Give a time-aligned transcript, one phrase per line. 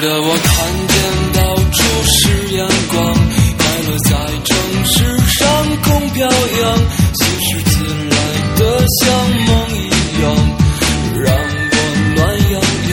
[0.00, 0.96] 的我看见
[1.34, 3.14] 到处是阳光，
[3.58, 4.10] 快乐在
[4.44, 4.56] 城
[4.86, 6.78] 市上空飘扬，
[8.08, 8.16] 来
[8.56, 8.62] 的
[8.98, 9.04] 像
[9.46, 9.90] 梦一
[10.22, 10.24] 样，
[11.22, 11.76] 让我
[12.14, 12.18] 暖
[12.50, 12.54] 洋
[12.90, 12.92] 洋。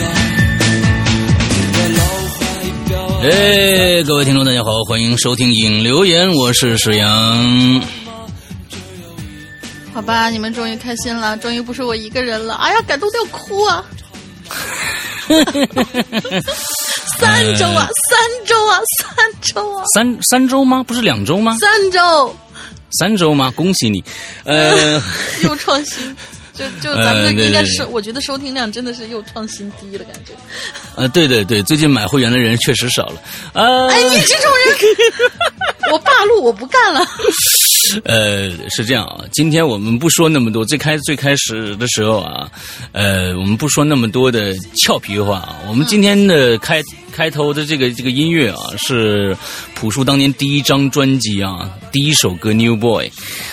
[1.48, 2.00] 你的老
[2.34, 2.38] 怀
[2.88, 2.92] 表。
[3.22, 7.82] 哎，各位听众，大家好，欢迎收听影留言，我是史阳。
[9.94, 12.54] 好吧，你们终于开心了，终于不是我一个人了。
[12.56, 13.82] 哎呀，感动的要哭啊！
[17.18, 20.82] 三周啊，三周啊，三周啊，三三周吗？
[20.82, 21.56] 不是两周吗？
[21.60, 22.36] 三周，
[22.92, 23.52] 三周吗？
[23.56, 24.02] 恭喜你，
[24.44, 25.02] 呃，
[25.42, 26.16] 又创新，
[26.54, 30.32] 就就咱们这应该是，我觉得收听量真的是又创新低了，感觉。
[30.94, 33.20] 呃，对对对，最近买会员的人确实少了。
[33.52, 37.00] 呃，哎，你这种人， 我罢录，我不干了。
[38.04, 40.64] 呃，是这样啊，今天我们不说那么多。
[40.64, 42.48] 最开最开始的时候啊，
[42.92, 45.56] 呃，我们不说那么多的俏皮话啊。
[45.66, 46.82] 我们今天的开
[47.18, 49.36] 开头的这个这个音乐啊，是
[49.74, 53.08] 朴树当年第一张专辑啊，第一首歌《New Boy》。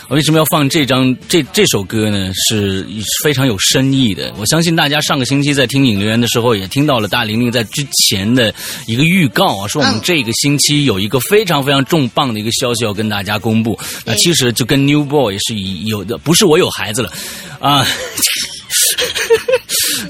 [0.07, 2.31] 我为什么要放这张这这首歌呢？
[2.47, 2.85] 是
[3.23, 4.31] 非常有深意的。
[4.37, 8.53] 我相信大家上个星期在听影留言的时候，也听到了大玲玲在之前的
[8.85, 13.79] 一个预告啊，说我们这个星期有一个非常非常重磅的一个消息要跟大家公布。
[14.05, 17.11] 那其实就跟 New Boy 是一有的，不是我有孩子了
[17.59, 17.83] 啊。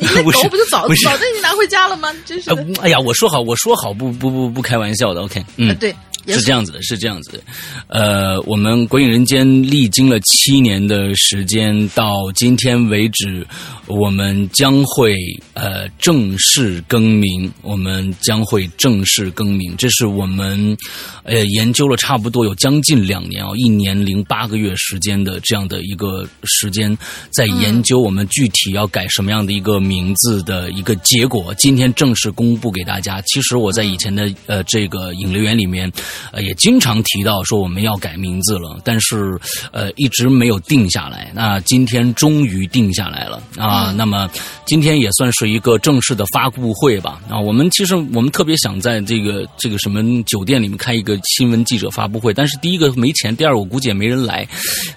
[0.06, 2.11] 你 那狗不就早早就已经拿回家了吗？
[2.25, 2.50] 真是。
[2.81, 5.22] 哎呀，我说好，我说好不不不不开玩笑的。
[5.22, 5.94] OK，嗯，对。
[6.28, 7.40] 是这样子的，是这样子的，
[7.88, 13.45] 呃，我们《鬼影人间》历经了七年的时间，到今天为止，
[13.88, 15.16] 我们将会
[15.54, 20.76] 呃正式更名，我们将会正式更名，这是我们
[21.23, 26.98] 呃研究了差不多有将近两年啊，一年零八个月时间的这样的一个时间，
[27.32, 33.22] 在研究我们具体要改什么样的一个名字的一个结果，今天正式公布给大家。
[33.28, 35.92] 其实我在以前的呃这个影留言里面。
[36.31, 39.37] 呃，也经常提到说我们要改名字了，但是
[39.71, 41.31] 呃一直没有定下来。
[41.33, 43.93] 那今天终于定下来了啊！
[43.95, 44.30] 那么
[44.65, 47.39] 今天也算是一个正式的发布会吧啊！
[47.39, 54.48] 我们其实我们特别想在这个这个什么酒店里面开一个新闻记者发布会，但是第一个没钱，第二我估计也没人来，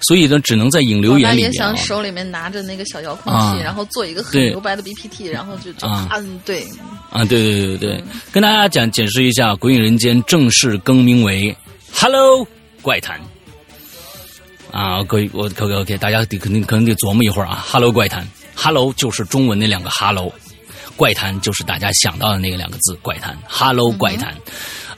[0.01, 1.51] 所以呢只能在影留言里面。
[1.51, 6.65] 也想手里面拿着那个小遥控器，然后做一个很牛掰的 BPT，然后就就嗯对
[7.09, 11.55] 啊对对对对对，跟大家讲解释一下，《鬼影人间》正式更名为。
[11.91, 12.47] Hello，
[12.83, 13.19] 怪谈
[14.71, 17.65] 啊，各位，我 OK OK，大家得肯定可能得琢磨一会儿啊。
[17.67, 20.31] Hello，怪谈，Hello 就是中文那两个 Hello，
[20.95, 23.35] 怪谈就是大家想到的那个两个字，怪谈。
[23.47, 24.35] Hello，怪谈。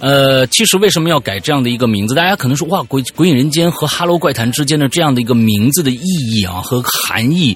[0.01, 2.15] 呃，其实为什么要改这样的一个名字？
[2.15, 7.55] 大家可能说，哇，鬼鬼影人间和哈喽怪谈之间的这样的一个名字的意义啊和含义，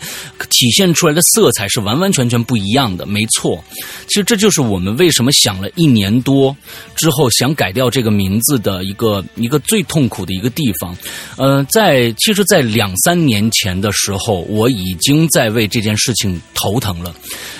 [0.51, 3.03] 体现出来的色彩是完完全全不一样的。
[3.07, 3.63] 没错，
[4.07, 6.55] 其实这就是我们为什么想了一年多
[6.95, 10.95] 之后想改掉这个名字的一个一个最痛苦的一个地方。
[11.37, 17.11] 呃，在其实，在两三年前的时候，我已经在为这件事情头疼了，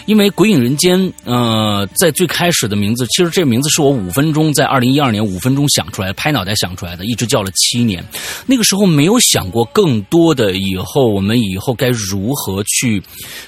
[0.06, 4.75] 因为鬼影人间，呃，在最开始的名字，其实这个名字是我五分钟在。
[4.76, 8.04] 二零一二年五分钟想出来，拍脑袋想出来的，一直叫了七年。
[8.46, 13.02] 那个时候没有想过更多的以后，我们以后该如何去，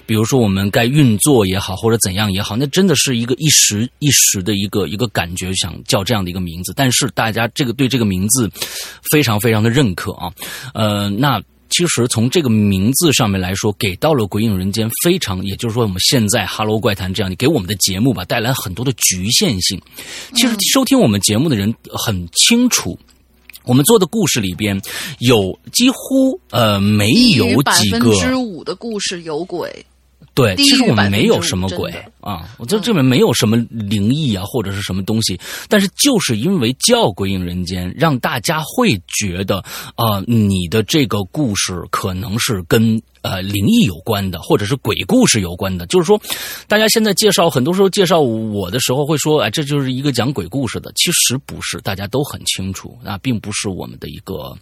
[0.05, 6.71] 比如说我们该运作也好，或者怎样也好，那真的是一个一时一时的一个一个感觉，想叫这样的一个名字。
[6.77, 8.49] 但是大家这个对这个名字
[9.11, 10.31] 非常非常的认可啊，
[10.73, 11.41] 呃，那。
[11.69, 19.81] 其实从这个名字上面来说，给到了《鬼影人间》非常，也就是说我们现在《哈喽怪谈》这样，你给我们的节目吧带来很多的局限性。
[20.33, 22.97] 其实收听我们节目的人很清楚，
[23.63, 24.79] 我们做的故事里边
[25.19, 29.85] 有几乎呃没有几个百分之五的故事有鬼。
[30.33, 31.91] 对，其实我们没有什么鬼
[32.27, 35.39] 啊，我觉得这这边没有什么灵异啊，或者是什么东西，
[35.69, 39.59] 但是就是因为叫《鬼影人间》，让大家会觉得
[39.95, 43.01] 啊，你的这个故事可能是跟。
[43.23, 46.21] 呃，灵异有关的，或者是鬼故事有关的，就是说，
[46.65, 50.89] 大家现在介绍，很多时候介绍我的时候会说，哎，这就是一个讲鬼故事的。
[50.95, 54.55] 其实不是，大家都很清楚，那并不是我们的一个，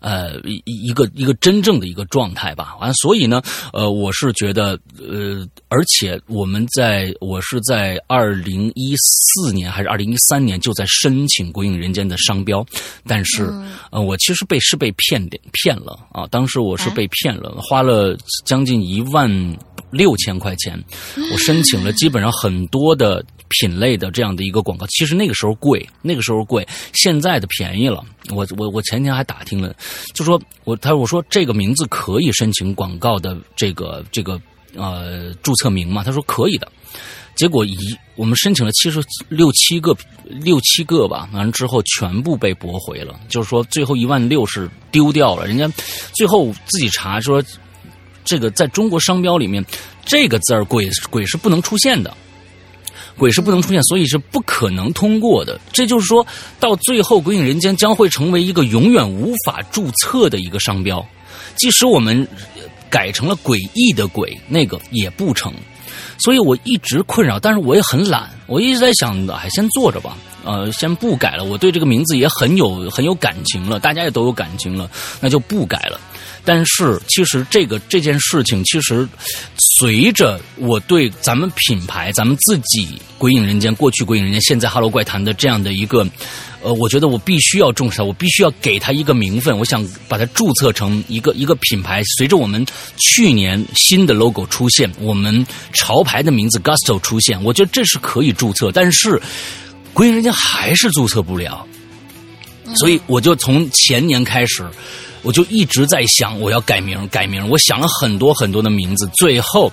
[0.00, 2.74] 呃，一一个一个真正的一个状态吧。
[2.80, 3.40] 完，所以呢，
[3.72, 12.66] 呃，我是觉得，呃，而且我们在，我是在二零一四年还是二零一三年就在申请《鬼影人间》的商标，
[13.06, 13.48] 但是，
[13.90, 17.92] 呃，我其实被是被骗的骗了啊，当时我是被骗了，花了。
[17.92, 18.16] 呃，
[18.46, 19.30] 将近一万
[19.90, 20.82] 六千块钱，
[21.30, 24.86] 我申请了基本上很多的品类的这样的一个广告。
[24.88, 28.02] 其实那个时候贵，那个时候贵，现在的便宜了。
[28.30, 29.76] 我我我前天还打听了，
[30.14, 34.40] 就说我他我说这个名字可以申请广告的这个这个
[34.74, 36.02] 呃注册名吗？
[36.04, 36.70] 他说可以的。
[37.34, 37.76] 结果一
[38.14, 45.46] 我们申请了七十六七个六七个吧，完了之后全部被驳回了，就是说最后一万六是丢掉了。
[45.46, 45.66] 人家
[46.14, 47.42] 最后自己查说，
[48.22, 49.64] 这个在中国商标里面
[50.04, 52.14] 这个字儿“鬼”鬼是不能出现的。
[53.16, 55.60] 鬼是不能出现，所以是不可能通过的。
[55.70, 56.26] 这就是说
[56.58, 61.06] 到最后，《鬼影人间》将会成为一个永远无法注册的一个商标。
[61.56, 62.26] 即使我们
[62.92, 65.50] 改成了“诡异”的“鬼”，那个也不成。
[66.18, 71.44] 所以我一直困扰，但是我也很懒，我一直在想，哎，先做着吧，呃，先不改了。
[71.44, 74.88] 我对这个名字也很有很有感情了，大家也都有感情了，
[75.20, 75.98] 那就不改了。
[76.44, 79.08] 但是，其实这个这件事情，其实
[79.78, 82.86] 随着我对咱们品牌、咱们自己
[83.16, 86.04] 《鬼影人间》过去《鬼影人间》现在《哈喽怪谈》的这样的一个，
[86.62, 92.02] 呃，我觉得我必须要重视它，我必须要给它一个名分，我想把它注册成一个一个品牌。
[92.16, 92.64] 随着我们
[92.96, 99.10] 去年新的 logo 出现，我们潮牌的名字 Gusto 出现，我觉得这是可以注册，但是
[99.92, 101.66] 《鬼影人家》还是注册不了，
[102.74, 104.64] 所以我就从前年开始。
[105.24, 107.48] 我就一直在想，我要改名，改名。
[107.48, 109.72] 我想了很多很多的名字，最后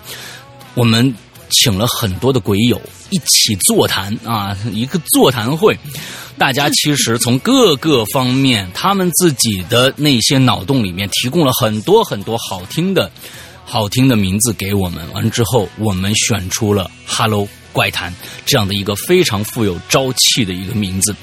[0.75, 1.11] 我们
[1.49, 5.77] 请了很多的鬼友一起座谈啊，一个座谈会。
[6.37, 13.11] 大家其实从各个方面，他们自己的那些脑洞里面提供了很多很多好听的、
[13.65, 15.11] 好听的名字给我们。
[15.13, 18.13] 完之后，我们选出了 “Hello 怪谈”
[18.45, 21.13] 这样的一个非常富有朝气的一个名字。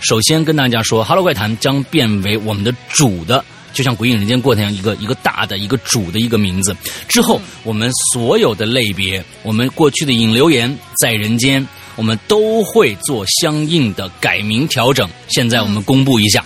[0.00, 3.42] 首先跟大家说，“Hello 怪谈”将变为我们的主的。
[3.76, 6.74] 就像《鬼影人间》过那样一个一个大的一个主的一个名字，
[7.06, 11.64] 之后我们所有的类别，我们过去的引流言在人间，
[11.94, 15.06] 我们都会做相应的改名调整。
[15.28, 16.40] 现在我们公布一下，《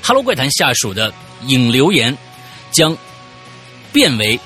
[0.00, 1.12] 哈喽怪谈》下属的
[1.48, 2.16] 引流言
[2.70, 2.96] 将
[3.92, 4.38] 变为，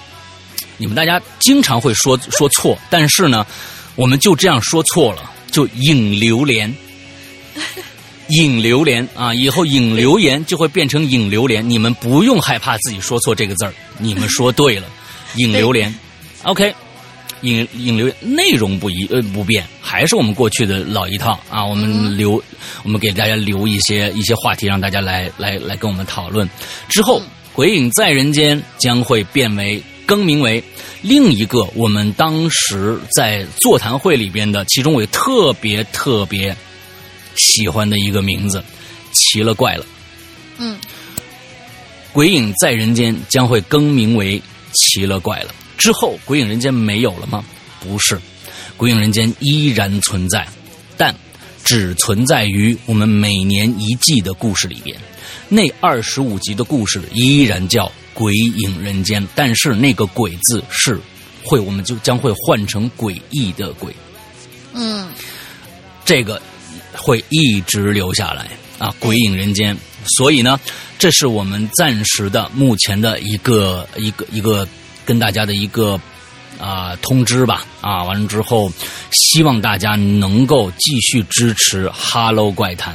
[0.79, 3.47] 你们大家经常会说说错，但是呢，
[3.95, 6.75] 我们就这样说错了，就引流连。
[8.37, 14.87] 引榴莲啊，以后引流言就会变成引榴莲，你们不用害怕自己说错这个字儿，你们说对了，
[15.37, 15.95] 引榴莲
[16.45, 16.75] ，OK，
[17.43, 22.43] 引引流内容不一呃不变，还是我们过去的老一套啊，我们留
[22.83, 26.49] 我们给大家留一些一些话题，让大家来来来跟我们讨论。
[26.89, 27.21] 之后，
[27.53, 30.63] 鬼影在人间将会变为更名为
[31.03, 36.57] 另一个我们当时在座谈会里边的，其中我特别特别。
[37.37, 38.63] 喜欢的一个名字，
[39.13, 39.87] 奇了怪了。
[40.59, 40.79] 嗯，
[42.13, 44.41] 鬼影在人间将会更名为
[44.73, 45.55] 奇了怪了。
[45.77, 47.45] 之后，鬼影人间没有了吗？
[47.81, 48.21] 不是，
[48.77, 50.47] 鬼影人间依然存在，
[50.97, 51.15] 但
[51.65, 54.97] 只存在于我们每年一季的故事里边。
[55.49, 60.99] 那二十五集的故事依然叫鬼影人间，但是那个“鬼”字是
[61.43, 63.95] 会，我们就将会换成诡异的“鬼”。
[64.73, 65.09] 嗯，
[66.05, 66.41] 这个。
[66.97, 68.49] 会一直留下来
[68.79, 69.77] 啊，鬼影人间。
[70.17, 70.61] 所以呢，
[70.99, 74.67] 这是我们暂时的、目前的一个一个一个
[75.05, 75.99] 跟大家的一个
[76.59, 78.05] 啊通知吧啊。
[78.05, 78.71] 完了之后，
[79.11, 82.95] 希望大家能够继续支持《哈喽怪谈》。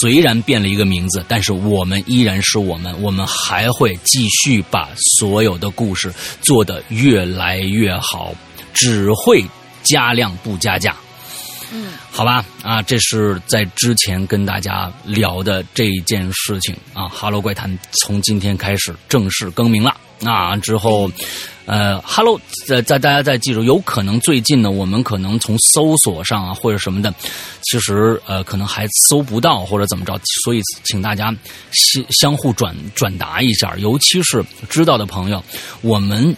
[0.00, 6.12] 虽然变了一个名字，但是我们依然是我们，我们还会继续把所有的故事
[6.42, 8.34] 做得越来越好，
[8.74, 9.44] 只会
[9.82, 10.94] 加量不加价。
[11.76, 17.08] 嗯，好吧，啊，这是在之前跟大家聊的这一件事情啊。
[17.08, 20.56] 哈喽怪谈从今天开始正式更名了啊。
[20.56, 21.10] 之后，
[21.66, 27.12] 呃，哈喽，在在大家再记住，有可能最近呢，我们可能从搜索上啊或者什么的，
[27.62, 31.34] 其实呃可能还搜不到或者怎么着，所以请大家
[31.72, 35.42] 相相互转转达一下，尤其是知道的朋友，
[35.80, 36.36] 我们。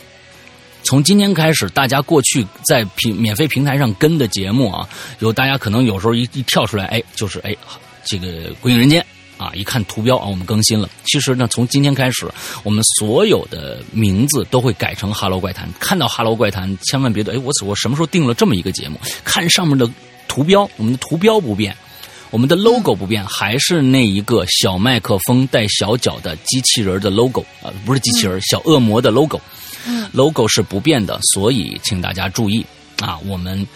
[0.87, 4.89] 从今天开始，大家过去在平免费平台上跟的节目啊，
[5.19, 7.53] 有大家可能有时候一一跳出来，哎，就是哎，
[8.05, 8.29] 这个
[8.61, 9.05] 《鬼影人间》
[9.45, 10.89] 啊，一看图标啊，我们更新了。
[11.07, 12.31] 其实呢，从今天开始，
[12.63, 15.69] 我们所有的名字都会改成《哈喽怪谈》。
[15.81, 18.97] 看到《哈喽怪谈》，千万别的，哎，我我什么时候定了这么一个节目？
[19.25, 19.91] 看上面的
[20.29, 21.77] 图标，我们的图标不变，
[22.31, 29.41] 我们的 logo 不变，还是那一个小麦克风带小脚的机器人的 logo 啊，不是机器人，小恶魔的 logo。
[30.13, 32.65] Logo 是不变的，所以请大家注意
[33.01, 33.19] 啊！
[33.27, 33.67] 我们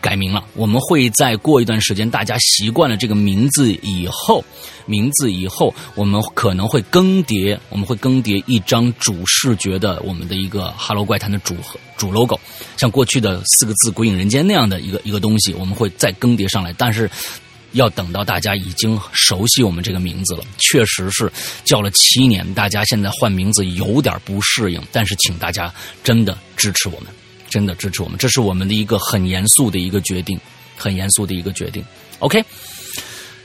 [0.00, 4.44] 改名了，我们会在过一段时间，大家习惯了这个名字以后，
[4.86, 11.56] 名字以后，我们可能会更迭，我们会更迭一张主视觉的我们的一个 Hello 怪谈的主
[11.96, 12.38] 主 logo，
[12.76, 17.10] 像过去的四个字“鬼影人间”那样的一个一个东西，我们会再更迭上来，但是。
[17.72, 21.30] 要等到大家已经熟悉我们这个名字了，确实是
[21.64, 25.72] 叫了七年，大家现在换名字有点不适应，但是请大家
[26.02, 27.08] 真的支持我们，
[27.48, 30.40] 真的支持我们，这是我们的一个很严肃的一个决定，
[30.76, 31.84] 很严肃的一个决定。
[32.20, 32.42] OK，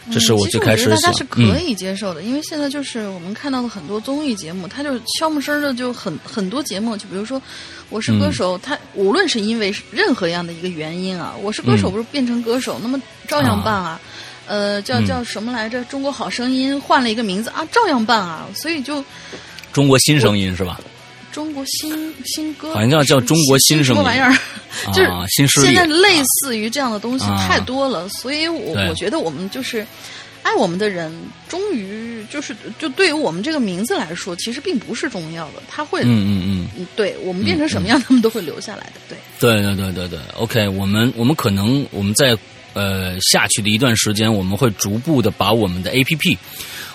[0.09, 7.39] 这是我最开始嗯、其实我觉得大家是可以接受的，因为现在就是我们看到的很多综艺节目，它就悄没声的就很很多节目，就比如说
[7.89, 11.93] 《我是歌手》，它无论是因为任何样的一个原因啊，《我是歌手》嗯。
[11.93, 13.99] 不是变成歌手，那么照样办啊。
[14.47, 15.79] 呃，叫嗯叫什么来着？
[15.87, 18.47] 《中国好声音》换了一个名字啊，照样办啊。
[18.55, 19.03] 所以就
[19.71, 20.79] 中国新声音是吧？
[21.31, 24.31] 中国新新歌，好像叫叫中国新声音什么玩意儿？
[24.93, 29.83] 就是啊，新势力现在类似于这样的东西啊太多了，所以我我觉得我们就是
[30.43, 31.11] 爱我们的人，
[31.47, 36.01] 终于就是就对于我们这个名字来说，其实并不是重要的，他会。
[36.01, 38.99] 嗯嗯嗯，嗯对我们变成什么样，他们都会留下来的。
[39.09, 42.37] 对，对对对对对，OK，我们我们可能我们在
[42.73, 46.37] 呃下去的一段时间，我们会逐步的把我们的 APP。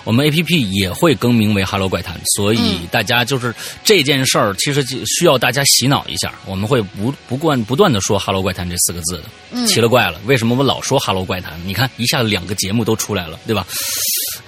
[0.05, 6.33] 我们 A P P 也会更名为 Hello 怪谈，所以嗯大家就是这件事儿，其实就需要大家洗脑一下。
[6.45, 11.59] 我们会不不断不断的说 Hello 怪谈这四个字的，嗯奇了怪了，为什么我老说 Hello 怪谈？
[11.65, 13.67] 你看一下子两个节目都出来了，对吧？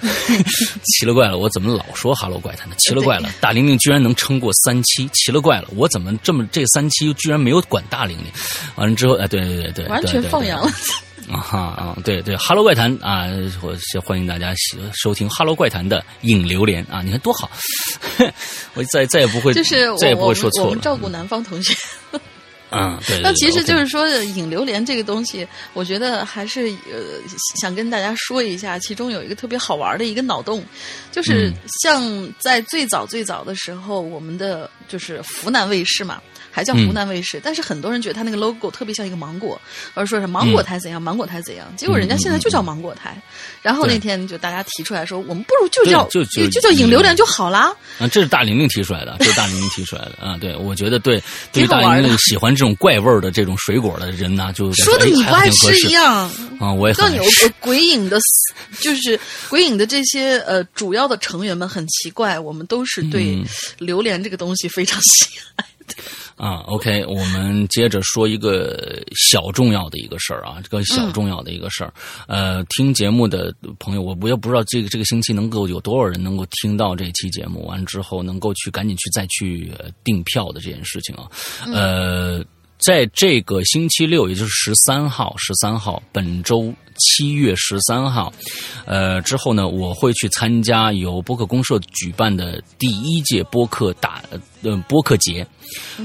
[0.84, 2.74] 奇了怪了，我怎么老说 Hello 怪谈呢？
[2.78, 8.26] 奇了怪了，大玲玲居然能撑过三期，奇了怪了，我怎么这么这三期居然没有管大玲玲？
[8.76, 10.72] 完了之后，哎，对对对对，完全放羊了。
[11.30, 13.26] 啊哈啊，对对，Hello 怪谈啊，
[13.62, 17.50] 我是欢迎大家喜收听 Hello 怪谈的影榴莲啊，你看多好，
[18.74, 20.70] 我再再也不会，就是我再也不我们我会说错了。
[20.72, 21.74] 们照顾南方同学。
[22.74, 27.20] 嗯，对对对 那其实就是说，引榴莲这个东西，我觉得还是呃
[27.60, 30.64] 想跟大家说一下，其中有一个特别好玩的一个脑洞，
[31.12, 36.20] 就是嗯像在最早最早的时候，我们的就是湖南卫视嘛。
[36.52, 39.60] 还叫嗯湖南卫视，但是很多人觉得它那个 logo 特别像一个芒果，
[39.94, 41.66] 而说是芒果台怎样，芒果台怎样。
[41.76, 43.20] 结果人家现在就叫芒果台。
[43.62, 47.74] 然后那天就大家提出来说，我们不如就叫就就就叫引榴莲就好啦。
[47.98, 50.36] 啊，这是大玲玲提出来的，这是大玲玲提出来的啊。
[50.36, 56.28] 对，我觉得对，对于大玲玲喜欢这种怪味儿的这种水果的人呢，就说的你不爱吃一样。
[56.60, 57.16] 啊，我也很
[57.60, 58.18] 鬼影的，
[58.80, 59.18] 就是
[59.48, 63.44] 鬼影的这些呃主要的成员们很奇怪，我们都是对嗯
[63.78, 65.64] 榴莲这个东西非常喜爱。
[66.36, 71.92] 啊，OK，我们接着说一个小重要的一个事儿啊，这个小重要的一个事儿。
[72.26, 79.72] 呃，听节目的朋友，我我也不知道这个这个星期能够有多少人能够听到这期节目，完之后能够去赶紧去再去
[80.02, 81.30] 订票的这件事情啊。
[81.72, 82.44] 呃，
[82.84, 88.32] 在这个星期六，也就是十三号，十三号，本周七月十三号，
[88.84, 94.20] 呃，之后呢，我会去参加由播客公社举办的第一届播客大
[94.62, 95.46] 呃播客节。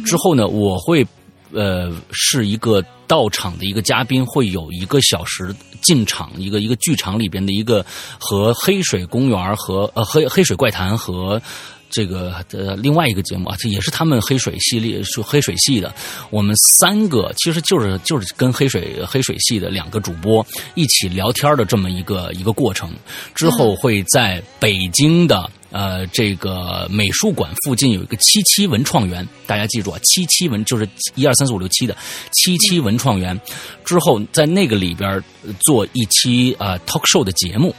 [0.06, 1.04] 之后呢，我会
[1.52, 7.84] 呃是一个到场的一个嘉宾，会有一个小时进场，一个一个剧场里边的一个
[8.20, 11.42] 和黑水公园和呃黑黑水怪谈和。
[11.90, 15.94] 这个呃，另外一个节目啊，这也是他们黑水系列，是黑水系的。
[16.30, 22.92] 我们三个其实就是就是跟黑水黑水系的两个主播一起聊天的这么一个一个过程。
[23.34, 31.96] 之后会在北京的呃这个美术馆附近有一个七七文创园，大家记住啊，七七文就是一二三四五六七的
[32.32, 33.40] 七七文创园。
[33.86, 35.24] 之后在那个里边
[35.60, 37.74] 做一期呃 talk show 的节目。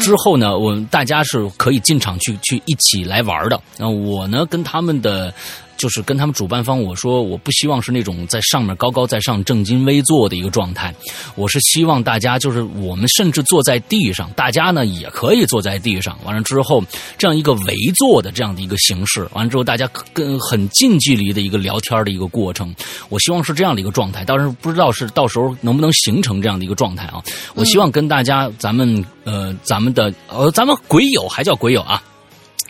[0.00, 3.60] 之后呢，我们大家是可以进场去去一起来玩的。
[3.76, 5.32] 那我呢，跟他们的。
[5.78, 10.94] 就是跟他们主办方我说，我不希望是那种在上面高高在上、正襟危坐的一个状态，
[11.36, 16.18] 我是希望大家就是我们甚至坐在地上，大家呢也可以坐在地上。
[16.24, 16.84] 完了之后，
[17.16, 22.74] 这样一个围坐的这样的一个形式，完了之后大家跟很近距离的一个聊天的一个过程，
[23.08, 24.24] 我希望是这样的一个状态。
[24.26, 27.22] 但是不知道是到时候能不能形成这样的一个状态啊？
[27.54, 32.02] 我希望跟大家，咱们呃，咱们的呃，咱们鬼友还叫鬼友啊。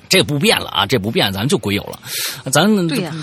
[0.09, 2.01] 这不变了啊，这不变，咱就鬼友了，
[2.51, 2.69] 咱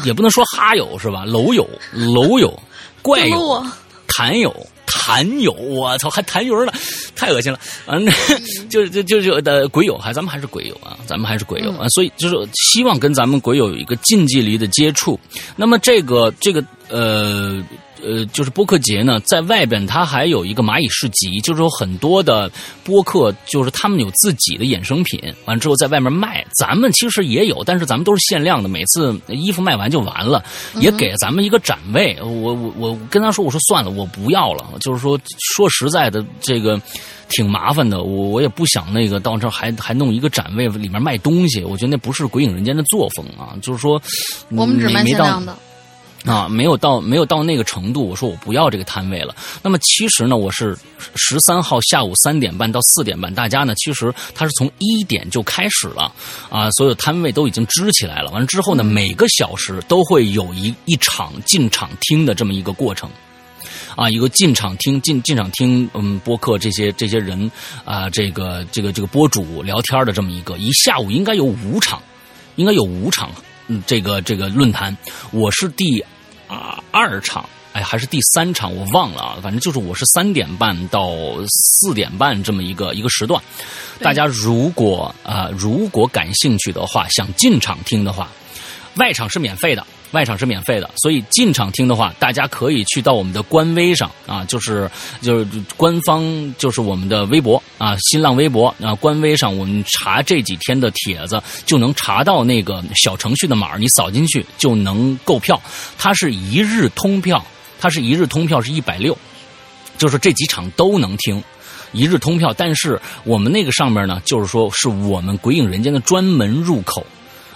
[0.06, 1.26] 也不能说哈友是吧？
[1.26, 2.58] 楼友、楼友、
[3.02, 3.78] 怪友、啊，
[4.08, 6.72] 坛友、坛友，我操，还坛友呢，
[7.16, 7.60] 太恶心了。
[7.88, 8.06] 嗯，
[8.70, 15.20] 就就就就的鬼友，还咱们还是鬼友啊，咱们还是鬼友啊，所以就是希望跟咱们鬼友有一个近距离的接触。
[15.56, 17.64] 那么这个这个呃。
[18.04, 22.52] 呃，就是播客节呢，在外边它还有一个蚂蚁市集，就是有很多的
[22.84, 26.46] 播客，就是他们有自己的衍生品，完之后在外面卖。
[26.58, 30.44] 咱们其实也有，但是咱们都是限量的，每次衣服卖完就完了，
[30.80, 32.18] 也给咱们一个展位。
[32.22, 34.66] 我我我跟他说，我说算了，我不要了。
[34.80, 35.20] 就是说
[35.56, 36.80] 说实在的，这个
[37.30, 43.56] 挺麻烦的，我我也不想那个到这还还弄一个展位里面卖东西，我觉得那不是鬼影人间的作风啊。
[43.62, 44.02] 就是说，
[44.52, 45.58] 我们只卖限量的。
[46.26, 49.36] 啊，没有到没有到那个程度，我说我不要这个摊位了。
[49.62, 50.78] 那么其实呢，我是
[51.16, 56.12] 十三号下午三点半到四点半，大家呢其实他是从一点就开始了
[56.50, 58.32] 啊，所有摊位都已经支起来了。
[58.32, 63.10] 完了之后呢，每个小时都会有一一场进场听的这么一个过程。
[63.96, 67.50] 啊，一个进场听进进场听，嗯，播客这些这些人
[67.86, 72.02] 啊，这个这个这个播主聊天的这么一个，一下午应该有五场，
[72.58, 73.32] 应该有五场，
[73.68, 74.96] 嗯，这个这个论坛，
[75.32, 76.04] 我是第
[76.48, 81.12] 啊二场，哎，还是第三场，我忘了啊，反正就是我是三点半到
[81.48, 83.42] 四点半这么一个一个时段，
[84.00, 88.30] 大家如果啊如果感兴趣的话，想进场听的话，
[88.96, 89.86] 外场是免费的。
[90.16, 94.90] 外场是免费的，所以进场听的话，大家可以去到我们的官微上啊，就是
[95.22, 96.24] 就是官方
[96.58, 105.62] 就是我们的微博啊，新浪微博啊，官微上我们查这几天的帖子，就能查到那个小程序的码，你扫进去就能购票。
[105.98, 107.46] 它是一日通票，
[107.78, 109.18] 它是一日通票是一百六，
[109.98, 111.44] 就是这几场都能听，
[111.92, 112.54] 一日通票。
[112.58, 117.06] 但是我们那个上面呢，就是说是我们鬼影人间的专门入口。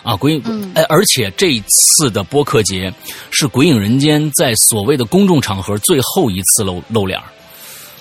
[0.10, 2.92] 啊，鬼影，哎，而且这一次的播客节
[3.30, 7.20] 是鬼影人间在所谓的公众场合最后一次露露脸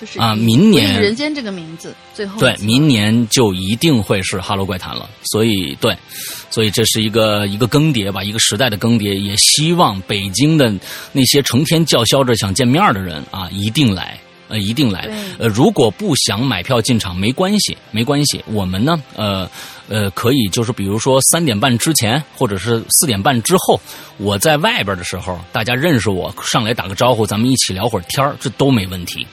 [0.01, 5.07] 就是啊，明年鬼影人间这个名字最后对，明年就一定会是哈喽怪谈了。
[5.23, 5.95] 所以对，
[6.49, 9.13] 所以这是一个一个更迭吧，一个时代的更迭。
[9.19, 10.73] 也希望北京的
[11.11, 14.17] 那些成天叫嚣着想见面的人啊，一定来。
[14.49, 15.07] 呃，一定来。
[15.37, 18.43] 呃，如果不想买票进场，没关系，没关系。
[18.47, 19.49] 我们呢，呃，
[19.87, 23.79] 呃，可以就是比如说三点半之前，或者是四点半之后，
[24.17, 29.25] 我在外边的时候，大家认识我，上来打个招呼，咱们一起聊会儿天这都没问题，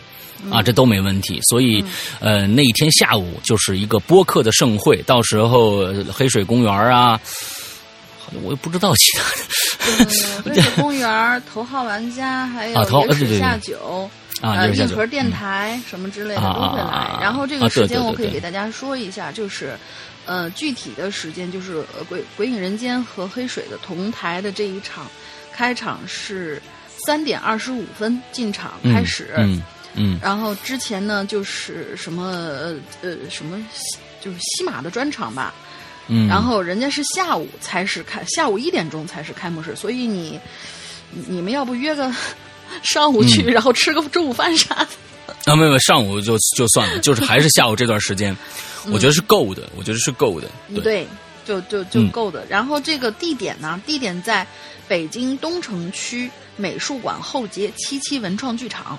[0.50, 1.40] 啊，这都没问题。
[1.48, 1.82] 所以，
[2.20, 7.18] 呃，那一天下午就是一个播客的盛会，到时候黑水公园啊，
[8.42, 9.36] 我也不知道其他的。
[10.44, 13.78] 黑水公园、头号玩家还有水下酒。
[13.78, 14.10] 啊，
[14.42, 17.16] 硬核电台什么之类的都会来。
[17.20, 19.76] 然后这个时间我可以给大家说一下，就是，
[20.26, 21.76] 呃，具体的时间就是
[22.08, 25.06] 《鬼鬼影人间》和黑水的同台的这一场，
[25.52, 26.60] 开场是
[27.06, 29.34] 三点二十五分进场开始。
[29.38, 29.62] 嗯
[29.94, 30.18] 嗯。
[30.22, 33.58] 然后之前呢，就是什么呃什么，
[34.20, 35.54] 就是西马的专场吧。
[36.08, 36.28] 嗯。
[36.28, 40.38] 然后人家是下午才是开，下午一点钟才是开幕式，所以你
[41.10, 42.12] 你们要不约个？
[42.82, 44.88] 上午去，然后吃个中午饭啥的。
[45.44, 48.36] 啊，没有，上午就就算了，就是还是下午这段时间，
[48.92, 50.48] 我觉得是够的，我觉得是够的。
[50.82, 51.06] 对，
[51.44, 52.44] 就就就够的。
[52.48, 54.46] 然后这个地点呢，地点在
[54.88, 58.98] 北京东城区美术馆后街七七文创剧场。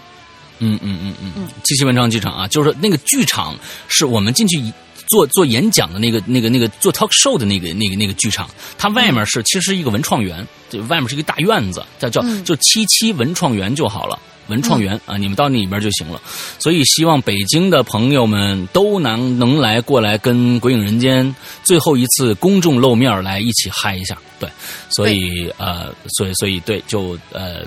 [0.59, 3.55] 嗯嗯嗯嗯嗯，七七文创剧场啊，就是那个剧场
[3.87, 4.59] 是我们进去
[5.07, 10.47] 做做演讲的那个那个那个做 talk show 的那个那个那个剧场，它外面是其实一个文创园。
[10.69, 16.21] 就外面是一个大院子，叫叫就七七文创园就好了，文创园啊，你们到那里边就行了。
[16.59, 24.49] 所以希望北京的朋友们都能能来过来跟鬼影人间最后一次公众露面来一起嗨一下，对。
[24.89, 27.61] 所以呃，所以所以对，就呃，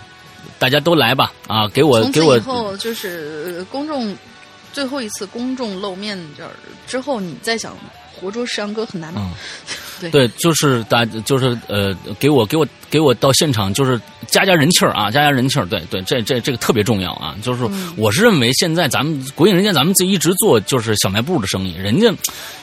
[0.58, 4.14] 大家都来吧啊，给我给我以后就是公众
[4.72, 6.50] 最后一次公众露面这
[6.86, 7.76] 之后，你再想
[8.14, 9.14] 活捉石阳哥很难。
[10.10, 15.66] 对，就是大，就是呃，给我给我给我到现场，就是加加人气儿啊，加加人气儿。
[15.66, 17.34] 对对，这这这个特别重要啊。
[17.42, 22.12] 就是我是认为现在咱们国影人家咱们自己一直做就是小卖部的生意，人家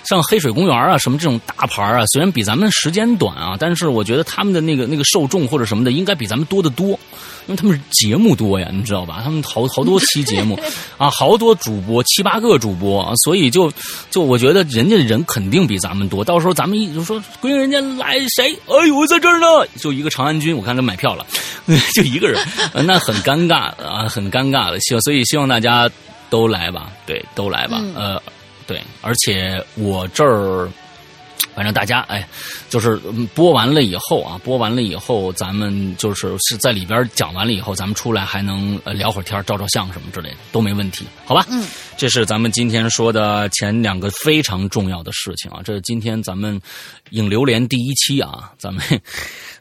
[0.04, 7.00] 像黑水公园啊什么这种大牌啊，虽然比咱们时间短啊，但是我觉得他们的那个那个受众或者什么的，应该比咱们多得多。
[7.48, 9.22] 因为他们节目多呀，你知道吧？
[9.24, 10.60] 他们好好多期节目，
[11.00, 13.72] 啊，好多主播，七八个主播啊，所以就
[14.12, 16.26] 就我觉得人家人肯定比咱们多。
[16.26, 18.54] 到时候咱们一就说国影人家来谁？
[18.68, 19.48] 哎呦，在这儿呢，
[19.80, 21.26] 就一个长安君，我看他买票了，
[21.96, 22.40] 就一个人，
[22.86, 24.80] 那很尴尬啊，很尴尬的。
[24.82, 25.90] 希望所以希望大家
[26.30, 28.22] 都来吧，对，都来吧，呃，
[28.66, 30.70] 对，而且我这儿。
[31.56, 32.28] 反正大家哎，
[32.70, 32.98] 就是
[33.34, 41.44] 播完了以后啊，播完了以后，咱们就是是在里边讲完了以后，咱们出来还能呃聊会儿天，照照相什么之类的都没问题，好吧？
[41.50, 41.66] 嗯，
[41.98, 46.62] 这是咱们今天说的前两个非常重要的事情啊，这是今天咱们
[47.10, 48.84] 影流连第一期啊，咱们。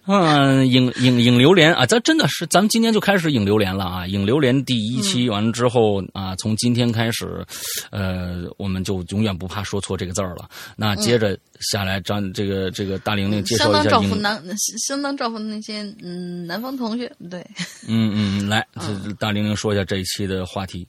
[0.07, 4.07] 嗯，影影影榴莲啊，咱真的是，咱们今天就开始影榴莲了啊！
[4.07, 7.45] 影榴莲第一期完了之后啊，从今天开始，
[7.91, 10.49] 呃，我们就永远不怕说错这个字儿了。
[10.77, 14.43] 那接着下来，张这个这个大玲玲介绍一下，相当照顾南，
[14.87, 17.45] 相当照顾那些嗯南方同学，对。
[17.89, 18.67] 嗯嗯，来，
[19.19, 20.87] 大玲玲说一下这一期的话题。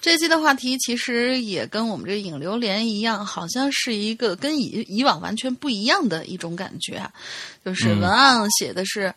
[0.00, 7.10] 这期的话题其实也跟我们这影榴莲一样，好像是一个跟以以往完全不一样的一种感觉，
[7.64, 9.14] 就是文案写的是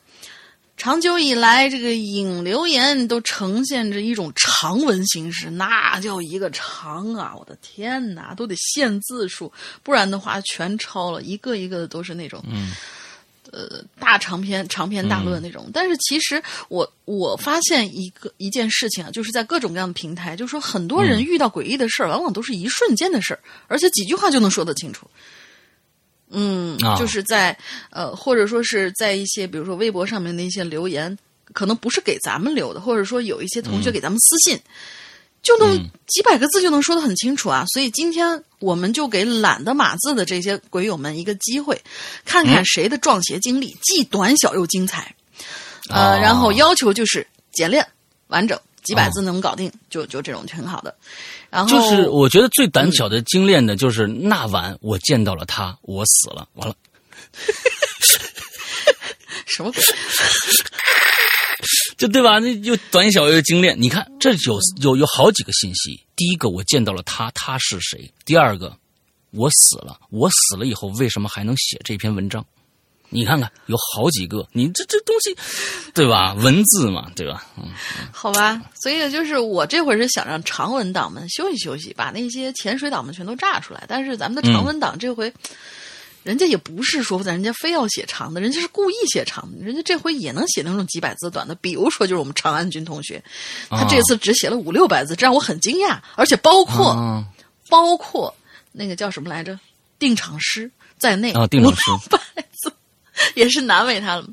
[0.77, 7.33] 长久以来，这个引留言都呈现着一种长文形式，那叫一个长啊！
[7.35, 12.73] 我的天哪，都得限字数，不然的话全抄了，一个一个的都是那种，嗯，
[13.51, 15.67] 呃，大长篇、长篇大论那种。
[15.73, 25.09] 但是其实我我发现一个一件事情啊，就是在各种各样的平台，就是说很多人遇到诡异的事儿，往往都是一瞬间的事儿，而且几句话就能说得清楚。
[26.29, 27.57] 嗯，就是在
[27.89, 31.17] 呃，或者说是在一些，比如说微博上面的一些留言，
[31.53, 34.59] 可能不是给咱们留的，或者说有一些同学给咱们私信，
[35.41, 37.63] 就能几百个字就能说得很清楚啊。
[37.67, 41.81] 所以今天我们就给懒得码字的这些鬼友们一个机会，
[42.25, 45.15] 看看谁的撞鞋经历既短小又精彩。
[45.89, 47.87] 呃，然后要求就是简练
[48.27, 50.95] 完整，几百字能搞定，就就这种挺好的。
[51.49, 56.73] 然后就是我觉得最胆小的精炼的，就是那晚我见到了他，我死了，完了，
[59.45, 59.83] 什么鬼？
[61.97, 62.39] 就对吧？
[62.39, 63.75] 那又短小又精炼。
[63.77, 66.01] 你看，这有有有好几个信息。
[66.15, 68.09] 第一个，我见到了他，他是谁？
[68.23, 68.73] 第二个，
[69.31, 72.45] 我死了，我死了以后为什么还能写这篇文章？
[73.09, 75.35] 你看看，有好几个，你这这东西，
[75.93, 76.33] 对吧？
[76.33, 77.45] 文字嘛，对吧？
[77.57, 77.69] 嗯，
[78.11, 78.61] 好吧。
[78.75, 83.85] 所以就是我这会儿是想让长文党们休息休息，把那些潜水党们全都炸出来。
[83.87, 85.33] 但是咱们的长文党这回，
[86.23, 89.63] 人家也不是说咱人家非要写长的，人家是故意写长的。
[89.63, 93.23] 人家这回也能写那种几百字短的，比如说就是我们长安君同学，
[93.69, 95.97] 他这次只写了五六百字，这让我很惊讶。
[96.15, 97.25] 而且包括
[97.69, 98.35] 包括
[98.73, 99.57] 那个叫什么来着，
[99.97, 102.19] 定场诗在内啊，定场诗百
[102.51, 102.73] 字。
[103.35, 104.27] 也是难为他了，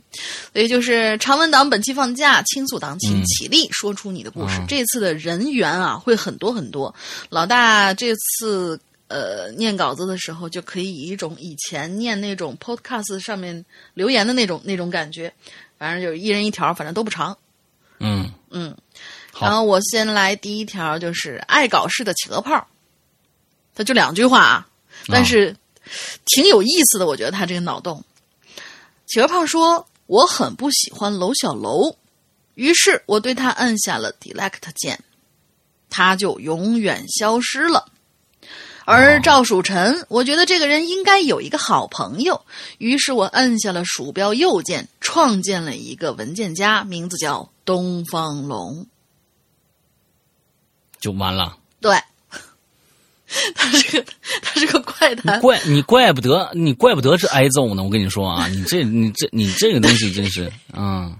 [0.52, 4.60] 所以就是长文党本期放假，倾诉党请起立，说出你的故事。
[4.68, 6.94] 这次的人员啊会很多很多。
[7.30, 15.32] 老大这次呃念稿子的时候，就可以以一种以前念那种 podcast 上面留言的那种那种感觉，
[15.78, 17.36] 反正就是一人一条，反正都不长。
[18.00, 18.76] 嗯嗯，
[19.40, 22.66] 然后我先来第一条，就是爱搞事的企鹅泡，
[23.74, 24.66] 他就两句话啊，
[25.06, 25.56] 但是
[26.26, 28.04] 挺有意思的，我觉得他这个脑洞。
[29.06, 31.96] 企鹅胖说：“我很不喜欢楼小楼，
[32.54, 34.98] 于是我对他按下了 delete 键，
[35.90, 37.92] 他就永远消失了。
[38.84, 42.44] 而赵曙晨，我觉得这个人应该有一个好朋友，
[42.78, 48.86] 于是我按下了鼠标右键，创建了一个文件夹，名字叫东方龙，
[50.98, 51.58] 就完了。
[51.80, 51.98] 对。”
[53.54, 54.04] 他是个，
[54.42, 55.40] 他是个怪谈。
[55.40, 57.82] 怪你怪不得，你怪不得是挨揍呢。
[57.82, 61.12] 我跟你说啊，你这你这你这个东西真是啊，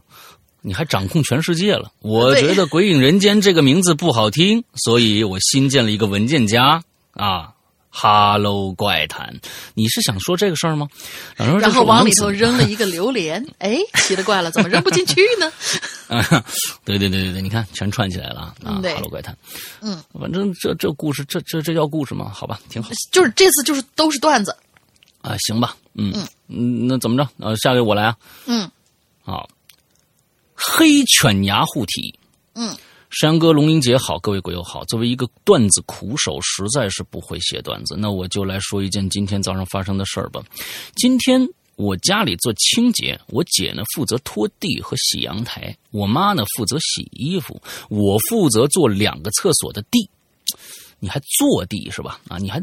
[0.61, 1.91] 你还掌控全世界了。
[2.01, 7.54] 我觉得《鬼影人间》这个名字不好听，所以我新建了一个文件夹啊。
[7.97, 9.33] Hello，怪谈，
[9.75, 10.89] 你是想说这个事儿吗？
[11.37, 15.53] 然后往里头扔了一个榴莲， 哎，奇了怪了，怎么扔不进去呢？
[16.11, 16.45] 啊，
[16.85, 19.35] 对对对对对，你看全串起来了啊！Hello，怪谈，
[19.81, 22.33] 嗯，反正这这故事，这这这叫故事吗？
[22.35, 22.91] 好吧，挺好。
[23.13, 24.55] 就是这次就是都是段子
[25.23, 26.13] 啊，行吧，嗯
[26.49, 27.29] 嗯，那怎么着？
[27.39, 28.17] 呃，下给我来啊。
[28.47, 28.69] 嗯，
[29.23, 29.49] 好，
[30.53, 32.13] 黑犬牙护体，
[32.57, 32.77] 嗯。
[33.21, 34.85] 山哥、龙英姐好，各位鬼友好。
[34.87, 40.43] 作为一个段子苦手，实在是不会写段子，那我就来说一件今天早上发生的事儿吧。
[40.97, 41.41] 今天
[41.77, 50.11] 我家里做清洁，我姐呢负责拖地和洗阳台，我妈呢负责洗衣服，我负责做两个厕所的地。
[51.01, 52.21] 你还坐地是吧？
[52.29, 52.61] 啊，你还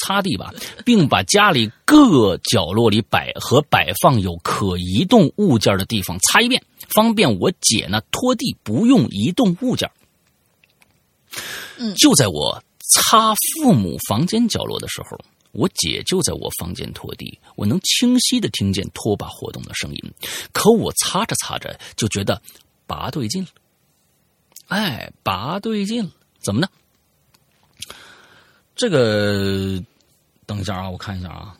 [0.00, 0.52] 擦地吧，
[0.84, 6.62] 并把家里各角落里摆和摆放有可移动物件的地方擦一遍。
[6.88, 9.90] 方便我姐呢拖地不用移动物件
[11.76, 15.18] 嗯，就在我擦父母房间角落的时候，
[15.52, 20.02] 我姐就在我房间拖地，我能清晰的听见拖把活动的声音。
[20.52, 22.40] 可我擦着擦着就觉得
[22.86, 23.48] 拔对劲了，
[24.68, 26.68] 哎，拔对劲了，怎么呢？
[28.78, 29.82] 这个
[30.46, 31.54] 等一下啊，我看一下啊，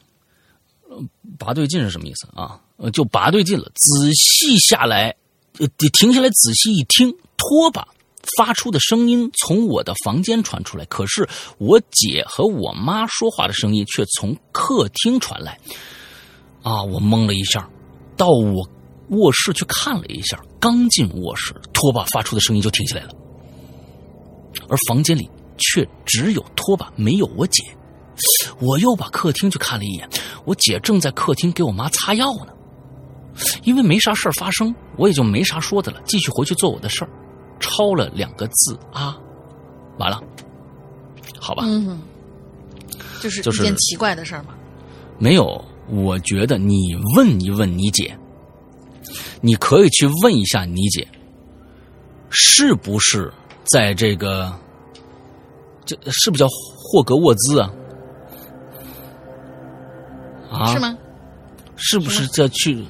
[1.36, 2.60] 拔对劲是什么意思啊？
[2.76, 3.64] 呃，就拔对劲了。
[3.74, 5.12] 仔细下来，
[5.58, 7.88] 呃，停下来仔细一听，拖把
[8.36, 11.28] 发出的声音从我的房间传出来，可是
[11.58, 15.58] 我姐和我妈说话的声音却从客厅传来。
[16.62, 17.68] 啊，我懵了一下，
[18.16, 18.64] 到我
[19.08, 23.10] 卧室去看了一下，刚进卧室，拖把发出的声音就停下来了，
[24.68, 27.62] 而房间里却只有拖把，没有我姐。
[28.60, 30.08] 我又把客厅去看了一眼，
[30.44, 32.52] 我姐正在客厅给我妈擦药呢。
[33.62, 37.10] 因为没啥事儿发生，我也就没啥说的了，继续回去做我的事儿，
[37.60, 39.16] 抄了两个字啊，
[39.98, 40.20] 完了，
[41.38, 42.00] 好吧，嗯，
[43.20, 44.54] 就是就是一件奇怪的事儿吗？
[45.20, 48.18] 没有，我觉得你问一问你姐，
[49.40, 51.06] 你可以去问一下你姐，
[52.30, 53.32] 是不是
[53.72, 54.52] 在这个，
[55.88, 56.46] 这是不是叫
[56.76, 57.70] 霍格沃兹啊？
[60.52, 60.66] 啊？
[60.66, 60.94] 是吗？
[61.76, 62.84] 是不是在去？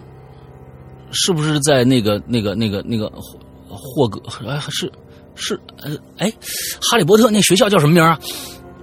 [1.12, 3.08] 是不是在那个那个那个那个
[3.68, 4.20] 霍格？
[4.48, 4.90] 哎，是
[5.36, 6.28] 是呃哎，
[6.90, 8.18] 哈利波特那学校叫什么名啊？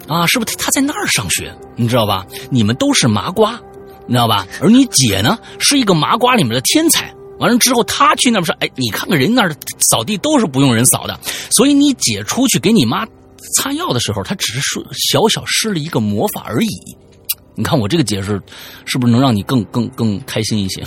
[0.08, 1.54] 啊，是不是他在那儿上学？
[1.76, 2.26] 你知道吧？
[2.50, 3.60] 你们都是麻瓜，
[4.08, 4.48] 你知道吧？
[4.62, 7.14] 而你姐呢，是一个麻瓜里面的天才。
[7.38, 11.20] 完了之后，他去那边说：“哎，你看看人那儿扫地都是不用人扫的。”
[11.52, 13.06] 所以你姐出去给你妈
[13.56, 16.98] 擦药的时候，他只是说小小施了一个魔法而已。
[17.56, 18.42] 你看我这个解释，
[18.86, 20.84] 是不是能让你更更更开心一些？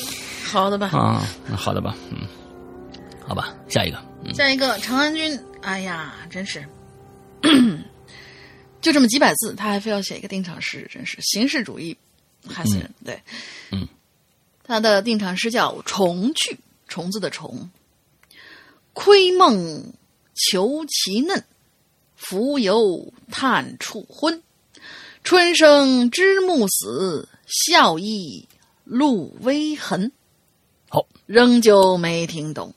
[0.44, 0.88] 好的吧？
[0.88, 1.96] 啊，好的吧？
[2.10, 2.26] 嗯，
[3.26, 3.98] 好吧，下一个。
[4.34, 6.62] 下一个长安君，哎呀，真是。
[8.82, 11.96] 就这么几百字，他还非要写一个定场诗，真是形式主义
[12.46, 12.90] 害死人。
[13.04, 13.22] 对，
[13.70, 13.86] 嗯，
[14.62, 16.54] 他的定场诗叫《虫去》，
[16.88, 17.70] 虫子的虫。
[18.92, 19.92] 窥梦
[20.34, 21.44] 求其嫩，
[22.20, 24.42] 浮游探处昏。
[25.24, 28.46] 春生知暮死，笑意
[28.84, 30.12] 露微痕。
[30.88, 32.74] 好，仍旧没听懂。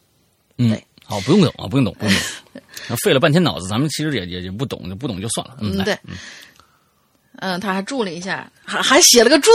[0.57, 2.61] 嗯，好，不用懂啊，不用懂，不用懂。
[2.87, 5.57] 那费了半天脑子，咱们其实也也也不懂，就不懂就算了。
[5.59, 5.97] 嗯，对，
[7.37, 9.51] 嗯，他还注了一下，还还写了个注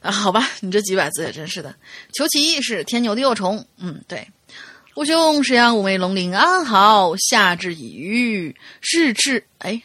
[0.00, 0.10] 啊。
[0.10, 1.74] 好吧，你这几百字也真是的。
[2.12, 4.26] 求其一是天牛的幼虫，嗯，对。
[4.96, 9.82] 吾兄石阳五梅龙鳞安好，夏至已愈，是至哎，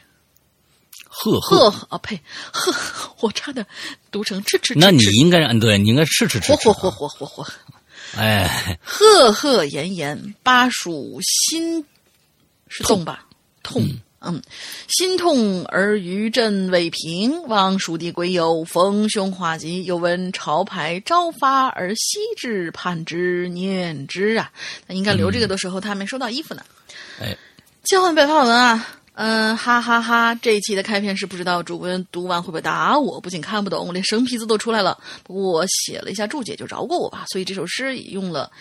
[1.08, 2.22] 赫赫啊呸，
[2.54, 2.72] 赫，
[3.22, 3.66] 我差点
[4.12, 4.76] 读成赤赤。
[4.76, 6.54] 那你应该嗯，对你应该赤赤赤。
[6.54, 7.48] 嚯嚯嚯嚯嚯嚯！
[8.18, 11.84] 哎，赫赫炎炎，巴蜀心。
[12.68, 13.26] 是痛吧？
[13.64, 13.84] 痛，
[14.22, 14.42] 嗯，
[14.90, 17.42] 心痛而余震未平。
[17.44, 24.52] 望蜀地鬼友逢凶化吉，又闻潮牌朝发而夕至，盼之念之啊！
[24.88, 26.62] 那应该留这个的时候，他还没收到衣服呢。
[27.22, 27.38] 哎，
[27.84, 30.36] 交换白话文啊，嗯，哈哈哈！
[30.36, 33.22] 这一期的开篇是不知道主播读完会不会打我？
[33.22, 34.98] 不仅看不懂，我连生僻字都出来了。
[35.24, 37.26] 不过我写了一下注解，就饶过我吧。
[37.32, 38.52] 所以这首诗也用了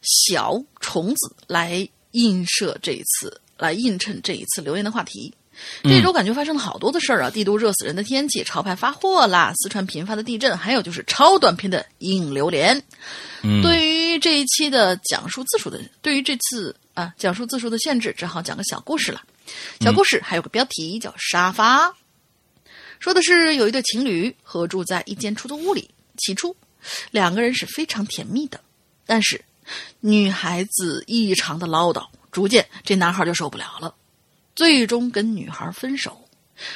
[0.00, 3.40] 小虫子来映射这一次。
[3.58, 5.32] 来映衬这一次留言的话题。
[5.84, 12.82] 这周感觉发生了好多的事儿啊，帝都热死人的天气，潮牌发货啦，四川频发的地震，还有就是超短篇的引流连。
[13.62, 19.22] 对于这一期的讲述字数的，对于这次啊讲述字数的限制，只好讲个小故事了。
[19.78, 21.94] 小故事还有个标题叫沙发，
[22.98, 26.56] 说的是有一对情侣合住在一间出租屋里，起初
[27.12, 28.58] 两个人是非常甜蜜的，
[29.06, 29.40] 但是
[30.00, 32.04] 女孩子异常的唠叨。
[32.34, 33.94] 逐渐，这男孩就受不了了，
[34.56, 36.20] 最终跟女孩分手。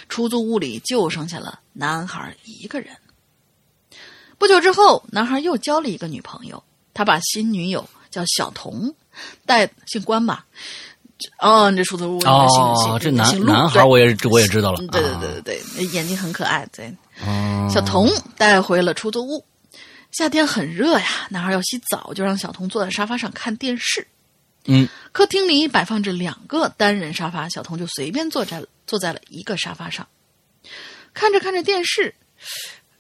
[0.09, 2.97] 出租屋里就剩下了男孩一个人。
[4.39, 6.63] 不久之后，男孩又交了一个女朋友，
[6.95, 8.95] 他把新女友叫小童，
[9.45, 10.47] 带姓关吧？
[11.41, 14.79] 哦，这出租屋哦，这男男孩我也我也知道了。
[14.79, 16.65] 对对对对对，眼睛很可爱。
[16.73, 16.93] 对，
[17.69, 19.45] 小童带回了出租屋。
[20.13, 24.07] 夏天很热呀，男孩要洗澡，就让小童坐在沙发上看电视。
[24.71, 30.07] 嗯，客厅里摆放着两个单人沙发，小童就随便坐在坐在了一个沙发上，
[31.15, 32.15] 看着看着电视。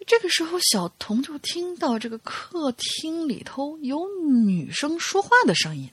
[0.07, 5.91] 这个时候，小童就听到这个客厅里头有女生说话的声音。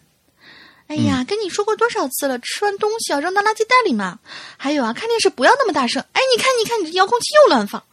[0.87, 4.19] 哎呀，跟你说过多少次了，吃完东西要扔到垃圾袋里嘛。
[4.55, 6.01] 还有啊，看电视不要那么大声。
[6.13, 7.83] 哎，你看，你看，你这遥控器又乱放。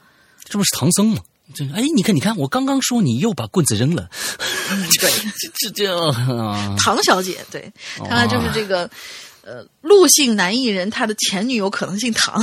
[0.45, 1.23] 这不是唐僧吗？
[1.55, 4.09] 这哎，你看，你看，我刚刚说你又把棍子扔了。
[5.01, 5.11] 对，
[5.61, 6.13] 这这
[6.83, 8.89] 唐小姐，对，看来就是这个，
[9.43, 12.43] 呃，陆姓男艺人，他的前女友可能姓唐，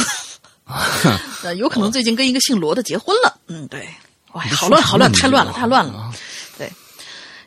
[1.44, 3.40] 呃，有可能最近跟一个姓罗的结婚了。
[3.48, 3.88] 嗯，对，
[4.34, 6.14] 哇，好乱，好乱，太乱了，太乱了。
[6.58, 6.72] 对，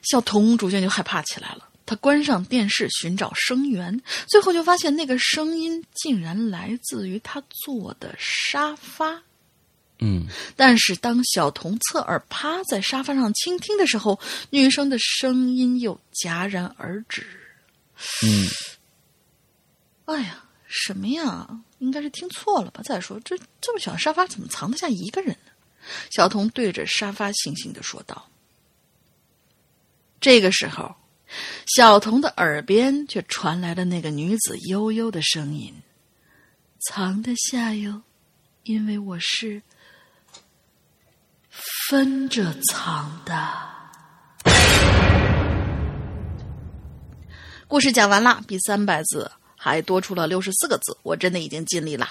[0.02, 9.22] 小童逐渐就害怕起来了，他关上电视寻找声源，最后就发现那个声音竟然来自于他坐的沙发。
[10.04, 14.18] 嗯，但是当小童侧耳趴在沙发上倾听的时候，
[14.50, 17.24] 女生的声音又戛然而止。
[18.26, 18.48] 嗯，
[20.06, 21.48] 哎呀，什么呀？
[21.78, 22.82] 应该是听错了吧？
[22.82, 25.52] 再说，这这么小的沙发怎么藏得下一个人呢？
[26.10, 28.28] 小童对着沙发悻悻的说道。
[30.20, 30.96] 这个时候，
[31.66, 35.72] 小童的耳边却传来了那个女子悠悠的声音
[36.90, 38.02] ：“藏得下哟，
[38.64, 39.62] 因为我是。”
[41.92, 43.36] 分着藏的。
[47.68, 52.08] 故事讲完了，比三百字还多出了六十四个字，我真的已经尽力了。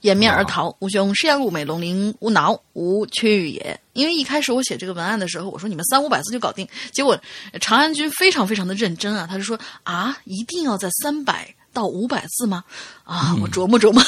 [0.00, 0.76] 掩面而逃。
[0.80, 3.80] 吾兄是阳入美，龙鳞无挠，无去也。
[3.92, 7.16] 因为一开始我写这个文案的时候，我说你们三五百字就搞定，结果
[7.60, 12.64] 长安君非常非常的认真啊，他就说啊，一定要在三百到五百字吗？
[13.04, 14.02] 啊，我琢磨琢磨。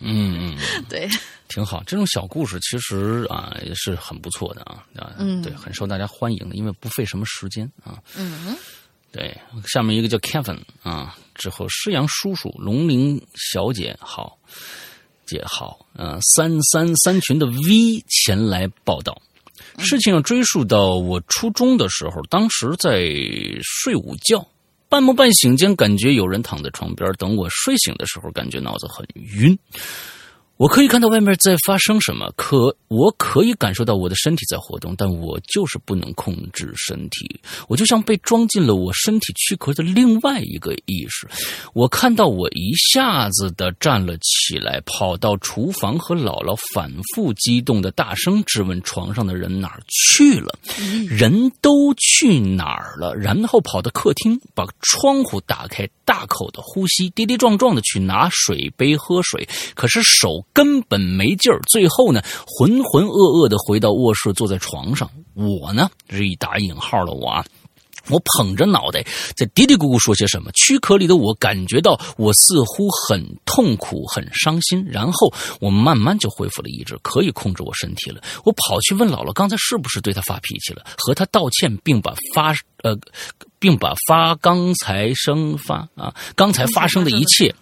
[0.00, 1.08] 嗯嗯， 对，
[1.48, 1.82] 挺好。
[1.84, 7.98] 这种小故事其实啊也是很不错的啊啊，对，很受大家欢迎的，因为不费什么时间啊。
[8.16, 8.56] 嗯。
[9.10, 9.34] 对，
[9.66, 14.36] 下面一个叫 Kevin 啊，之后施阳叔叔、龙鳞小姐好，
[15.24, 19.20] 姐好，呃，三三三群的 V 前来报道。
[19.78, 23.10] 事情要追溯到我初中的时候，当时在
[23.62, 24.46] 睡午觉，
[24.90, 27.10] 半梦半醒间，感觉有人躺在床边。
[27.14, 29.58] 等我睡醒的时候，感觉脑子很晕。
[30.58, 37.40] 我可以看到外面在发生什么，可我可以感受到我的身体在活动，但我就是不能控制身体。
[37.68, 41.28] 我就像被装进了我身体躯壳的另外一个意识。
[41.74, 50.58] 我看到我一下子的站了起来，跑到厨房和姥姥反复激动的大声质问床上的人哪儿去了，
[51.08, 53.14] 人都去哪儿了？
[53.14, 60.42] 然后跑到客厅，把窗户打开，大口的呼吸，跌跌撞撞的去拿水杯喝水，可是手。
[60.54, 65.08] 根本没劲儿，最后呢，浑浑噩噩的回到卧室，坐在床上。
[65.34, 67.44] 我呢，是一打引号的我啊，
[68.08, 69.04] 我捧着脑袋
[69.36, 70.50] 在嘀嘀咕咕说些什么。
[70.52, 74.82] 躯壳里的我感觉到，我似乎很痛苦、很伤心。
[74.88, 78.22] 然后我慢慢就恢复了意志，可以控制我身体了。
[78.44, 80.84] 我跑去问姥姥，刚才是不是对她发脾气了？
[80.96, 82.98] 和她道歉，并把发呃。
[83.60, 87.52] 并把发刚才生发啊，刚才发生的一切，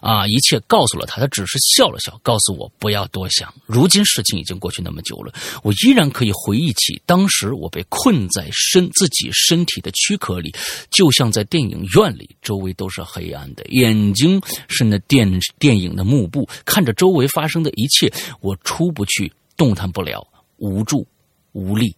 [0.00, 1.20] 啊，一切告诉了他。
[1.20, 3.52] 他只是笑了笑，告诉我不要多想。
[3.66, 10.54] 如今事情已经过去那么久了，我依然可以回忆起当时我被困在身自己身体的躯壳里，
[10.90, 21.06] 就像在电影院里，周围都是黑暗的，眼睛是那电电影的幕布，看着周围发生的一切，我出不去，动弹不了，无助、
[21.52, 21.94] 无力、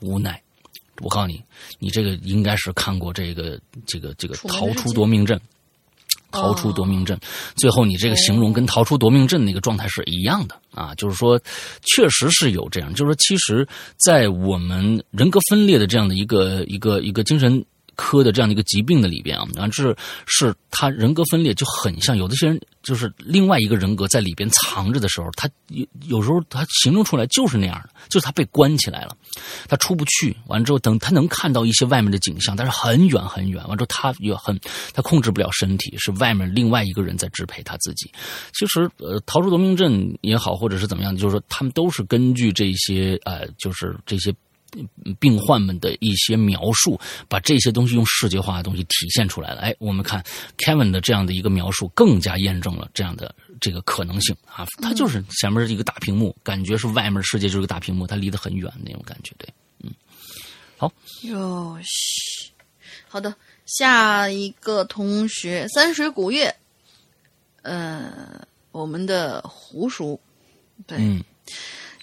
[0.00, 0.40] 无奈。
[1.00, 1.42] 我告诉你，
[1.78, 5.40] 你这个应该是看过这个这个这个逃出夺命阵，
[6.30, 7.18] 逃出夺命阵。
[7.56, 11.40] 最后你这个形容跟逃出夺命阵那个状态是一样的啊，就是说，
[11.82, 17.64] 确实是有这样，就是说，其实，在我们人格分裂的这样的一个一个一个精神。
[17.96, 29.16] 科的这样的一个疾病的里边啊，啊，这是是他人格分裂就很像，有的些人就是另外一个人格在里边藏着的时候，他有有时候他形容出来就是那样的，就是他被关起来了，
[29.68, 30.36] 他出不去。
[30.46, 33.62] 完之后，等他能看到一些外面的景象，但是很远很远。
[33.68, 34.58] 完之后，他也很
[34.92, 38.10] 他控制不了身体，是外面另外一个人在支配他自己。
[38.54, 44.34] 其实，呃，逃出夺命镇也好，或者是怎么样，就是说他们都是根据这些呃，就是这些。
[45.20, 49.60] 病患们的一些描述，把这些东西用视觉化的东西体现出来了。
[49.60, 50.24] 哎，我们看
[50.56, 54.66] Kevin 的这样的一个描述，更加验证了这样的这个可能性啊。
[54.80, 59.32] 他就是前面是一个大屏幕，感觉是外面世界就是个大屏幕，他离得很远那种感觉。
[59.36, 59.48] 对，
[59.82, 59.90] 嗯，
[60.78, 60.90] 好，
[61.22, 62.50] 哟西，
[63.08, 63.34] 好的，
[63.66, 66.54] 下一个同学三水古月，
[67.60, 70.18] 呃，我们的胡叔，
[70.86, 71.22] 对，嗯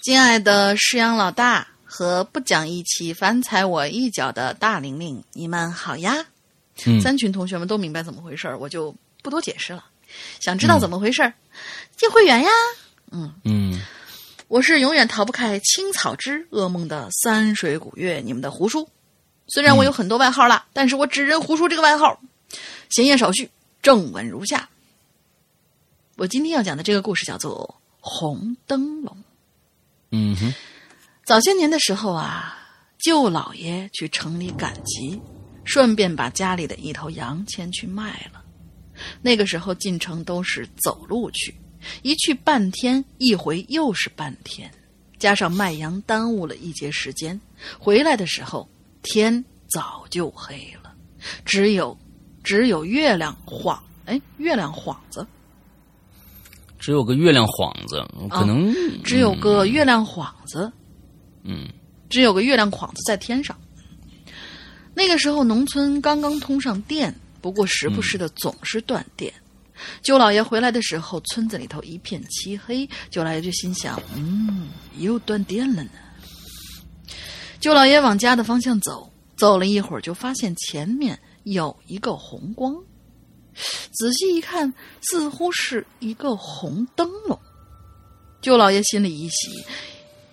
[0.02, 1.66] 敬爱的师阳老大。
[1.92, 6.24] 和不讲义气、反踩我一脚的大玲玲，你们好呀！
[7.02, 9.84] 三群同学们都明白怎么回事儿我就不多解释了。
[10.38, 11.34] 想知道怎么回事儿
[11.96, 12.48] 进会员呀！
[13.10, 13.82] 嗯嗯，
[14.46, 18.88] 我是永远逃不开青草之噩梦的三水古月，你们的胡叔。
[19.48, 22.20] 虽然我有很多外号了，但是我只认胡叔这个外号。
[22.90, 23.50] 闲言少叙，
[23.82, 24.68] 正文如下。
[26.16, 29.12] 我今天要讲的这个故事叫做《红灯笼》。
[30.12, 30.54] 嗯哼。
[31.24, 32.56] 早些年的时候啊，
[32.98, 35.20] 舅老爷去城里赶集，
[35.64, 38.42] 顺便把家里的一头羊牵去卖了。
[39.22, 41.54] 那个时候进城都是走路去，
[42.02, 44.70] 一去半天，一回又是半天，
[45.18, 47.40] 加上卖羊耽误了一节时间，
[47.78, 48.68] 回来的时候
[49.02, 50.92] 天早就黑了，
[51.44, 51.96] 只有
[52.42, 55.24] 只有月亮晃，哎，月亮晃子，
[56.78, 60.70] 只有个月亮幌子，可能只有个月亮幌子。
[61.42, 61.68] 嗯，
[62.08, 63.58] 只有个月亮幌子在天上。
[64.94, 69.32] 那个时候，农村刚刚通上电，不过时不时的总是断电。
[70.02, 72.86] 舅老爷回来的时候，村子里头一片漆黑。
[73.08, 74.68] 舅老爷就心想：“嗯，
[74.98, 75.90] 又断电了呢。”
[77.60, 82.74] 舅老爷往家的方向走，走了一会儿，就发现前面有一个红光。
[83.92, 84.72] 仔细一看，
[85.02, 87.38] 似乎是一个红灯笼。
[88.42, 89.64] 舅老爷心里一喜。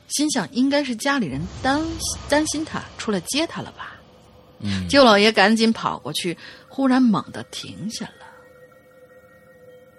[0.08, 1.82] 心想，应该是家里人担
[2.30, 4.00] 担心他出来接他了吧？
[4.60, 6.38] 嗯，舅老爷赶紧跑过去，
[6.68, 8.26] 忽然猛地停下了。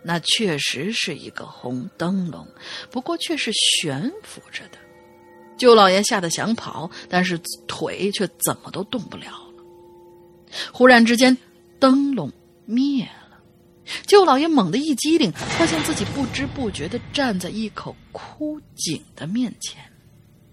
[0.02, 2.46] 那确实是一个红灯笼，
[2.90, 4.78] 不过却是悬浮着的。
[5.58, 9.64] 舅老爷吓得想跑，但是腿却怎么都动不了了。
[10.72, 11.36] 忽然之间，
[11.78, 12.32] 灯笼
[12.64, 13.38] 灭了，
[14.06, 19.87] 舅老爷猛地一激灵，发现自己不知不觉地站在一口枯井的面前。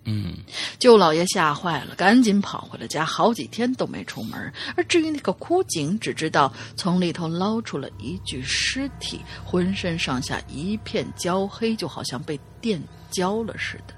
[0.07, 0.37] 嗯，
[0.77, 4.53] 舅老爷吓坏了，赶紧跑回了家，好几天都没出门。
[4.77, 12.79] 而至于那个枯井，只知道从里头捞出了一具尸体，浑身上下一片焦黑，就好像被电
[13.09, 13.95] 焦了似的。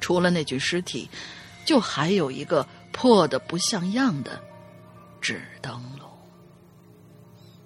[0.00, 1.08] 除了那具尸体，
[1.64, 4.42] 就还有一个破的不像样的
[5.20, 6.08] 纸灯笼。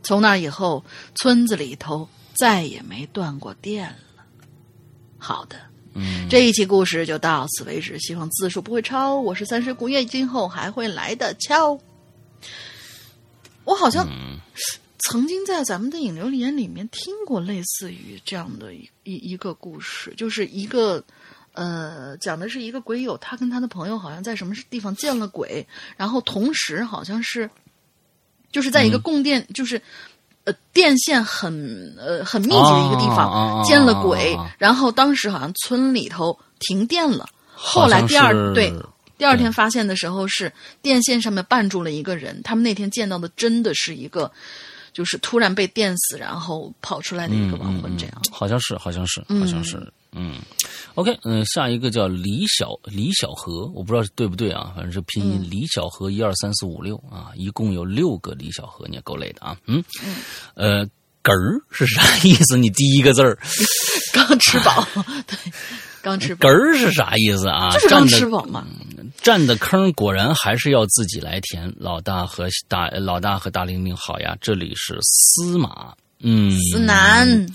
[0.02, 4.24] 从那以后，村子里头再也没断过电了。
[5.16, 5.71] 好的。
[5.94, 9.20] 嗯，这一期故事就到此为止，希望字数不会超。
[9.20, 11.34] 我是三十古月，今后还会来的。
[11.34, 11.78] 敲，
[13.64, 14.08] 我好像
[15.00, 21.04] 曾经在咱们的引流言里面听过类似于这样的一一一个故事，就是一个
[21.52, 25.66] 呃，讲的是一个鬼友，他跟他的朋友好像在什么地方见了鬼，
[25.96, 27.50] 然后同时好像是
[28.50, 29.80] 就是在一个供电，就是。
[30.44, 38.72] 呃，电线很呃很密集的一个地方见了鬼，然后当时好像村里头停电了，后来第二对
[39.16, 44.30] 第二天发现的时候是电线上面绊住了一个人，他们那天见到的真的是一个。
[44.94, 48.22] 就是突然被电死，然后跑出来的一个亡魂，这样。
[48.30, 50.34] 好像是，好像是，好像是，嗯
[50.94, 59.82] ，OK，嗯，下一个叫李小李小河，我不知道对不对啊，反正是拼音李小河一二三四五六啊，一共有六个李小河，你也够累的啊，嗯，
[60.54, 60.86] 呃，
[61.22, 62.56] 嗝儿是啥意思？
[62.56, 63.38] 你第一个字儿
[64.12, 64.86] 刚吃饱，
[65.26, 65.36] 对，
[66.02, 67.70] 刚吃饱，嗝儿是啥意思啊？
[67.72, 68.66] 就是刚吃饱嘛。
[69.20, 71.72] 占的坑果然还是要自己来填。
[71.76, 77.46] 老大和大老大和大玲玲好呀，这里是司马，嗯，司南，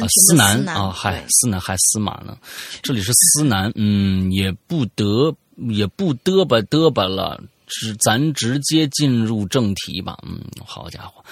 [0.00, 2.36] 啊，司南啊，嗨，司南还司马呢，
[2.82, 5.34] 这里是司南，嗯，也不得
[5.70, 11.24] 也不嘚吧嘚吧了，直咱直接进入正题吧，嗯，好家伙，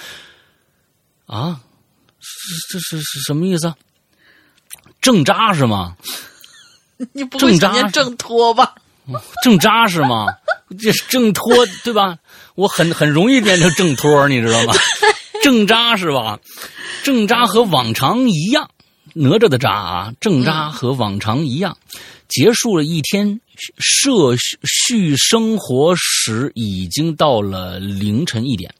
[1.26, 1.60] 啊，
[2.70, 3.74] 这是是什么意思？
[5.00, 5.96] 正扎是吗？
[7.12, 8.74] 你不会念正托吧？
[9.44, 10.26] 正扎是吗？
[10.80, 11.54] 这是正托
[11.84, 12.18] 对吧？
[12.56, 14.74] 我很很容易变成正脱，你知道吗？
[15.46, 16.40] 正扎是吧？
[17.04, 18.68] 正扎和往常一样，
[19.14, 21.78] 哪吒的扎啊，正扎和往常一样，
[22.26, 23.40] 结束了一天
[23.78, 28.74] 社畜生活时，已经到了凌晨一点。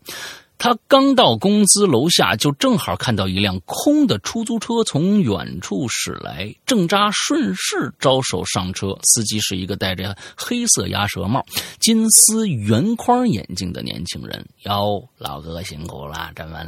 [0.58, 6.54] 他刚到公司楼下，就正好看到一辆空的出租车从远处驶来。
[6.64, 11.44] 郑扎顺势招手上车，司机是一个戴着黑色鸭舌帽、
[11.78, 14.46] 金丝圆框眼镜的年轻人。
[14.64, 16.64] 哟，老哥辛苦了，这么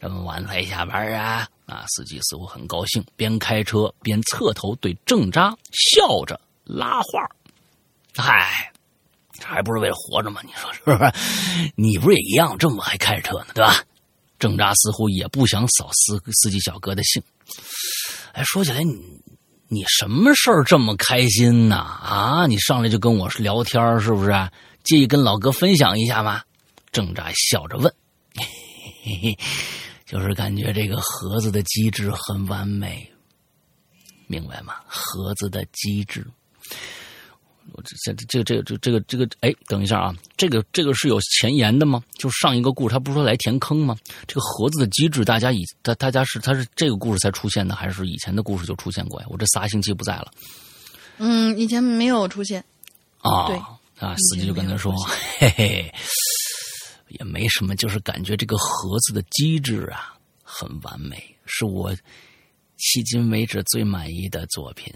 [0.00, 1.48] 这么晚才下班啊？
[1.66, 7.28] 啊，司机似乎很高兴，边开车边侧头对郑扎笑着拉话
[8.16, 8.72] ：“嗨。”
[9.38, 10.40] 这还不是为了活着吗？
[10.44, 11.12] 你说是不是？
[11.76, 13.82] 你不是也一样这么爱开车呢，对吧？
[14.38, 17.22] 郑扎似乎也不想扫司司机小哥的兴。
[18.32, 18.94] 哎，说起来，你
[19.68, 21.76] 你什么事儿这么开心呢？
[21.76, 24.50] 啊，你上来就跟我聊天，是不是？
[24.84, 26.42] 介意跟老哥分享一下吗？
[26.92, 27.92] 郑扎笑着问
[29.02, 29.38] ：“嘿嘿，
[30.06, 33.10] 就是感觉这个盒子的机制很完美，
[34.26, 34.76] 明白吗？
[34.86, 36.26] 盒子的机制。”
[37.72, 42.02] 我这这个这个这这个这个哎，等一下啊，这个这个是有前言的吗？
[42.18, 43.96] 就上一个故事，他不是说来填坑吗？
[44.26, 49.26] 这个盒子的机制，大家以大大家是他是这个故事才出现的，还是以前的故事就出现过呀？
[49.28, 50.30] 我这仨星期不在了。
[51.18, 52.64] 嗯，以前没有出现。
[53.18, 53.56] 啊，对
[53.98, 54.94] 啊，司机就跟他说，
[55.38, 55.94] 嘿嘿，
[57.08, 61.92] 也没什么，就是感觉这个盒子的机制啊很完美，是我
[62.78, 64.94] 迄今为止最满意的作品。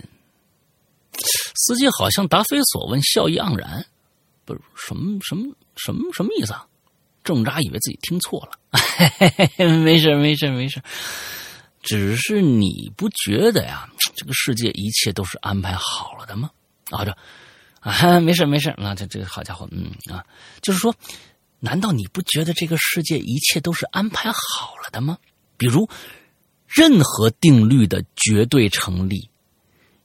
[1.55, 3.85] 司机好像答非所问，笑意盎然，
[4.45, 6.67] 不是什么什么什么什么意思啊？
[7.25, 8.59] 郑扎以为自己听错了，
[9.85, 10.83] 没事没事没事，
[11.83, 13.89] 只是你不觉得呀？
[14.17, 16.51] 这个世界一切都是安排好了的吗？
[16.91, 17.17] 啊这
[17.79, 20.25] 啊 没事没事啊这这个好家伙嗯啊，
[20.63, 20.95] 就是说，
[21.61, 25.17] 难道你不觉得这个世界一切都是安排好了的吗？
[25.57, 25.89] 比如，
[26.67, 29.31] 任何定律的绝对成立。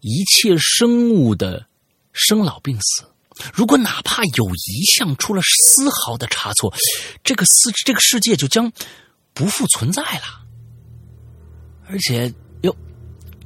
[0.02, 1.66] 一切生物的
[2.14, 3.06] 生老病死，
[3.54, 6.74] 如果哪怕有一项出了丝毫的差错，
[7.24, 8.72] 这个世这个世界就将
[9.34, 10.44] 不复存在了。
[11.90, 12.76] 而且，哟，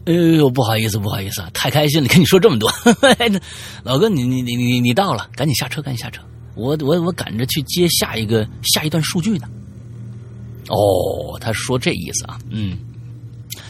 [0.06, 2.72] 哎呦，不好意思，不好意思啊，太开心了，跟你说这么多，
[3.84, 6.22] 老哥，你你你你你到了，赶紧下车，赶紧下车，
[6.56, 9.48] 我我我赶着去接下一个下一段数据呢。
[10.70, 12.78] 哦，他说这意思啊，嗯。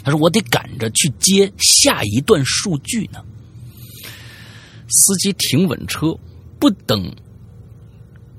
[0.03, 3.23] 他说：“我得赶着去接下一段数据呢。”
[4.89, 6.13] 司机停稳车，
[6.59, 7.15] 不等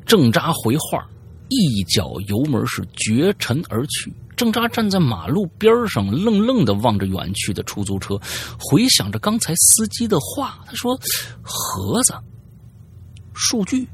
[0.05, 1.09] 郑扎回话，
[1.49, 4.13] 一脚油门是绝尘而去。
[4.37, 8.21] 郑扎站在马路边上，愣愣的望着远去的出租车，
[8.59, 10.63] 回想着刚才司机的话。
[10.67, 10.99] 他说
[11.43, 12.15] ：“盒子，
[13.35, 13.87] 数据，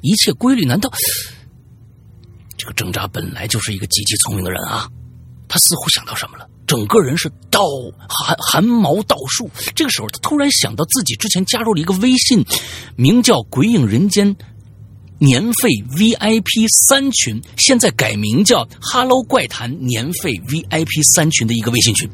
[0.00, 0.90] 一切规律，难道？”
[2.56, 4.88] 这个郑扎本来就是一个极其聪明的人啊，
[5.46, 6.48] 他似乎想到什么了。
[6.66, 7.60] 整个人是倒
[8.08, 9.48] 汗汗毛倒竖。
[9.74, 12.44] 这个时候，他突然想到自己之前加入了一个微信，
[12.96, 14.36] 名叫“鬼影人间”
[15.18, 22.10] 年费 VIP 三群，现在改名叫“Hello 怪谈”年费 VIP 三群的一个微信群，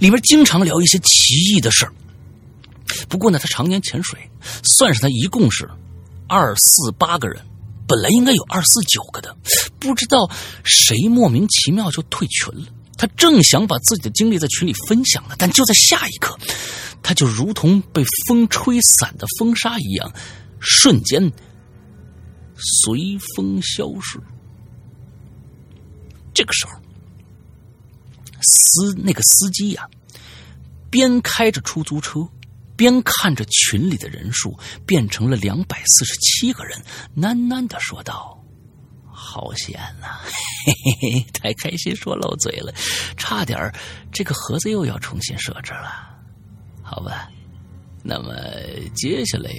[0.00, 1.92] 里面经常聊一些奇异的事儿。
[3.08, 4.18] 不过呢，他常年潜水，
[4.62, 5.68] 算上他一共是
[6.26, 7.38] 二四八个人，
[7.86, 9.36] 本来应该有二四九个的，
[9.78, 10.30] 不知道
[10.64, 12.66] 谁莫名其妙就退群了。
[12.98, 16.36] 他正想把自己的经历在群里分享呢，但就在下一刻，
[17.02, 20.12] 他就如同被风吹散的风沙一样，
[20.58, 21.32] 瞬间
[22.56, 24.20] 随风消失。
[26.34, 26.72] 这个时候，
[28.42, 29.88] 司那个司机呀，
[30.90, 32.28] 边开着出租车，
[32.76, 36.80] 边看着群里的人数变成了两百四十七个人，
[37.16, 38.37] 喃喃的说道。
[39.18, 40.20] 好险呐！
[40.64, 42.72] 嘿嘿嘿，太开心说漏嘴了，
[43.16, 43.58] 差点
[44.12, 46.08] 这个盒子又要重新设置了。
[46.82, 47.28] 好吧，
[48.04, 48.32] 那么
[48.94, 49.50] 接下来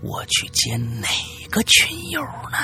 [0.00, 1.08] 我去接哪
[1.50, 2.58] 个群友呢？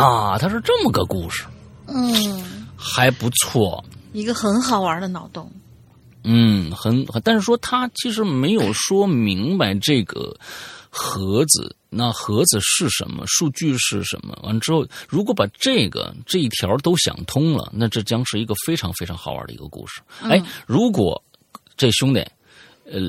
[0.00, 1.44] 啊，他是这么个故事，
[1.88, 5.50] 嗯，还不错，一个很好玩的脑洞。
[6.22, 10.38] 嗯，很，但是说他其实没有说明白这个
[10.88, 11.76] 盒子。
[11.92, 13.24] 那盒子是什么？
[13.26, 14.38] 数据是什么？
[14.44, 20.00] 完之后，如果把这个这一条都想通了，那这将是一个非常非常好玩的一个故事。
[20.22, 21.20] 哎，如果
[21.76, 22.20] 这兄弟，
[22.84, 23.00] 呃，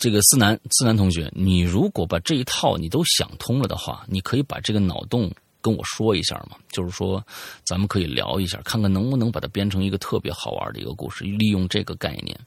[0.00, 6.56] 这个思南思南同学，你如果把这一套你都想通了的话，你可以把这个脑洞跟我说一下嘛？
[6.70, 7.22] 就是说，
[7.64, 12.38] 咱们可以聊一下，看看能不能把它编成一个特别好玩的一个故事，利用这个概念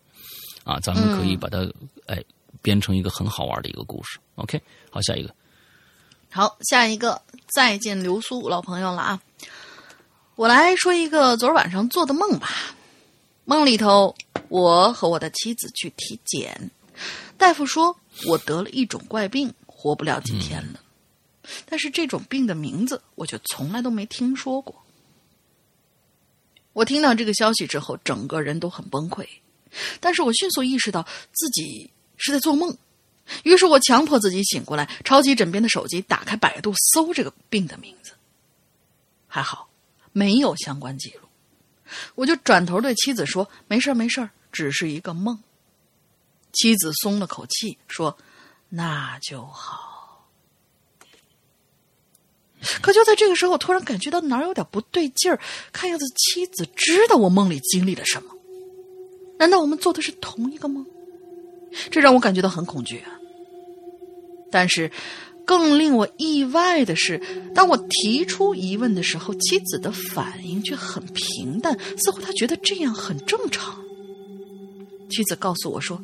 [0.64, 1.68] 啊，咱们可以把它
[2.08, 2.24] 哎
[2.62, 4.20] 编成一个很好玩的一个故事。
[4.36, 4.60] OK，
[4.90, 5.34] 好，下一个。
[6.30, 9.22] 好，下一个再见流苏老朋友了啊！
[10.36, 12.50] 我来说一个昨儿晚上做的梦吧。
[13.46, 14.14] 梦里头，
[14.50, 16.70] 我和我的妻子去体检，
[17.38, 17.98] 大夫说
[18.28, 20.80] 我得了一种怪病，活不了几天了。
[21.66, 24.84] 但是这种病的名字，我却从来都没听说过。
[26.74, 29.26] 我听到这个消息之后，整个人都很崩溃。
[30.00, 32.78] 但是我迅速意识到自己是在做梦。
[33.44, 38.14] 于是我强迫自己醒过来，抄起枕边的手机，打开百度搜这个病的名字。
[39.28, 39.70] 还好，
[40.14, 41.28] 没有相关记录。
[42.16, 45.42] 我就转头对妻子说：“没事儿，没事儿，只是一个梦。”
[46.54, 48.18] 妻子松了口气，说
[48.70, 50.28] ：“那就好。”
[52.82, 55.40] 可就在这个时候，突然感觉到哪儿有点不对劲儿。
[55.72, 58.36] 看样子妻子知道我梦里经历了什么。
[59.38, 60.86] 难道我们做的是同一个梦？
[61.92, 63.17] 这让我感觉到很恐惧啊！
[64.52, 64.92] 但是，
[65.46, 67.22] 更令我意外的是，
[67.56, 73.82] 当我提出疑问的时候，妻子的反应却很平淡，似乎她觉得这样很正常。
[75.10, 76.04] 妻子告诉我说：“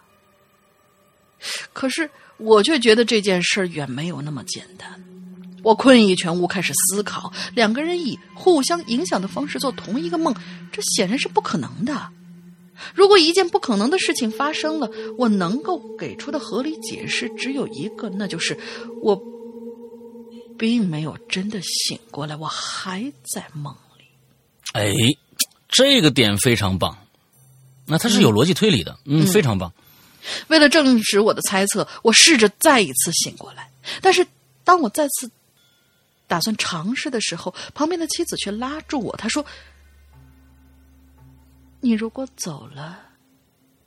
[1.74, 5.04] 可是，我却觉得这件事远没有那么简单。
[5.64, 10.34] 我困意全无，开始思考：两个人以互相影响的方式做同一个梦，
[10.72, 12.10] 这显然是不可能的。
[12.94, 18.58] 如果一件不可能的事情发生了，我能够给出的合理解释只有一个，那就是
[19.02, 19.22] 我
[20.58, 24.06] 并没有真的醒过来，我还在梦里。
[24.74, 24.92] 哎，
[25.70, 26.98] 这个点非常棒，
[27.86, 29.72] 那它是有逻辑推理的，嗯，非常棒。
[30.48, 33.70] 为了证实我的猜测，我试着再一次醒过来，
[34.02, 34.26] 但是
[34.64, 35.30] 当我再次
[36.28, 39.46] 打算尝试的时候，旁边的妻子却拉住我，她说。
[41.84, 43.00] 你如果走了，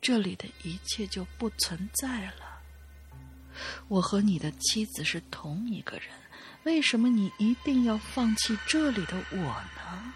[0.01, 2.61] 这里的一切就不存在了。
[3.87, 6.09] 我和你的妻子是同一个人，
[6.65, 10.13] 为什么你一定要放弃这里的我呢？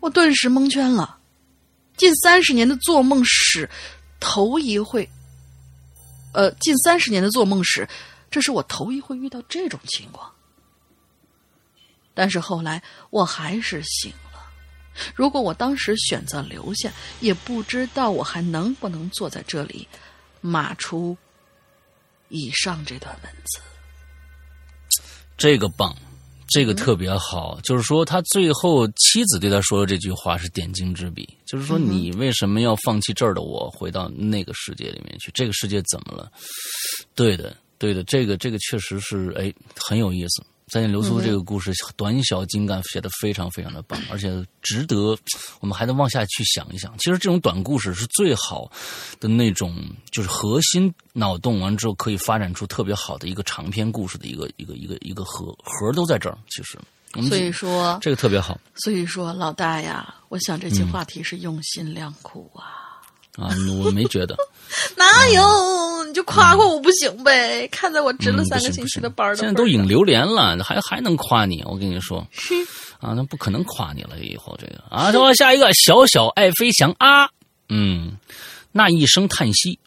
[0.00, 1.18] 我顿时蒙圈了。
[1.96, 3.70] 近三十年的做梦史，
[4.20, 5.08] 头一回，
[6.34, 7.88] 呃，近三十年的做梦史，
[8.30, 10.30] 这是我头一回遇到这种情况。
[12.12, 14.12] 但是后来我还是醒。
[15.14, 19.86] 如果我当时选择留下，也不知道我还能不能坐在这里，
[20.40, 21.16] 码出
[22.28, 23.60] 以上这段文字。
[25.36, 25.96] 这个棒，
[26.48, 35.30] 这个特别好，就是说他最后妻子对他说的这句话是点睛之笔，就是说你为什么要放弃这儿的我，回到那个世界里面去？
[35.34, 36.30] 这个世界怎么了？
[37.16, 40.44] 对的，对的，这个这个确实是哎很有意思。
[40.66, 45.16] 再见，流苏这个故事短小精干，写的非常非常的棒，而且值得
[45.60, 46.96] 我们还能往下去想一想。
[46.98, 48.70] 其实这种短故事是最好
[49.20, 49.76] 的那种，
[50.10, 56.38] 就是核心脑洞完之后可以发展出特别好的一个长篇故事的一个一个一个一个核核都在这儿。
[56.48, 56.78] 其实，
[57.28, 58.58] 所以说这个特别好。
[58.74, 62.83] 所以说，老大呀，我想这期话题是用心良苦啊。
[63.36, 63.50] 啊，
[63.82, 64.36] 我没觉得，
[64.96, 66.04] 哪有？
[66.04, 67.66] 你就夸夸我不行呗？
[67.68, 71.62] 看在我值了三个星期的班的现在都引榴莲了，还还能夸你？
[71.64, 72.18] 我跟你说，
[73.00, 74.20] 啊，那不可能夸你了。
[74.20, 77.28] 以后这个啊，说下一个小小爱飞翔啊，
[77.68, 78.16] 嗯，
[78.70, 79.78] 那一声叹息，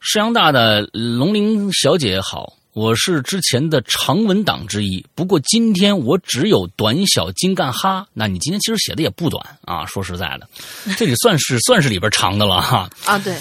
[0.00, 2.54] 世阳大的龙鳞小姐好。
[2.74, 8.06] 我是之前的长文党之一，不过今天我只有短小精干哈。
[8.14, 10.48] 那你今天其实写的也不短啊，说实在的，
[10.96, 12.88] 这里算是算是里边长的了哈。
[13.04, 13.36] 啊，对，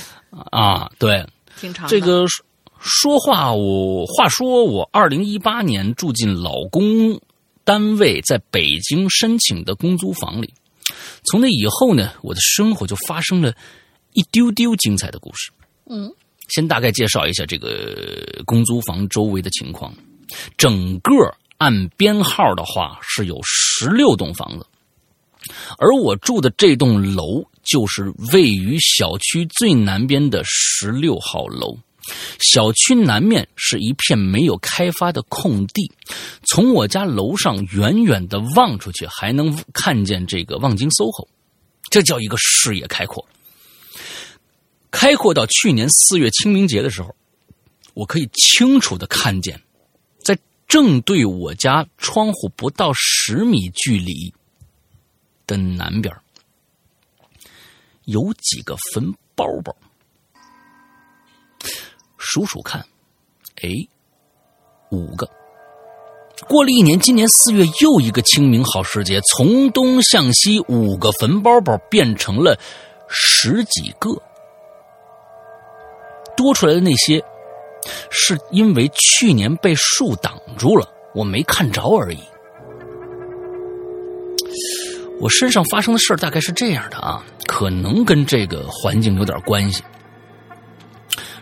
[0.52, 1.26] 啊对，
[1.58, 1.88] 挺长。
[1.88, 2.26] 这个
[2.82, 7.18] 说话，我话说我二零一八年住进老公
[7.64, 10.54] 单位在北京申请的公租房里，
[11.24, 13.54] 从那以后呢，我的生活就发生了
[14.12, 15.52] 一丢丢精彩的故事。
[15.86, 16.14] 嗯。
[16.52, 19.94] 先大概介绍一下这个公租房周围的情况。
[20.58, 21.12] 整个
[21.58, 24.66] 按编号的话是有十六栋房子，
[25.78, 31.78] 而我住的这栋楼就是位于小区最南边的十六号楼。
[32.40, 35.92] 小区南面是一片没有开发的空地，
[36.44, 41.28] 从我家楼上远远的望出去，还能看见这个望京 SOHO，
[41.92, 43.24] 这叫一个视野开阔。
[44.92, 47.16] 开阔到去年四月清明节的时候，
[47.94, 49.60] 我可以清楚的看见，
[50.20, 50.38] 在
[50.68, 54.34] 正对我家窗户不到十米距离
[55.48, 56.14] 的南边，
[58.06, 59.76] 有几个坟包包。
[62.18, 62.86] 数数看，
[63.62, 63.70] 哎，
[64.92, 65.28] 五个。
[66.48, 72.60] 过了一年，今年四月又一个清明好时节，从东向西，五个坟包包变成了
[73.08, 74.22] 十几个。
[76.36, 77.24] 多出来的那些，
[78.10, 82.20] 是因为去年被树挡住了，我没看着而已。
[85.20, 89.84] 我身上发生的事儿大概是这样的啊，可能跟这个环境有点关系。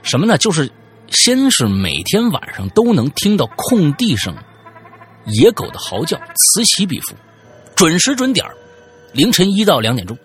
[0.02, 0.38] 什么呢？
[0.38, 0.70] 就是
[1.10, 4.36] 先是每天晚上都能听到空地上
[5.26, 7.16] 野狗的嚎叫，此起彼伏，
[7.76, 8.46] 准时准点
[9.14, 10.18] 凌晨一到两点钟。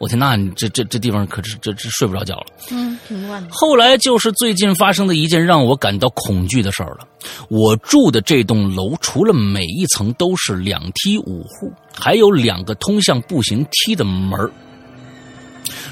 [0.00, 2.46] 我天，那你这这这地方可是这这睡不着觉了。
[2.70, 3.50] 嗯，挺乱的。
[3.52, 7.06] 后来就是最近发生的一件让我感到恐惧的事儿了。
[7.50, 14.50] 我住的这栋楼，除了每一层都是两梯五户，还有两个通向步行梯的门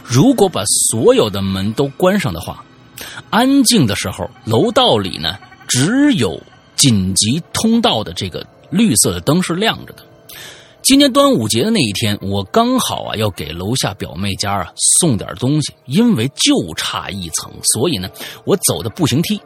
[0.02, 2.64] 如果把所有的门都关上的话，
[3.28, 5.36] 安静的时候，楼道里呢
[5.68, 6.42] 只有
[6.76, 10.02] 紧急通道的这个绿色的灯是亮着的。
[10.89, 18.09] 今年端午节的那一天，我刚好啊要给楼下表妹家啊送点东西，因为就差一层，所以呢，
[18.47, 19.39] 我走的步行梯。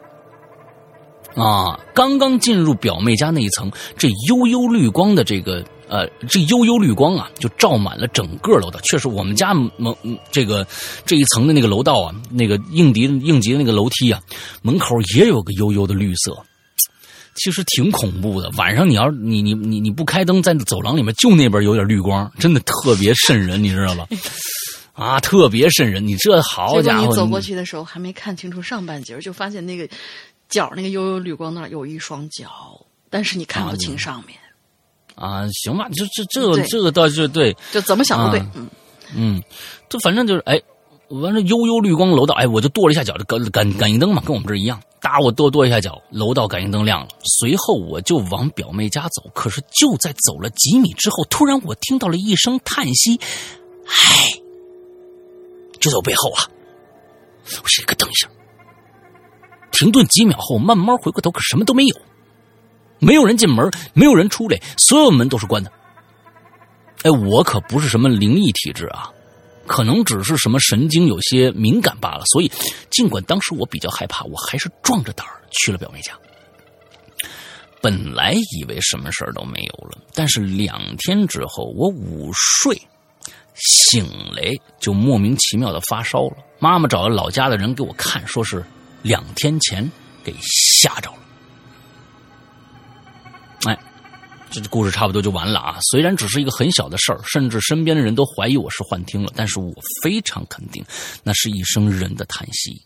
[1.35, 3.69] 啊，刚刚进入表妹家那一层，
[3.99, 8.79] 这悠悠绿光的这个呃，这悠悠绿光啊，就照满了整个楼道。
[8.85, 9.93] 确实，我们家门
[10.31, 10.65] 这个
[11.05, 14.21] 这一层的那个楼道啊，那个应急应急的那个楼梯啊，
[14.63, 16.41] 门口也有个悠悠的绿色。
[17.35, 24.07] 其实挺恐怖的，晚上你要你你你你不开灯，在走廊里面就那边有点绿光，真的特别瘆人，你知道吧？
[24.93, 26.07] 啊，特别瘆人！
[26.07, 29.89] 你这好家伙，你走过去的时候还没看清楚上半截，就发现那个
[30.51, 32.79] 角那个悠悠绿光那儿有一双脚，
[33.09, 34.39] 但是你看不清上面。
[35.15, 38.69] 啊，行吧，这这这这个倒是对，就怎么想都对，嗯
[39.17, 39.43] 嗯，
[39.89, 40.61] 就反正就是哎。
[41.21, 44.81] 完了，悠悠绿光楼道，哎，我就跺了一下脚，感感感应灯嘛，跟我们这一样。
[45.01, 47.09] 哒，我跺跺一下脚，楼道感应灯亮了。
[47.25, 53.21] 随后我就往表妹家走，可是就在走了几米之后，突然我听到了一声叹息，
[53.87, 54.41] 唉，
[55.81, 56.49] 就在我背后啊！
[57.63, 58.31] 我是咯噔一声，
[59.73, 61.97] 停顿几秒后，慢慢回过头，可什么都没有，
[63.01, 65.71] 没有人进门，没有人出来，所有门都是关的。
[67.03, 69.11] 哎，我可不是什么灵异体质啊。
[69.73, 72.53] 可能只是什么神经有些敏感罢了，所以
[72.91, 76.13] 尽管当时我比较害怕，我还是壮着胆儿去了表妹家。
[77.81, 82.79] 本来以为什么事儿都没有了，但是两天之后，我午睡
[83.55, 84.07] 醒
[84.37, 86.37] 来就莫名其妙的发烧了。
[86.59, 88.63] 妈妈找了老家的人给我看，说是
[89.01, 89.91] 两天前
[90.23, 91.22] 给吓着了。
[94.61, 95.79] 这故事差不多就完了啊。
[95.91, 99.73] 虽然只是一个很小的事儿，甚至身边的人都怀疑我是幻听了，但是我
[100.03, 100.85] 非常肯定，
[101.23, 102.81] 那是一声人的叹息。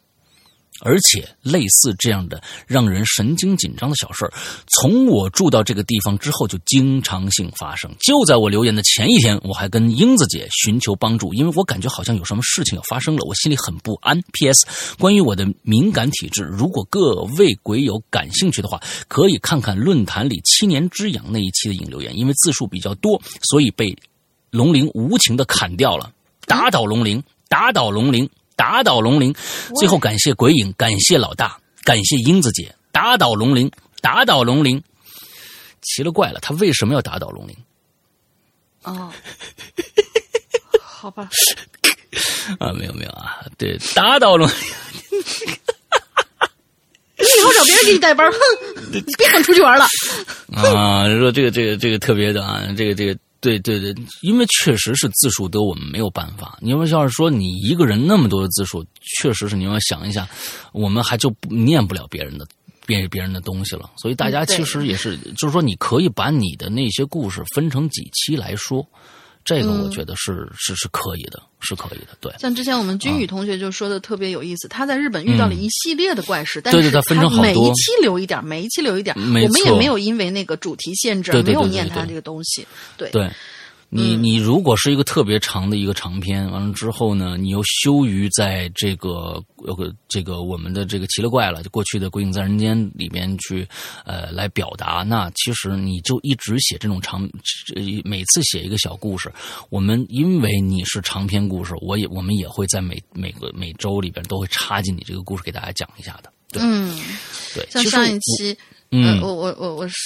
[0.80, 4.32] 而且，类似这样的让人神经紧张的小事儿，
[4.66, 7.90] 从我住到这个地方之后就经常性发生。
[8.00, 14.20] 就在我留言的前一天，我还跟英子姐寻求帮助，因为我感觉好像有什么事情要发生了，我心里很不安。
[14.32, 14.96] P.S.
[14.98, 23.96] 关于我的敏感体质，如果各位鬼友感兴趣的话，可以看看论坛里七年之痒那一期的引留言，因为字数比较多，所以被
[24.50, 26.12] 龙鳞无情的砍掉了。
[26.46, 28.28] 打倒龙鳞，打倒龙鳞。
[28.56, 29.36] 打倒龙鳞，
[29.78, 34.82] 最后感谢鬼影，感谢老大，感谢英子姐，打倒龙鳞，打倒龙鳞。
[35.82, 37.54] 奇了怪了，他为什么要打倒龙鳞？
[38.82, 39.12] 哦，
[40.80, 41.28] 好吧。
[42.58, 44.48] 啊，没有没有啊，对，打倒龙。
[47.18, 48.38] 你以后找别人给你带班，哼，
[48.90, 49.86] 你别想出去玩了。
[50.54, 53.18] 啊，说这个这个这个特别的啊，这个这个。
[53.40, 56.58] 对对对，因为确实是字数多，我们没有办法。
[56.60, 58.84] 你要要是说你一个人那么多的字数，
[59.20, 60.28] 确实是你要想一下，
[60.72, 62.46] 我们还就念不了别人的
[62.86, 63.90] 别别人的东西了。
[63.96, 68.86] 所以大家其实也是，就是说你可以把你的那些故事分成几期来说。
[69.46, 72.08] 这个我觉得是是是可以的，是可以的。
[72.20, 77.00] 对，像之前我们君宇同学就说的特别有意思，他在日本遇到了一系列的怪事，但是他
[77.40, 82.66] 每一期留一点，每一期留一点，我们也没有因为那个主题限制没有念他这个东西。
[82.96, 83.10] 对。
[83.88, 93.66] 你你如果是一个特别长的一个长篇，完了之后呢，你又羞于在这个呃这个我们的这个奇了怪了，就过去的《鬼影在人间》里边去
[94.04, 97.28] 呃来表达，那其实你就一直写这种长，
[98.04, 99.32] 每次写一个小故事，
[99.70, 106.32] 我们因为你是长篇故事，我也我们也会在每每个每周里边都会插进你这个故事给大家讲一下的。
[106.58, 106.98] 嗯，
[107.54, 108.56] 对，像上一期。
[108.92, 109.96] 嗯，我我我我是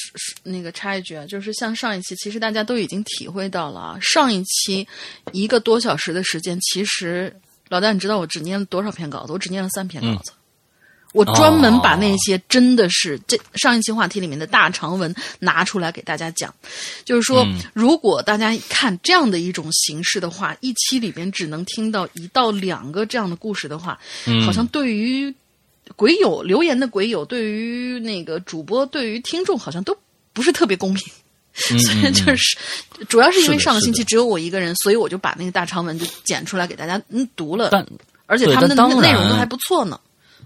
[0.42, 3.98] 那个插一句啊，就是像上一期，其实大家都已经体会到了啊。
[4.00, 4.88] 上一期
[5.32, 7.34] 一个多小时的时间，其实
[7.68, 9.32] 老大，你知道我只念了多少篇稿子？
[9.32, 10.32] 我只念了三篇稿子。
[11.12, 16.54] 我专门把那些真的是这上一期话题里面的大长文拿出来给大家讲。
[17.04, 24.00] 就是说，如果大家看这样的一种形式的话，一期里边只能听到一到两个这样的故事的话，
[24.46, 25.34] 好像对于。
[25.96, 29.96] 鬼友留言的鬼友，对于那个主播，对于听众，好像都
[30.32, 31.12] 不是特别公平。
[31.52, 32.56] 所 以就是，
[33.08, 37.70] 主要是因为上个星期只有我一个人，所以我就把那个大长文就剪出来给大家嗯读了。
[37.72, 37.84] 但
[38.26, 40.00] 而且他们的内容都还不错呢。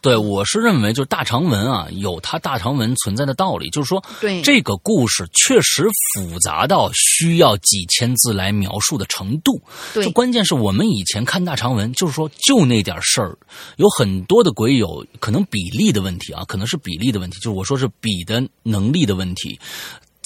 [0.04, 3.70] 对，我是认为就是大长文啊，有它大长文存在的道理。
[3.70, 9.62] 就是说，对这个故事确实复杂到需要几千字来描述的程度。
[9.94, 13.38] 对，就关键是我们以前看大长文，就是说就那点事儿，
[13.76, 19.58] 有很多的鬼友可能比例的问题啊，可能是比例的问题，就是我说是比的能力的问题。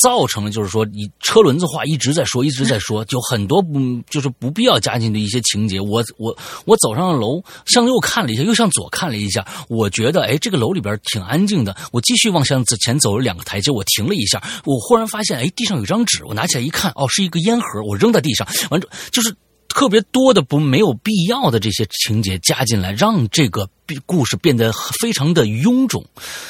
[0.00, 3.78] 造成了就是说，你车轮子话一直在说，一直在说，就很多不
[4.08, 5.80] 就是不必要加进的一些情节。
[5.80, 11.76] 我我我走上了楼，向右看了一下，又向左看了一下，我觉得哎，这个楼里边挺安静的。
[11.92, 19.34] 我继续往向前走了两个台阶，我停了一下，我忽然发现哎，地上有张纸，我拿起来一看，哦，是一个烟盒，我扔在地上，完之就是。
[19.68, 23.68] 特别多的不没有必要的这些情节加进来，让这个
[24.06, 26.04] 故事变得非常的臃肿。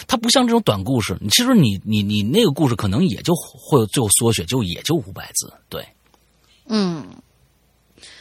[0.06, 5.86] 它不像这种短故事，其实你你你那个故事可能也就会最后缩写就也就五百字，对，
[6.68, 7.04] 嗯。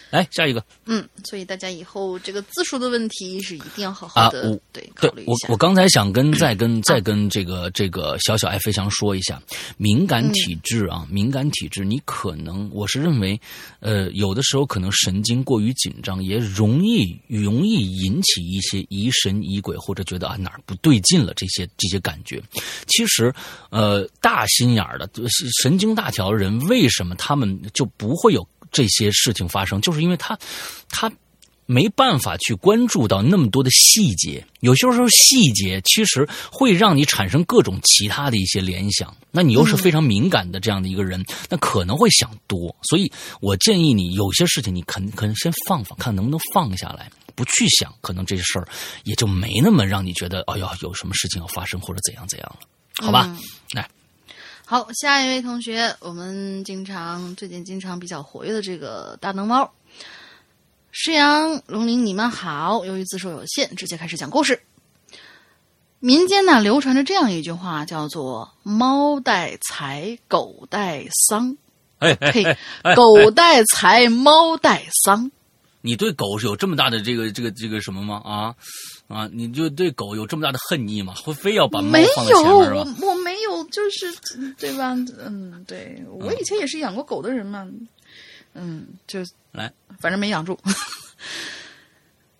[0.09, 5.47] 来下一个，嗯，所以大家以后这个字数的问题是一定要好好的对考虑一下。
[5.47, 9.41] 我我刚才想跟再跟 再跟这个这个小小爱飞翔说一下，
[9.77, 13.39] 敏感体质啊，敏感体质，你可能我是认为，
[13.79, 22.41] 呃，有的时候可能神经过于紧张，也容易容易引起一些疑神疑鬼，或者觉得啊哪儿不对劲了这些这些感觉。
[22.87, 23.33] 其实，
[23.69, 25.09] 呃，大心眼儿的
[25.61, 28.47] 神经大条的人，为什么他们就不会有？
[28.77, 30.37] 这些事情发生，就是因为他，
[30.87, 31.11] 他
[31.65, 34.45] 没办法去关注到那么多的细节。
[34.59, 39.17] 有些时候，细节其实会让你产生各种其他的一些联想。
[39.31, 42.75] 那你又是非常敏感的这样的一个人，那可能会想多。
[42.83, 43.11] 所以
[43.41, 48.67] 我建议你，有些事情你肯可能先放放，看能不能放下来，不去想，可能这事儿
[49.05, 52.59] 也就没那么让你觉得，哎呀，有什么事情要发生或者怎样怎样了，
[53.03, 53.35] 好吧？
[54.69, 59.71] 好，下一位同学，我们经常最近经常比较活跃的这个大能猫，
[60.91, 62.83] 石阳龙鳞，你们好。
[62.83, 64.61] 由于字数有限，直接开始讲故事。
[66.01, 71.55] 民间呢流传着这样一句话，叫做“猫带财，狗带丧”。
[71.99, 72.43] 哎嘿，
[72.93, 75.31] 狗带财，猫带丧。
[75.79, 78.21] 你对狗是有这么大的这个这个这个什么吗？
[78.25, 78.53] 啊？
[79.07, 81.13] 啊，你就对狗有这么大的恨意吗？
[81.15, 82.95] 会非要把猫放在前面吗？
[83.01, 84.93] 我没没有，就是对吧？
[85.19, 87.67] 嗯，对我以前也是养过狗的人嘛，
[88.53, 89.19] 嗯，就
[89.51, 90.57] 来，反正没养住。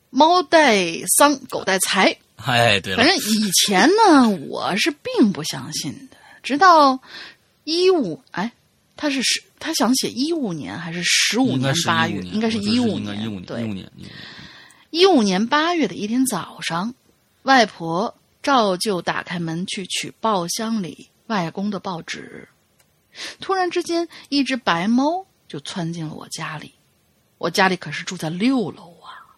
[0.09, 0.75] 猫带
[1.17, 2.17] 丧，狗带财。
[2.37, 6.99] 哎，对了，反正以前呢，我是并不相信的，直到
[7.63, 8.51] 一五，哎，
[8.95, 12.21] 他是十，他想写一五年还是十五年八月？
[12.21, 13.15] 应该是一五年，
[13.45, 13.91] 对，一五年，
[14.89, 16.95] 一五年八月的一天早上，
[17.43, 22.47] 外婆照旧打开门去取报箱里外公的报纸，
[23.41, 26.73] 突然之间，一只白猫就窜进了我家里。
[27.37, 29.37] 我家里可是住在六楼啊！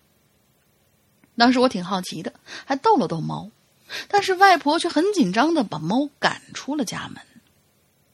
[1.36, 2.32] 当时我挺好奇的，
[2.66, 3.50] 还逗了逗猫，
[4.08, 7.22] 但是外婆却很紧张的把猫赶出了家门。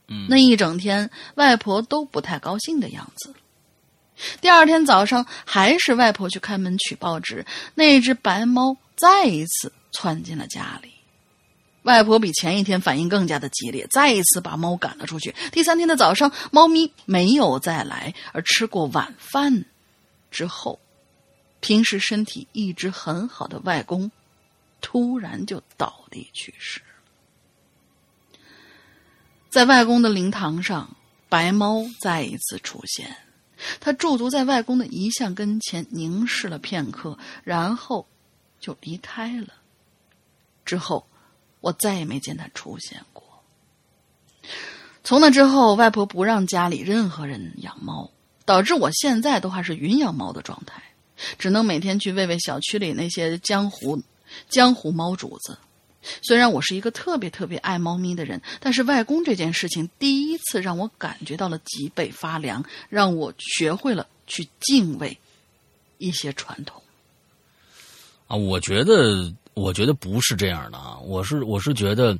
[0.07, 3.33] 嗯，那一整天，外婆都不太高兴的样子。
[4.41, 10.91] 第二天早上，还是外婆去开门取报纸，那只白猫再一次窜进了家里。
[11.83, 15.35] 外婆比前一天反应更加的激烈，再一次把猫赶了出去。
[15.51, 19.65] 第三天的早上，猫咪没有再来，而吃过晚饭。
[20.31, 20.79] 之后，
[21.59, 24.09] 平时身体一直很好的外公，
[24.81, 26.81] 突然就倒地去世。
[29.49, 30.97] 在外公的灵堂上，
[31.29, 33.15] 白猫再一次出现，
[33.79, 38.07] 他驻足在外公的遗像跟前，凝视了片刻，然后
[38.59, 39.53] 就离开了。
[40.65, 41.07] 之后，
[41.61, 43.23] 我再也没见他出现过。
[45.03, 48.11] 从那之后，外婆不让家里任何人养猫。
[48.47, 50.83] 导致我现在都还是云养猫的状态，
[51.39, 54.03] 只能每天去喂喂小区里那些江湖
[54.49, 55.57] 江湖猫主子。
[56.21, 65.17] 虽然我是一个特别特别爱猫咪的人，但是外公这件事情第一次让我感觉到了脊背发凉，让我学会了去敬畏
[65.97, 66.81] 一些传统。
[68.27, 72.17] 啊，我觉得，我觉得不是这样的啊，我是我是觉得。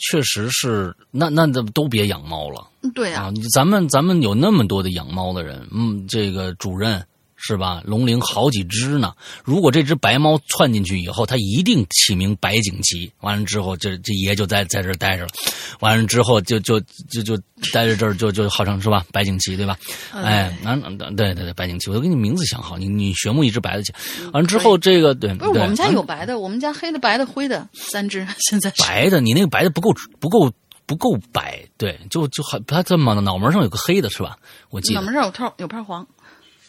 [0.00, 2.64] 确实是，那那都都别养猫了。
[2.94, 7.04] 对啊，咱们咱们有那么多的养猫的人，嗯，这个主任。
[7.40, 7.80] 是吧？
[7.84, 9.14] 龙鳞好几只呢。
[9.44, 13.10] 如果这只白猫窜进去以后，它一定起名白景琦。
[13.20, 15.30] 完了之后，这这爷就在在这待着了。
[15.78, 17.36] 完了之后，就就就就
[17.72, 19.04] 待在这儿，就就号称是吧？
[19.12, 19.78] 白景琦对吧？
[20.12, 23.94] 哎，那那对对对，白景琦，我都给你名字想好，你你选木一只白的去。
[24.32, 30.50] 完了之后，这个对，不是我们家有白的，我们家黑的、白的、灰的三只，现在白的，你那个白的不够不够
[30.86, 34.36] 不够白，对，就就还它它脑脑门上有个黑的是吧？
[34.70, 36.04] 我记得脑门上有套有片黄。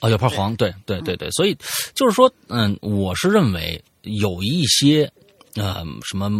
[0.01, 1.57] 哦，有泡黄，对对对对，所以
[1.93, 5.11] 就是说，嗯，我是认为有一些，
[5.55, 6.31] 呃，什么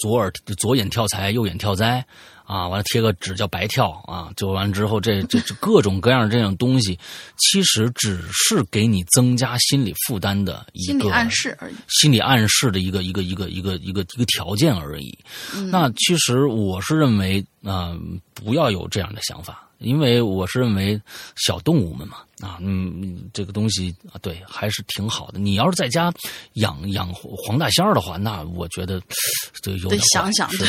[0.00, 2.02] 左耳左眼跳财，右眼跳灾，
[2.44, 6.98] 啊，完了贴个纸叫白跳啊，就完了之后，这这这各种各样这种东西，
[7.36, 15.18] 其实只是给你增加心理负担的一个心理暗示而已，心理暗示的一个一个一个一个一个一个条件而已。
[15.70, 19.62] 那其实我是认为，嗯，不要有这样的想法。
[19.78, 20.98] 因为我是认为
[21.36, 25.38] 小动物们嘛，啊，嗯，这个东西啊，对，还是挺好的。
[25.38, 26.12] 你要是在家
[26.54, 29.00] 养养黄大仙儿的话，那我觉得
[29.62, 30.68] 就有得想想，对，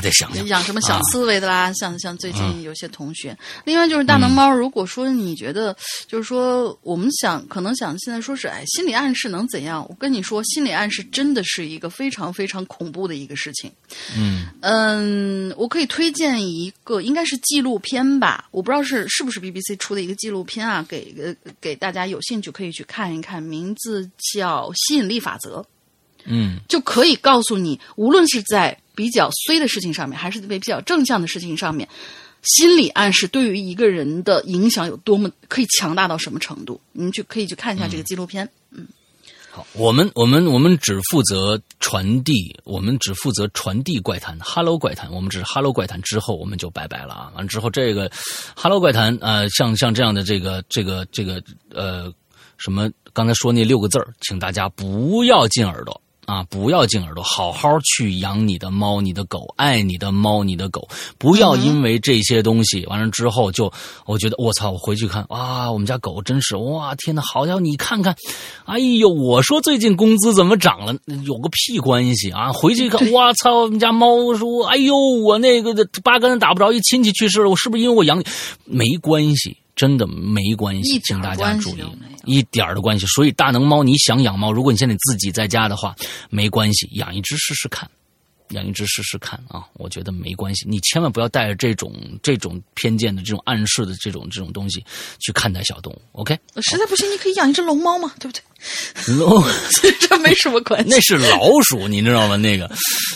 [0.00, 3.36] 得想想养什么小刺猬的啦，像像最近有些同学。
[3.64, 9.84] 另外就是大能猫，如果说你觉得就是说我们想可能想现在说是哎心理暗示能怎样？
[9.88, 13.70] 我跟你说，心理暗示真的是一个非常非常恐怖的一个事情。
[14.16, 18.46] 嗯嗯，我可以推荐一个，应该是纪录片吧。
[18.52, 25.60] 我不知道是是不是 BBC 出的一个纪录片啊，给呃给大家有兴趣可以去看一看，名字叫《吸引力法则》。
[26.24, 31.88] 嗯，就可以告诉你，无论是在比较衰的事情上面，还是在比较正向的事情上面，
[32.42, 36.80] 心理暗示对于一个人的影响有多么可以强大到什么程度？
[36.92, 38.44] 你们去可以去看一下这个纪录片。
[38.44, 38.50] 嗯。
[39.52, 47.32] 好，我们我们我们只负责传递，我们只负责传递怪谈，Hello 怪谈，我们只是 Hello 怪谈之后我们就拜拜了啊！
[47.34, 48.08] 完之后这个
[48.54, 51.42] Hello 怪谈，呃，像像这样的这个这个这个
[51.74, 52.12] 呃
[52.58, 56.00] 什么刚才说那六个字儿，请大家不要进耳朵。
[56.30, 56.46] 啊！
[56.48, 60.88] 不要进耳朵，好好去养你的猫、你的狗，爱你的猫、你的狗。
[61.18, 63.72] 不要因为这些东西完了之后，就
[64.06, 64.70] 我觉得我操！
[64.70, 66.94] 我回去看啊，我们家狗真是哇！
[66.94, 68.14] 天哪，好家伙，你看看，
[68.64, 69.08] 哎呦！
[69.08, 70.94] 我说最近工资怎么涨了？
[71.24, 72.52] 有个屁关系啊！
[72.52, 73.62] 回去一看，我操！
[73.62, 75.74] 我们家猫说，哎呦，我那个
[76.04, 78.24] 八竿子打不着，一亲戚去世了，我是不是因为我养你？
[78.66, 79.56] 没关系。
[79.76, 81.82] 真的没关系，请大家注意，
[82.24, 83.06] 一点的关系。
[83.06, 85.94] 所以大能猫，你想养猫，如果你现在自己在家的话，
[86.28, 87.88] 没关系，养一只试试看，
[88.50, 89.64] 养一只试试看啊！
[89.74, 91.92] 我觉得没关系，你千万不要带着这种
[92.22, 94.84] 这种偏见的、这种暗示的这种这种东西
[95.20, 96.02] 去看待小动物。
[96.12, 98.42] OK，实在不行，你可以养一只龙猫嘛，对不对？
[99.14, 99.42] 龙
[100.00, 100.90] 这没什么关系。
[100.90, 102.36] 那是老鼠，你知道吗？
[102.36, 102.66] 那个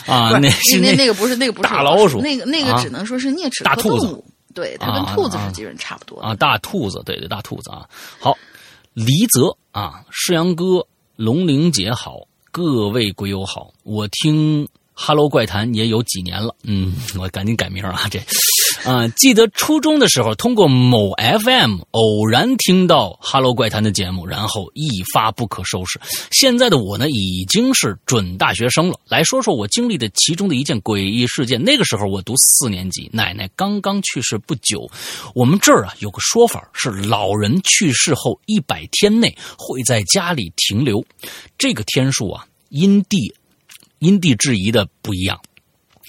[0.06, 4.24] 啊，那是那那个不是那个不是大老鼠，那个那个只能说是啮齿大兔子。
[4.54, 6.32] 对，它跟兔子是基本差不多啊。
[6.36, 7.84] 大兔子，对对，大兔子啊。
[8.20, 8.38] 好，
[8.94, 10.86] 黎泽啊，世阳哥，
[11.16, 14.68] 龙玲姐好，各位鬼友好，我听。
[14.96, 18.20] Hello 怪谈也有几年了，嗯，我赶紧改名啊，这，
[18.84, 21.12] 啊，记得初中的时候通过某
[21.42, 26.00] FM 偶然听到 Hello 怪谈的节目，然后一发不可收拾。
[26.30, 28.98] 现在的我呢，已经是准大学生了。
[29.08, 31.62] 来说说我经历的其中的一件诡异事件。
[31.62, 34.90] 那个时候我读四年级，奶奶刚刚去世不久。
[35.34, 41.04] 我们这儿啊有个说法是，老人去世后一百天内会在家里停留，
[41.56, 43.34] 这个天数啊因地。
[44.00, 45.40] 因地制宜的不一样，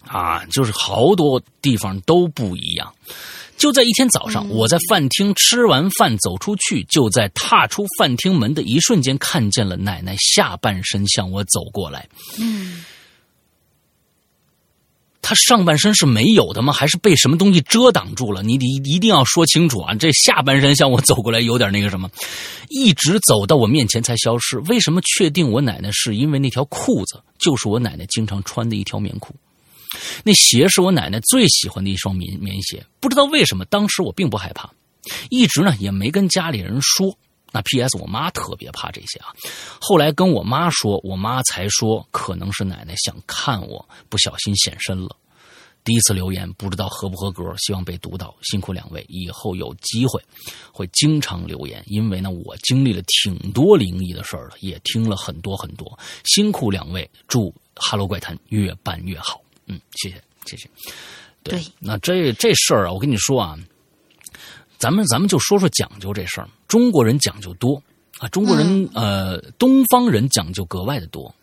[0.07, 2.93] 啊，就是好多地方都不一样。
[3.57, 12.07] 就在一天早上，我在饭厅吃完饭走出去，就在踏出饭厅门的一瞬间，看见了奶奶下半身向我走过来。
[12.37, 12.83] 嗯。
[15.27, 16.71] 他上半身是没有的吗？
[16.71, 18.43] 还是被什么东西遮挡住了？
[18.43, 19.95] 你得一定要说清楚啊！
[19.95, 22.07] 这下半身向我走过来，有点那个什么，
[22.69, 24.59] 一直走到我面前才消失。
[24.67, 29.33] 为什么确定我奶奶是因为那条裤子就是我奶奶经常穿的一条棉裤？
[30.23, 32.85] 那鞋是我奶奶最喜欢的一双棉棉鞋。
[32.99, 34.69] 不知道为什么，当时我并不害怕，
[35.29, 37.17] 一直呢也没跟家里人说。
[37.51, 37.97] 那 P.S.
[37.99, 39.27] 我妈特别怕这些啊，
[39.79, 45.15] 后来跟我妈说，我妈才说可能是奶奶想看我，不小心现身了。
[45.81, 50.21] 第一次留言不知道合不合格，希望被读到，辛苦两位，以后有机会
[50.73, 59.41] 会经常留言，因为呢我经历了挺多灵异的事儿了，也听了很多很多，辛苦两位，祝 Hello 怪谈越办越好。
[59.67, 60.69] 嗯，谢谢谢谢。
[61.43, 63.57] 对，那这这事儿啊，我跟你说啊。
[64.77, 66.49] 咱们咱们就说说讲究这事儿。
[66.67, 67.81] 中国人讲究多
[68.19, 71.33] 啊，中国人呃，东方人讲究格外的多。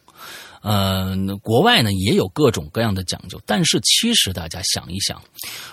[0.60, 5.20] 呃，国外呢也有各种各样的讲究，但是其实大家想一想，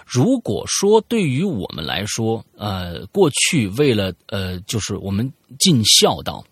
[0.05, 6.43] 如果说对于我们来说，呃，过去为了呃，就是我们尽孝道，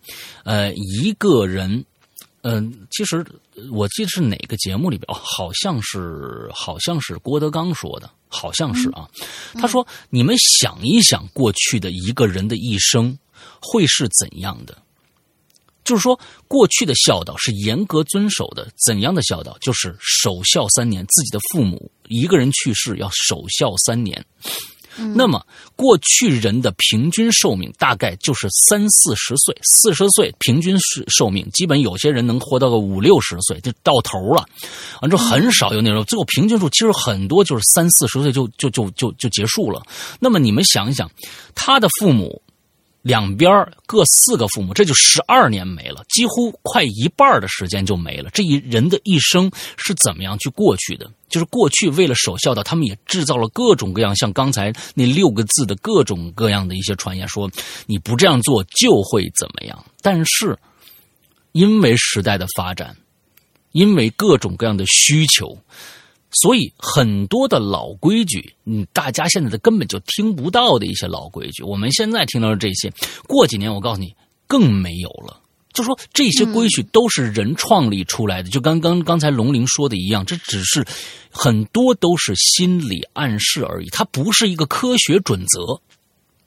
[0.44, 1.84] 呃，一个人。
[2.42, 3.26] 嗯，其实
[3.72, 9.08] 我记得是哪个节目里边哦，好像是好像是郭德纲说的，好像是啊。
[9.54, 13.18] 他说：“你们想一想，过去的一个人的一生
[13.60, 14.76] 会是怎样的？
[15.84, 19.56] 就是说，过去的孝道是严格遵守的，怎样的孝道？
[19.60, 24.24] 就是守孝三年，自己的父母一个人去世要守孝三年。”
[25.14, 25.44] 那么，
[25.76, 34.44] 过去人的平均寿命大概就是三四十岁，四十岁平均寿寿命，基本有些人能活到个五六十岁就到头了，
[35.02, 39.82] 完之后很少有那种最后平均数，其实很多就是三四十岁就就就就就结束了。
[40.20, 41.10] 那么你们想一想，
[41.54, 42.42] 他的父母。
[43.02, 43.50] 两边
[43.86, 48.28] 各四个父母，这就十二年没了，几乎快一半的时间就没了。
[48.30, 51.10] 这一人的一生是怎么样去过去的？
[51.28, 57.50] 就是过去为了守孝道，他们也制造了各种各样，像刚才那六个字的各种各样的一些传言，说
[57.86, 59.84] 你不这样做就会怎么样。
[60.02, 60.58] 但是
[61.52, 62.96] 因为时代的发展，
[63.72, 65.56] 因为各种各样的需求。
[66.30, 72.92] 所以很多的老规矩，嗯，大家现在的根本就听不到的一些老规矩，我们现在听到的这些，
[73.26, 74.14] 过几年我告诉你
[74.46, 75.40] 更没有了。
[75.72, 80.84] 就说这些规矩都是人创立出来的，就刚刚刚才龙鳞说的一样，这只是
[81.30, 85.80] 很多都是心理暗示而已，它不是一个科学准则。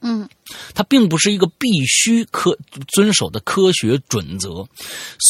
[0.02, 0.30] 嗯，
[0.76, 2.58] 它并不是一个必须科
[2.88, 4.68] 遵守的科学准则。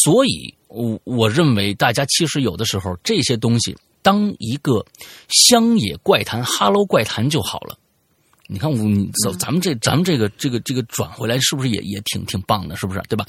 [0.04, 3.78] 所以，我我认为大家其实有的时候这些东西。
[4.02, 4.86] 当一个
[5.30, 7.78] 乡野怪谈、哈喽怪谈就好了。
[8.48, 8.78] 你看，我
[9.24, 12.76] 走咱们这咱们这个这个这个转回来，是不是也也挺挺棒的？
[12.76, 13.02] 是不是？
[13.08, 13.26] 对吧？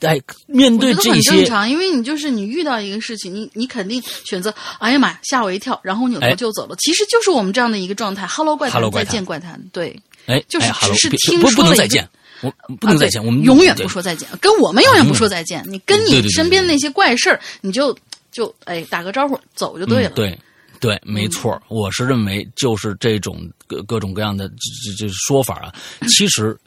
[0.00, 6.74] 哎，面对这些，正常，因为你就是你遇到一个事情，你你肯定选择，哎呀妈呀，吓我一跳，然后扭头就走了。
[6.80, 8.26] 其实就是我们这样的一个状态。
[8.26, 9.96] 哈喽怪谈，再见怪谈，对，
[10.26, 12.08] 哎，就是只是听说不能再见，
[12.40, 15.64] 我不能再见，我们永远不说再见，跟我们永远不说再见。
[15.68, 17.96] 你跟你身边那些怪事儿，你就。
[18.34, 20.10] 就哎，打个招呼，走就对了。
[20.10, 20.36] 对，
[20.80, 21.62] 对，没错。
[21.68, 25.74] 我是认为，就是这种各各种各样的这这说法啊，
[26.10, 26.58] 其实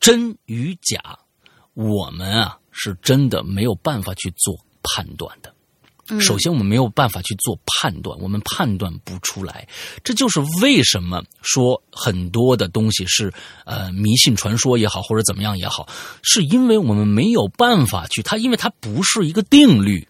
[0.00, 1.16] 真与假，
[1.74, 5.54] 我们啊是真的没有办法去做判断的。
[6.20, 9.66] 首先，我们没有办法去做判断，我们判断不出来。
[10.04, 13.32] 这就是为什么说很多的东西是
[13.64, 15.88] 呃迷信传说也好，或者怎么样也好，
[16.22, 20.06] 是因为我们没有办法去它，因为它不是一个定律。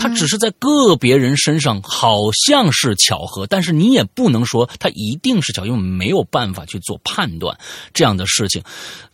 [0.00, 7.54] 它只是在个别人身上好像是巧合，但是你也不能说它一定是巧，因为没有办法去做判断
[7.92, 8.62] 这样的事情。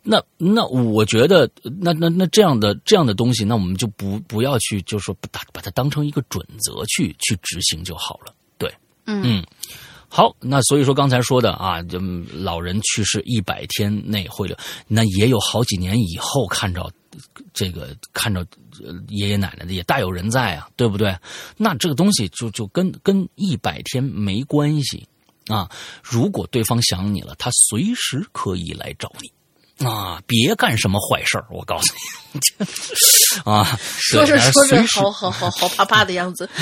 [0.05, 8.33] 那那我觉得，那那那这样的这样的东西，那我们就不不要去，就是说把把它当成一个准则去去执行就好了。
[8.57, 8.73] 对，
[9.07, 9.45] 嗯。
[10.09, 11.99] 好，那所以说刚才说的啊，就
[12.33, 14.57] 老人去世一百天内会了，
[14.87, 16.89] 那也有好几年以后看着
[17.53, 18.47] 这个看着
[19.09, 21.17] 爷爷奶奶的也大有人在啊，对不对？
[21.57, 25.07] 那这个东西就就跟跟一百天没关系
[25.49, 25.71] 啊。
[26.03, 31.95] 如果对方想你了，他随时可以来找你啊，别干什么坏事儿我告诉
[32.33, 32.41] 你
[33.45, 36.49] 啊，说着说着，好好好好怕怕的样子。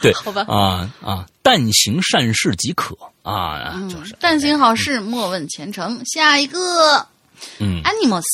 [0.00, 6.02] 对， 好吧，啊啊，但行善事即可啊，就是但行好事，莫问前程。
[6.04, 7.06] 下一个，
[7.60, 8.24] 嗯，animals，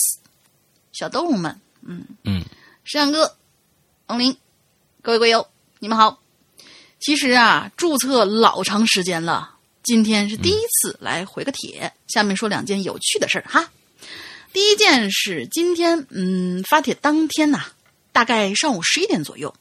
[0.99, 2.45] 小动物们，嗯嗯，
[2.83, 3.37] 石阳哥，
[4.07, 4.37] 王林，
[5.01, 5.47] 各位贵友，
[5.79, 6.21] 你们好。
[6.99, 9.49] 其实啊，注册老长时间了，
[9.85, 11.93] 今天是第一次来回个帖。
[12.09, 13.71] 下面说两件有趣的事儿哈。
[14.53, 17.67] 第一件是今天，嗯，发帖当天呐，
[18.11, 19.55] 大概上午十一点左右。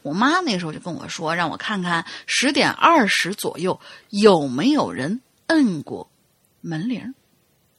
[0.00, 3.78] 我妈那时候就跟我说，让我看看十点二十左右
[4.08, 6.10] 有没有人摁过
[6.62, 7.14] 门铃。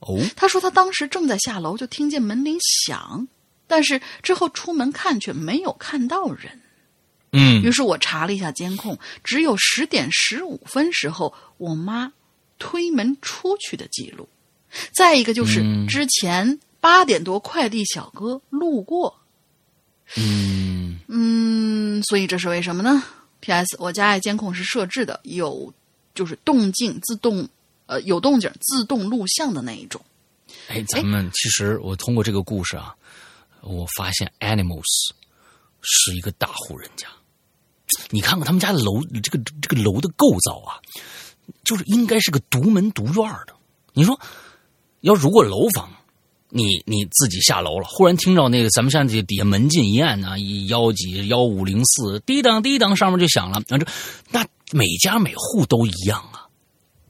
[0.02, 3.28] 哦，他说他当时正在下楼，就听见门铃响，
[3.68, 6.60] 但是之后出门看却没有看到人。
[7.32, 12.12] 嗯，于是我查了一下监控，只有十点十五分时候我妈
[12.60, 14.28] 推门出去的记录。
[14.92, 19.18] 再一个就是之前八点多快递小哥路过。
[20.18, 23.02] 嗯嗯，所以这是为什么呢
[23.40, 23.78] ？P.S.
[23.80, 25.74] 我家的监控是设置的，有
[26.14, 27.48] 就是动静自动，
[27.92, 30.00] 呃，有动静自动录像的那一种。
[30.70, 32.96] 哎，咱们其实我通过这个故事啊，
[33.62, 35.12] 我发现 Animals
[35.82, 37.06] 是一个大户人家。
[38.10, 40.80] 你看看他们家的楼这个这个楼的构造啊，
[41.66, 43.54] 就是应该是个独门独院的。
[43.92, 44.18] 你说，
[45.02, 45.90] 要如果楼房。
[46.54, 53.64] 你你自己下楼了，忽然听到那个咱们现在底下门禁一按呢，一幺几幺五零四，滴当滴当，上面就响了。
[53.70, 53.88] 那这
[54.32, 56.41] 那每家每户都一样啊，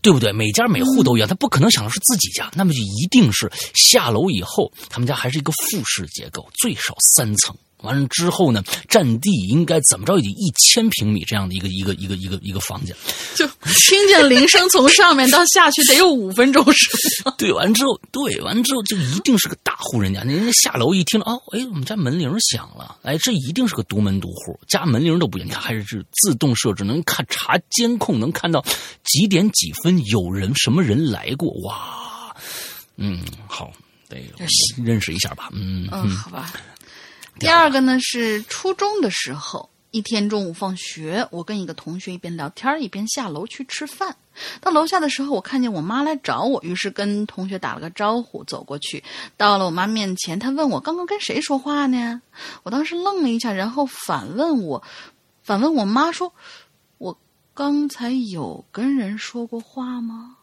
[0.02, 0.32] 对不对？
[0.32, 7.56] 每家每户都一样，他不可能想的是自己家，那么就一定是下楼以后，他们家还是一个复式结构，最少三层。
[7.82, 12.96] 完了之后呢，占地应该怎么着也得一千平米这样的一个一个一个一个一个房间，
[13.36, 16.66] 就听见铃声从上面到下去得有五分钟？
[17.38, 20.22] 对，完之后，对，完之后就一定是个大户人家。
[20.22, 28.64] 人家下楼一听哦，哎，我们家门铃响了，哎，这一定是个独门独户，家门铃都不一样，你看还是自动设置，能看查监控，能看到
[29.04, 32.36] 几点几分有人什么人来过，哇，
[32.98, 33.72] 嗯，好，
[34.08, 34.18] 得
[34.84, 36.54] 认识一下吧，嗯嗯，好吧。
[37.40, 44.16] 第二个呢是初中的时候，一天中午放学，我跟一个同学一边聊天一边下楼去吃饭。
[44.62, 49.04] 到楼下的时候，我看见我妈来找我，于是跟同学打了个招呼，走过去。
[49.38, 52.22] 到了我妈面前，她问我刚刚跟谁说话呢？
[52.64, 54.84] 我当时愣了一下，然后反问我，
[55.44, 56.34] 反问我妈说
[57.00, 57.18] ：“我
[57.54, 60.38] 刚才有跟人说过话吗？”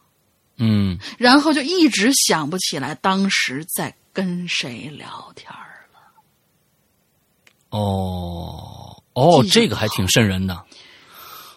[0.61, 5.49] 嗯，然后就一直想不起来当时在跟谁聊天
[7.69, 10.53] 哦哦，这个还挺瘆人的。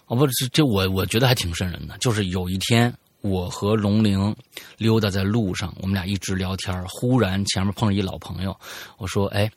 [0.06, 1.96] 哦，不是，这我我觉得还挺瘆人的。
[1.98, 4.34] 就是有一天，我和龙玲
[4.76, 8.54] 溜达在路上，我们俩一直聊天，忽然前面碰着一老朋友，
[8.98, 9.50] 我说：“哎，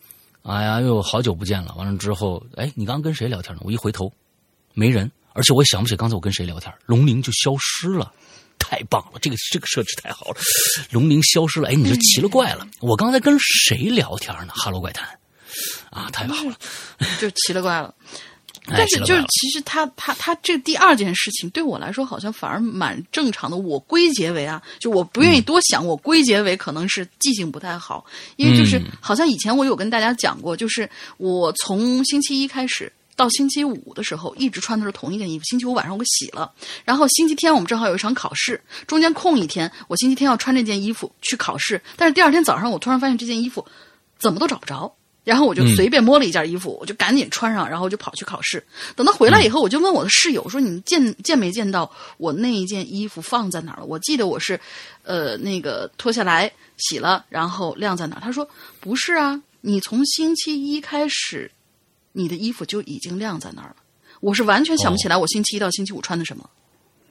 [0.44, 3.62] 哎呀，又好久不见了。”完了之后，哎，你刚刚跟谁聊天呢？
[3.66, 4.12] 我一回头，
[4.74, 8.14] 没人，而且我也想不起刚才我跟谁聊天，龙玲就消失了。
[8.58, 10.38] 太棒了，这个这个设置太好了，
[10.92, 11.70] 龙玲消失了。
[11.70, 14.54] 哎，你这奇 了怪了，我刚才跟谁聊天呢？
[14.56, 15.20] 哈喽怪谈。
[15.96, 16.56] 啊，太棒了，
[17.20, 17.94] 就奇了怪了。
[18.68, 23.58] 但是就是其实他他他这第二件事情对我来说好像反而蛮正常的。
[23.58, 28.04] 我归结为啊，就我不愿意多想，我归结为可能是记性不太好。
[28.38, 35.46] 因为就是好像以前我有跟大家讲过，就是我从星期一开始到星期五的时候，一直穿的是同一件衣服。
[35.46, 36.52] 星期五晚上我给洗了，
[36.84, 41.80] 然后星期天我们正好有一场考试，中间空一天，我星期天要穿这件衣服去考试。
[41.96, 43.64] 但是第二天早上我突然发现这件衣服
[44.18, 44.92] 怎么都找不着。
[45.26, 48.64] 然后我就随便摸了一件衣服，我就赶紧穿上，然后就跑去考试。
[48.96, 54.58] 等他回来以后，我就问我的室友说：“你见见没见到我那一件衣服放在哪儿了？”我记得我是，
[55.04, 58.22] 呃，那个脱下来洗了，然后晾在哪儿。
[58.22, 58.48] 他说
[58.80, 61.52] ：“不是啊，你从星期一开始，
[62.12, 63.76] 你的衣服就已经晾在那儿了。”
[64.22, 66.50] 我是完全想不起来我星期一到星期五穿的什么。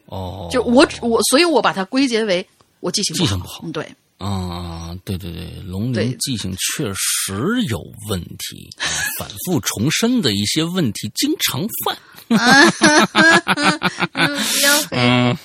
[0.07, 2.47] 哦，就我我，所以我把它归结为
[2.78, 3.62] 我记性记性不好。
[3.65, 3.95] 嗯，对。
[4.19, 8.86] 啊，对对对，龙鳞记性确实有问题啊，
[9.19, 11.99] 反复重申的一些问题经常犯。
[14.91, 15.36] 嗯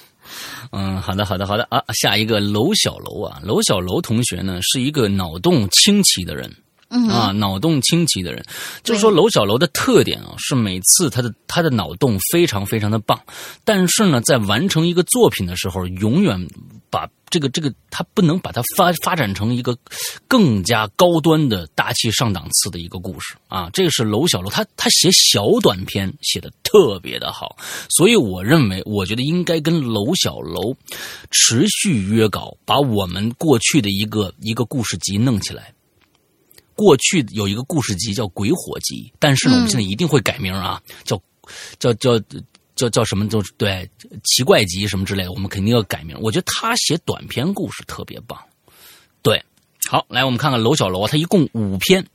[0.71, 6.55] 嗯，好的好的好的啊，下一个楼小楼啊，楼小楼同学呢是一个脑洞清奇的人。
[6.89, 8.43] 啊，脑洞清奇的人，
[8.83, 13.19] 就是说，楼小楼的特点啊，是每次他的他的脑洞非常非常的棒，
[13.63, 16.47] 但是呢，在完成一个作品的时候，永远
[16.89, 19.77] 把这个这个他不能把它发发展成一个
[20.27, 23.69] 更加高端的大气上档次的一个故事啊。
[23.71, 27.55] 这个是楼小楼，他他写小短篇写的特别的好，
[27.89, 30.75] 所以我认为，我觉得应该跟楼小楼
[31.29, 35.71] 持续约稿，把我们过去的一个一个故事集弄起来。
[36.79, 41.21] 过去有一个故事集叫《鬼火集》，但是呢，我们现在一定会改名啊，叫
[41.77, 42.17] 叫叫
[42.73, 43.27] 叫叫什么？
[43.27, 43.89] 就对
[44.23, 46.17] 奇怪集什么之类的，我们肯定要改名。
[46.21, 48.39] 我觉得他写短篇故事特别棒。
[49.21, 49.43] 对，
[49.89, 52.07] 好，来我们看看楼小楼，他一共五篇，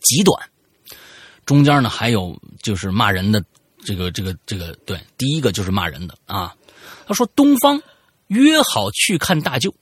[0.00, 0.48] 极短，
[1.44, 3.44] 中间呢还有就是骂人的
[3.84, 4.72] 这个这个这个。
[4.86, 6.56] 对，第一个就是骂人的啊。
[7.06, 7.82] 他说：“东方
[8.28, 9.74] 约好去看大舅，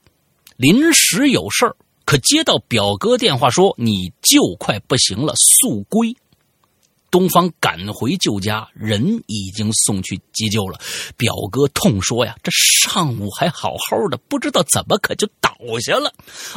[0.57, 1.73] 临时有事儿。”
[2.07, 6.15] 可接到表哥电话说你就快不行了，速归。
[7.11, 10.79] 东方赶回舅家，人已经送去急救了。
[11.17, 15.51] 表哥痛说呀：“这上午还好好的，不知道怎么可就倒
[15.81, 16.13] 下了。”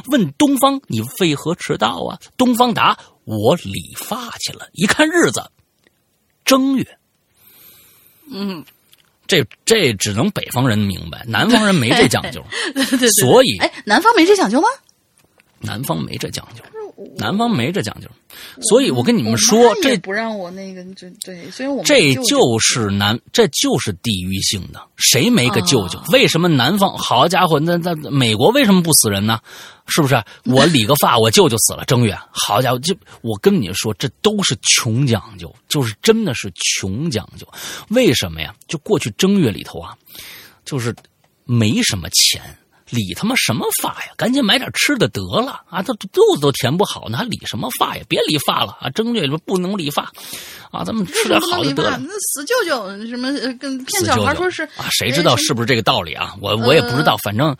[0.07, 5.51] 问东方：“你为何迟到啊？”东方答：“我理发去了。”一看日子，
[6.45, 6.87] 正月。
[8.31, 8.65] 嗯，
[9.27, 12.41] 这这只能北方人明白，南方人没这讲究。
[13.21, 14.69] 所以，哎，南方没这讲究吗？
[15.61, 16.63] 南方没这讲究，
[17.17, 18.09] 南方没这讲究，
[18.63, 26.01] 所以我跟你们说，这不让我那个，这对，所以我这就是南，这就是地域性的，谁没个舅舅？
[26.13, 26.97] 为什么南方？
[26.97, 29.39] 好家伙，那那美国为什么不死人呢？
[29.87, 30.23] 是不是？
[30.47, 37.47] 我理个发，我舅舅死了，正月，好家伙，就我跟你说，这都是穷讲究，就是真的是穷讲究。
[37.89, 38.55] 为什么呀？
[38.69, 39.97] 就过去正月里头啊，
[40.65, 40.95] 就是
[41.45, 42.41] 没什么钱。
[42.91, 44.13] 理他妈什么发呀？
[44.17, 45.83] 赶紧买点吃的得了啊！
[45.83, 48.03] 他肚子都填不好呢，还理什么发呀？
[48.09, 48.91] 别理发了啊！
[48.91, 50.11] 正月里边不能理发
[50.71, 50.85] 啊！
[50.85, 51.99] 咱们吃点好的得了。
[52.01, 54.89] 那死舅舅什么跟骗小孩说是啊？
[54.91, 56.35] 谁知道是不是这个道理啊？
[56.41, 57.57] 我我也不知道，反正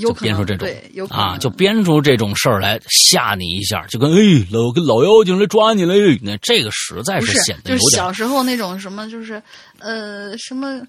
[0.00, 0.68] 就编出这种
[1.08, 5.94] 啊，就编出这种事儿来吓你一下，就跟哎老跟老妖精来抓你了。
[6.22, 7.78] 那这个实在是显得有点。
[7.78, 9.42] 就是小时候那种什么，就是
[9.78, 10.80] 呃什么。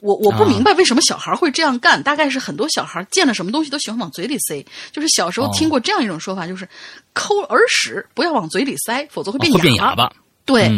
[0.00, 4.64] 我我不明白为什么小孩会这样干，大概是很多小孩见了什么东西都喜欢往嘴里塞。
[4.92, 6.68] 就是小时候听过这样一种说法，就是
[7.12, 10.12] 抠耳屎不要往嘴里塞，否则会变哑巴。
[10.44, 10.68] 对，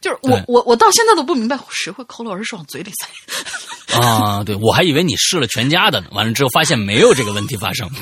[0.00, 3.08] 就是我我我到现在都不明白谁会抠了耳屎往嘴里塞。
[3.98, 7.88] 啊，对我还以为你试了全家的呢，完了之后发现没有这个问题发生。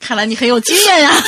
[0.00, 1.12] 看来你很有经验呀。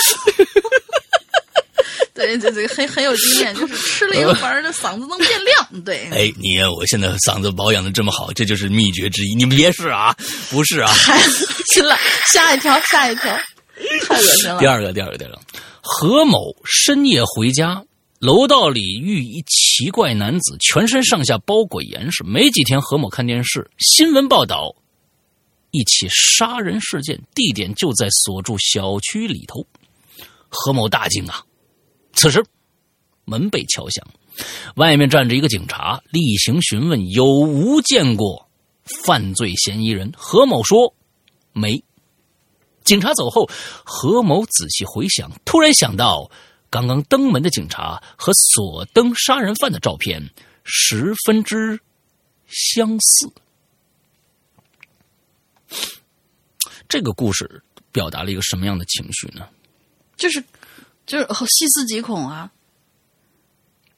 [2.27, 5.83] 对对对，很很有经验， 就是吃了一个，反而的嗓子能变亮。
[5.85, 9.35] 对，哎，你我现在嗓子保养的这么好，这就是秘诀之一。
[9.35, 10.15] 你们别试啊，
[10.51, 10.93] 不是啊。
[11.73, 11.97] 行了，
[12.33, 13.37] 下一条，下一条，
[14.07, 14.59] 太恶心了。
[14.59, 15.41] 第二个，第二个，第二个，
[15.81, 17.85] 何某深夜回家，
[18.19, 22.23] 楼道里遇一奇怪男子，全身上下包裹严实。
[22.25, 24.75] 没几天，何某看电视新闻报道，
[25.71, 29.65] 一起杀人事件，地点就在所住小区里头。
[30.49, 31.43] 何某大惊啊！
[32.13, 32.45] 此时，
[33.25, 34.07] 门被敲响，
[34.77, 38.49] 外面站着一个警察，例行询问有无见过
[39.05, 40.13] 犯罪嫌疑人。
[40.17, 40.95] 何某说
[41.53, 41.83] 没。
[42.85, 43.49] 警察走后，
[43.85, 46.31] 何某仔细回想，突然想到
[46.69, 50.29] 刚刚登门的警察和所登杀人犯的照片
[50.65, 51.81] 十分之
[52.49, 53.33] 相似。
[56.89, 57.63] 这个故事
[57.93, 59.49] 表达了一个什么样的情绪呢？
[60.17, 60.43] 就是。
[61.11, 62.49] 就是细思极恐啊！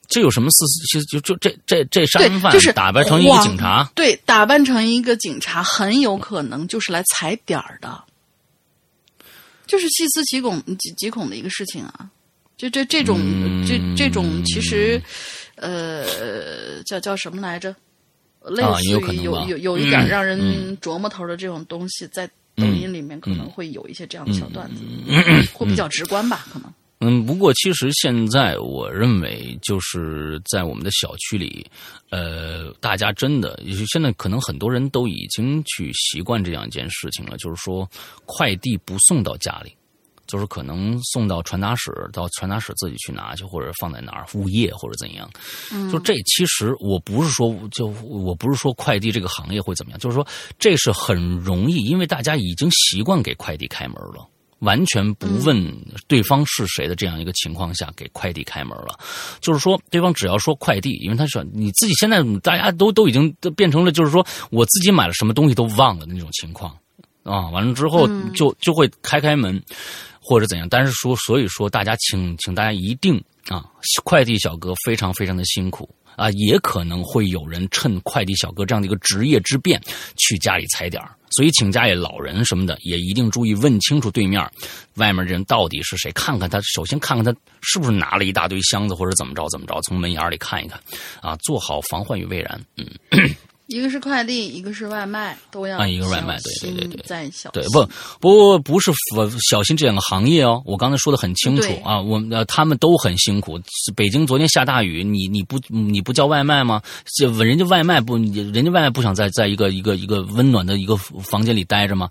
[0.07, 1.05] 这有什么思思？
[1.05, 8.03] 就就这这这杀人犯就是打扮成一个警察，对，打扮成一个警察，很有可能就是来踩点儿的，
[9.67, 12.09] 就是细思极恐极极恐的一个事情啊！
[12.57, 13.19] 就这这种
[13.67, 14.99] 这这种其实
[15.57, 17.75] 呃叫叫什么来着？
[18.45, 24.81] 类似于有有有一点让人琢磨头的这种东西，在抖音里面可能会有一些这样的小段子，
[25.53, 26.45] 会比较直观吧？
[26.51, 26.73] 可能。
[27.05, 31.69] 嗯，不过其实现在我认为，就是在我们的小区里，
[32.11, 33.61] 呃，大家真的，
[33.91, 37.85] 现在可能很多人都已经去习惯这样一件事情了，就是说
[38.25, 39.75] 快递不送到家里，
[40.27, 45.29] 就是可能送到传达室，到传达室自己去拿去，或者放在哪儿物业或者怎样。
[45.91, 50.25] 就这其实我不是说就我不是说快递这个行业会怎么样，就是说
[50.57, 54.25] 这是很容易，因为大家已经习惯给快递开门了。
[54.63, 55.55] 完全不问
[56.07, 58.97] 对方是谁的这样一个情况下，给快递开门了，
[59.39, 66.75] 就是说对方只要说快递，因为他说你自己现在大家都都已经变成了，就是说我自己买了什么东西都忘了的那种情况。
[67.23, 69.61] 啊，完了之后就就会开开门
[70.19, 73.65] 或者怎样，但是说所以说大家请请大家一定啊，
[74.03, 75.89] 快递小哥非常非常的辛苦。
[76.15, 79.81] 啊，也可能会有人趁快递小哥这样的一个职业之便
[80.15, 81.01] 去家里踩点
[81.33, 84.41] 所以请家里老人什么的也一定注意问清楚对面
[84.95, 90.79] 外面人到底是谁，看看他，首先看看他是不是拿了一大堆箱子或者怎么着怎么着，从门眼里看一看，
[91.21, 92.87] 啊，做好防患于未然，嗯。
[93.73, 97.89] 一个是快递，一个是外卖，都要啊一个外卖，对对对对，再小对不
[98.19, 98.91] 不不是
[99.49, 103.59] 小心这两个行业哦，我刚才说的很清楚啊，我呃他们都很辛苦。
[103.95, 106.79] 北京昨天下大雨，你你不你不叫外卖吗？
[107.15, 112.07] 这人家外卖不，人家外卖不想在在一个一个一个温暖的一个房间里待着吗？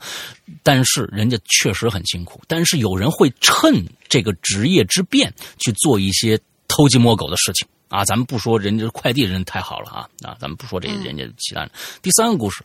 [0.65, 6.37] 但是人家确实很辛苦，但是有人会趁这个职业之便去做一些
[6.67, 7.69] 偷鸡摸狗的事情。
[7.93, 11.71] 啊，咱们不说人家快递人太好了啊，啊，咱们不说这人家其他人。
[12.01, 12.65] 第三个故事，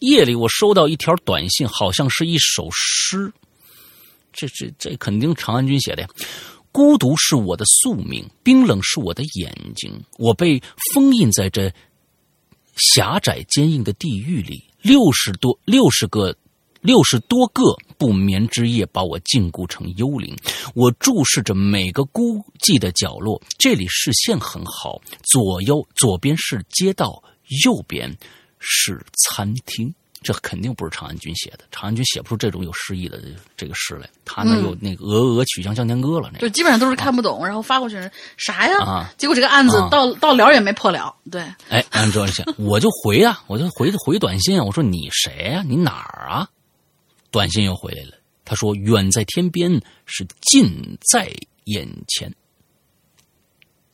[0.00, 3.32] 夜里我收到一条短信，好像是一首诗，
[4.34, 6.08] 这这这肯定长安君写的呀。
[6.70, 10.62] 孤独是我的宿命，冰冷是我的眼睛，我被
[10.92, 11.72] 封印在这
[12.76, 16.36] 狭窄坚硬的地狱里，六十多六十个。
[16.82, 17.62] 六十多个
[17.98, 20.36] 不眠之夜把我禁锢成幽灵，
[20.74, 23.40] 我注视着每个孤寂的角落。
[23.58, 27.22] 这里视线很好，左右左边是街道，
[27.64, 28.16] 右边
[28.58, 29.94] 是餐厅。
[30.22, 33.22] 这肯定不是长安君写的，长安君写不出这种有诗意的
[33.56, 34.08] 这个诗来。
[34.24, 37.96] 他那有那个《鹅鹅曲项向天歌》了，那就基本上都是看不懂，然后发过去
[38.36, 38.82] 啥呀？
[38.82, 41.14] 啊，结果这个案子到到了也没破了。
[41.30, 45.62] 对，哎，按这下我就回啊，我就回回短信，我说你谁呀？
[45.64, 46.48] 你哪儿啊？
[47.30, 48.12] 短信又回来了，
[48.44, 51.30] 他说：“远在天边，是近在
[51.64, 52.34] 眼前。”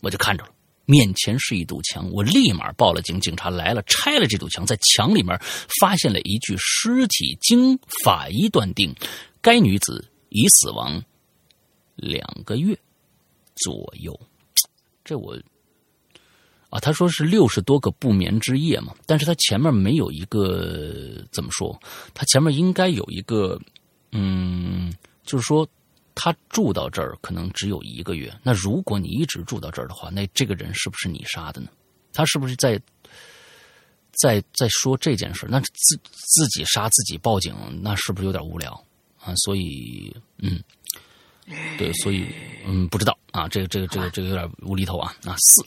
[0.02, 0.50] 我就看着了，
[0.84, 5.40] 面前是一堵墙，我立马报了警，警察来了，拆了这堵墙，在墙里面
[5.80, 8.94] 发现了一具尸体，经法医断定，
[9.40, 11.02] 该女子已死亡
[11.96, 12.78] 两个月
[13.54, 14.18] 左右。
[15.04, 15.36] 这我。
[16.72, 21.78] 啊，他说是六十多个不眠之夜嘛，但是他前面没有一个怎么说？
[22.14, 23.60] 他前面应该有一个，
[24.12, 24.90] 嗯，
[25.22, 25.68] 就是说
[26.14, 28.34] 他住到这儿可能只有一个月。
[28.42, 31.68] 那如果你一直住到这儿的话，那这个人是不是你杀的呢？
[32.10, 32.80] 他是不是在
[34.12, 35.46] 在在说这件事？
[35.50, 38.72] 那自自己杀自己报警，那是不是有点无聊
[39.22, 39.34] 啊？
[39.36, 40.58] 所以，嗯，
[41.76, 42.26] 对，所以，
[42.64, 45.62] 嗯，不知道啊，这个这个这个这个有点无厘头啊啊四。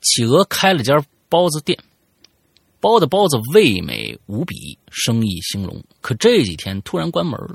[0.00, 1.78] 企鹅开了家包子店，
[2.80, 5.82] 包的包子味美无比，生意兴隆。
[6.00, 7.54] 可这几天突然关门了。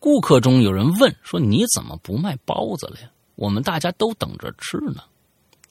[0.00, 3.10] 顾客中有人问说：“你怎么不卖包子了呀？
[3.34, 5.02] 我们大家都等着吃呢。”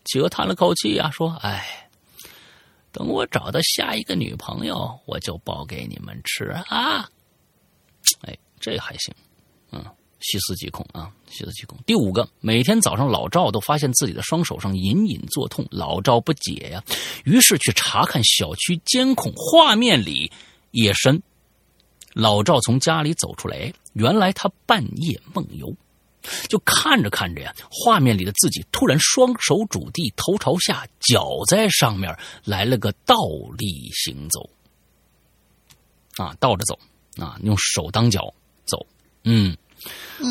[0.05, 1.89] 企鹅叹了口气啊，说：“哎，
[2.91, 7.09] 等我找到下一个女朋友，我就包给你们吃啊。”
[8.23, 9.13] 哎，这还行，
[9.71, 9.83] 嗯。
[10.19, 11.11] 细思极恐啊！
[11.29, 11.77] 细思极恐。
[11.85, 16.83] 第五个，每天早上老赵都发现自己的双手上隐隐作痛，老赵不解呀，
[17.23, 20.31] 于是去查看小区监控画面里，
[20.71, 21.21] 夜深，
[22.13, 25.71] 老赵从家里走出来，原来他半夜梦游，
[26.49, 33.15] 就看着看着呀，画面里的自己突然双手拄地，头朝下，脚在上面来了个倒
[33.55, 34.49] 立行走，
[36.15, 36.79] 啊，倒着走，
[37.23, 38.33] 啊，用手当脚
[38.65, 38.83] 走，
[39.23, 39.55] 嗯。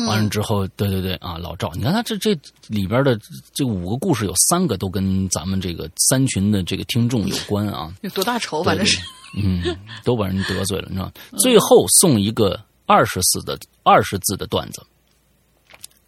[0.07, 3.17] 完了之后，对对对啊，老赵，你看他这这里边的
[3.53, 7.93] 这五个故事，有三个都跟咱们这个三群的这个听众有关啊。
[8.01, 8.63] 有多大仇？
[8.63, 8.99] 反正是，
[9.35, 9.63] 嗯，
[10.03, 14.85] 都把人得罪了，你知道最后送一个二十字的二十字的段子。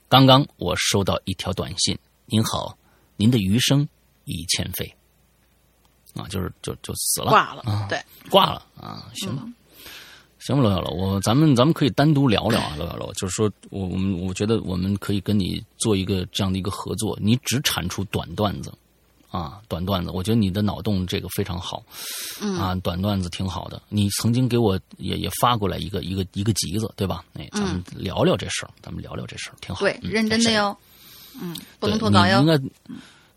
[0.07, 2.77] 刚刚我收到一条短信：“您好，
[3.15, 3.87] 您的余生
[4.25, 4.91] 已欠费。”
[6.15, 9.43] 啊，就是就就死了，挂了，啊对，挂了啊，行吧。
[10.39, 18.73] 行吧，罗小楼，我咱们咱们可以单独聊聊啊，罗小楼，就是说我我们我觉得我们可以跟你做一个这样的一个合作，你只产出短段子，
[19.29, 21.83] 啊，短段子，我觉得你的脑洞这个非常好，
[22.57, 27.23] 啊，短段子挺好的，你曾经给我也也发过来一个一个一个集子，对吧？
[27.33, 30.75] 哎，咱们聊聊这事儿，咱们聊聊这事儿，挺好，对，认真的哟，
[31.41, 32.57] 嗯，不能脱稿哟，应该。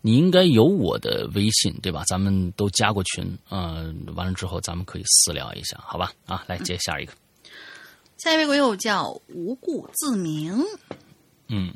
[0.05, 2.03] 你应该有我的微信对吧？
[2.05, 6.11] 咱们都加过群，嗯，完了之后咱们可以私聊一下，好吧？
[6.25, 7.13] 啊，来接下一个。
[8.17, 10.61] 下一位鬼友叫无故自明。
[11.47, 11.73] 嗯，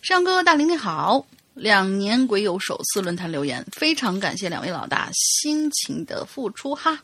[0.00, 6.98] 上哥大林你好，两年鬼友首次论坛留言，非常感谢两位老大辛勤的付出哈。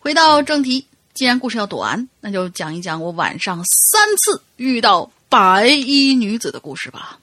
[0.00, 0.84] 回到正题，
[1.14, 7.20] 既然故事要短，那就讲一讲我晚上三次遇到白衣女子的故事吧。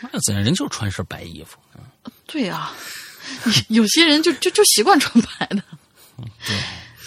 [0.00, 1.58] 那怎样人就是穿身白衣服。
[2.26, 2.72] 对啊，
[3.68, 5.62] 有些人就就就习惯穿白的。
[6.46, 6.56] 对。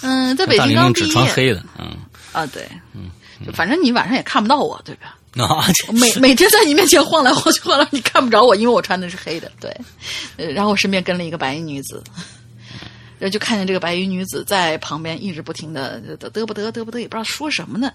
[0.02, 1.08] 嗯，在北京刚毕业。
[1.08, 1.64] 只穿黑的。
[1.78, 1.98] 嗯。
[2.32, 2.68] 啊，对。
[2.94, 3.12] 嗯。
[3.46, 5.18] 就反正你晚上也看不到我，对吧？
[5.44, 5.66] 啊。
[5.92, 9.52] 每每天在你面前晃来晃去，晃来你看不着我，因为我穿的是黑的。
[9.60, 9.70] 对。
[10.38, 12.04] 呃，然后我身边跟了一个白衣女子。
[13.20, 17.92] 然后就看见这个白衣女子在旁边一直不停的嘚嘚不得嘚不得，也不知道说什么呢。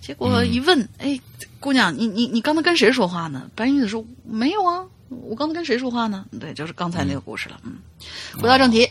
[0.00, 1.18] 结果一问，哎，
[1.60, 3.48] 姑娘，你你你刚才跟谁说话呢？
[3.54, 6.26] 白衣女子说没有啊，我刚才跟谁说话呢？
[6.40, 7.60] 对，就是刚才那个故事了。
[7.62, 7.78] 嗯，
[8.42, 8.90] 回到正题，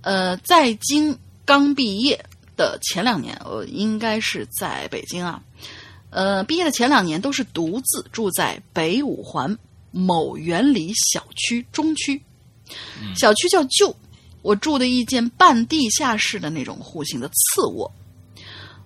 [0.00, 1.14] 呃，在京
[1.44, 2.24] 刚毕业
[2.56, 5.42] 的前两年，我应该是在北京啊。
[6.08, 9.54] 呃，毕业的前两年都是独自住在北五环
[9.90, 12.22] 某园里小区中区，
[13.14, 13.94] 小区叫旧。
[14.44, 17.90] 我住的一间半地下室的那种户型的次卧，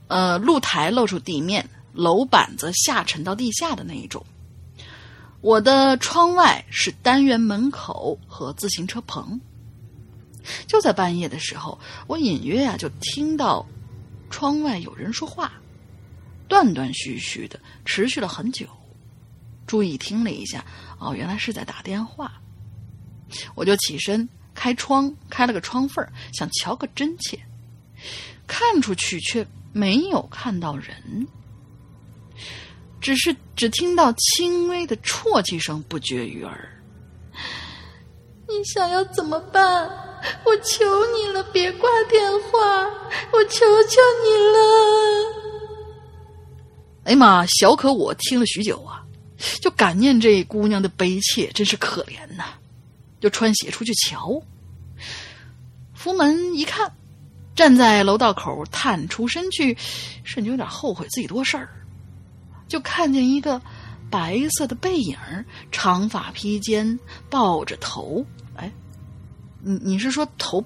[0.07, 4.25] 呃，露台露出地面，楼板则下沉到地下的那一种。
[5.41, 9.41] 我的窗外是单元门口和自行车棚。
[10.69, 11.77] 就在半夜的时候，
[12.07, 13.67] 我隐约啊就听到
[14.31, 15.53] 窗外有人说话，
[16.47, 18.65] 断断续续的，持续了很久。
[19.67, 20.65] 注意听了一下，
[21.01, 22.33] 哦，原来是在打电话。
[23.57, 24.29] 我就起身。
[24.59, 27.39] 开窗，开了个窗缝想瞧个真切，
[28.45, 31.29] 看出去却没有看到人，
[33.01, 36.83] 只是只听到轻微的啜泣声不绝于耳。
[38.49, 39.89] 你想要怎么办？
[40.45, 42.59] 我求你了，别挂电话，
[43.33, 44.59] 我求求你了！
[47.05, 49.05] 哎呀妈，小可我听了许久啊，
[49.63, 52.55] 就感念这姑娘的悲切，真是可怜呐。
[53.21, 54.43] 就穿鞋出去瞧，
[55.95, 56.93] 扶门一看，
[57.55, 59.77] 站在楼道口探出身去，
[60.25, 61.69] 甚至有点后悔自己多事儿。
[62.69, 63.61] 就看见一个
[64.11, 65.17] 白色的背影，
[65.73, 66.99] 长发披肩，
[67.31, 68.25] 抱着头。
[68.55, 68.71] 哎，
[69.61, 70.65] 你你是说头？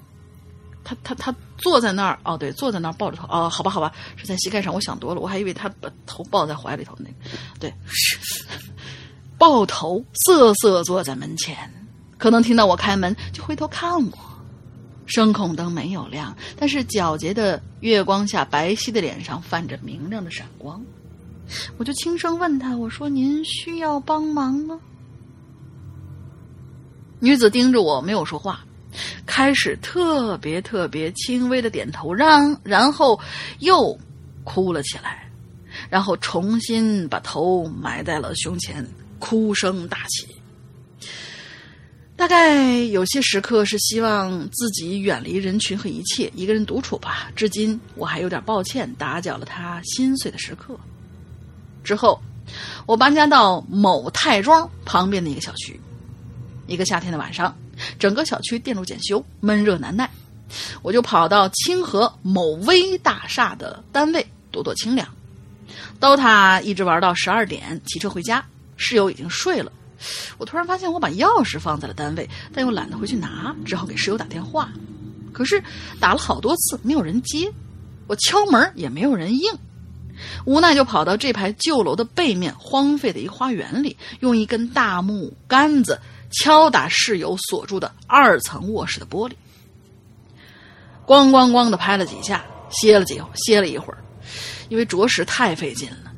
[0.85, 2.19] 他他他坐在那儿？
[2.25, 3.25] 哦，对，坐在那儿抱着头。
[3.29, 4.75] 哦，好吧好吧，是在膝盖上。
[4.75, 7.15] 我想多了，我还以为他把头抱在怀里头那个。
[7.61, 7.73] 对，
[9.39, 11.73] 抱头瑟瑟坐在门前。
[12.23, 14.13] 可能听到我开门，就回头看我。
[15.07, 20.81] 声控灯没有亮，但是皎洁的月光下，白皙的脸上泛着明亮的闪光。
[21.79, 24.79] 我就轻声问他：“我说您需要帮忙吗？”
[27.19, 28.65] 女子盯着我，没有说话，
[29.27, 33.19] 开始特别特别轻微的点头，让然后
[33.59, 33.99] 又
[34.45, 35.29] 哭了起来，
[35.91, 38.87] 然后重新把头埋在了胸前，
[39.19, 40.41] 哭声大起。
[42.23, 42.55] 大概
[42.85, 47.33] 有些时刻是希望自己远离人群和一切，一个人独处吧。
[47.35, 50.79] 至今我还有点抱歉，打搅了他心碎的时刻。
[51.83, 52.23] 之后，
[52.87, 55.81] 我搬家到某泰庄旁边的一个小区。
[56.69, 57.53] 一个夏天的晚上，
[57.99, 60.09] 整个小区电路检修，闷热难耐，
[60.81, 65.09] 我就跑到清河某微大厦的单位躲躲清凉。
[66.01, 68.47] DOTA 一直玩到十二点，骑车回家，
[68.77, 69.73] 室友已经睡了。
[70.39, 74.71] 我突然发现我把钥匙放在了单位，但又懒得回去拿，只好给室友打电话。
[75.33, 75.63] 可是
[75.99, 77.53] 打了好多次没有人接，
[78.07, 79.51] 我敲门也没有人应，
[80.45, 85.99] 无奈就跑到这排旧楼的背面荒废的一花园里，用一根大木杆子
[86.31, 89.33] 敲打室友锁住的二层卧室的玻璃，
[91.07, 93.99] 咣咣咣的拍了几下，歇了几歇了一会儿，
[94.69, 96.12] 因为着实太费劲了。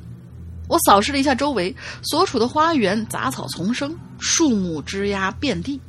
[0.67, 5.79] 我扫视了一下周围，所处的花园杂草丛生，树木枝桠遍地，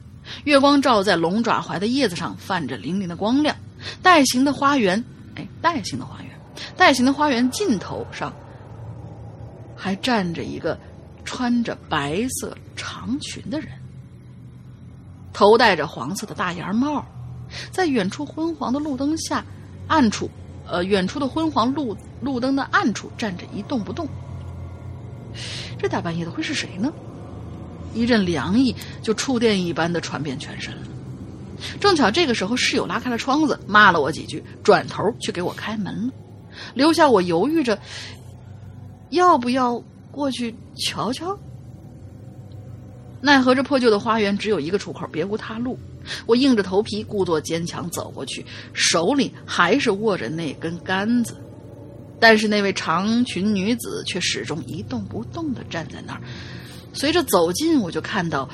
[0.45, 3.57] 月光照在龙爪槐的叶子上，泛着粼粼的光亮。
[4.03, 5.03] 带形的花园，
[5.35, 6.31] 哎，带形的花园，
[6.77, 8.33] 带形的花园尽头上
[9.77, 10.79] 还站着一个
[11.25, 13.69] 穿着白色长裙的人，
[15.33, 17.05] 头戴着黄色的大檐帽，
[17.71, 19.45] 在远处昏黄的路灯下，
[19.87, 20.31] 暗处，
[20.67, 24.09] 呃，远处的昏黄路路灯的暗处站着一动不动。
[25.79, 26.93] 这大半夜的会是谁呢？
[27.95, 30.83] 一阵凉意就触电一般的传遍全身了。
[31.81, 36.13] 正巧这个时候，室友拉开了窗子，骂了我几句，转头去给我开门了，
[36.75, 37.79] 留下我犹豫着
[39.11, 41.39] 要不要过去瞧瞧。
[43.23, 45.79] 奈何这破旧的花园只有一个出口，别无他路。
[46.27, 48.45] 我硬着头皮，故作坚强走过去，
[48.75, 51.35] 手里还是握着那根杆子。
[52.19, 56.21] 但是那位长裙女子却始终一动不动的站在那儿。
[56.93, 58.49] 随着走近，我就看到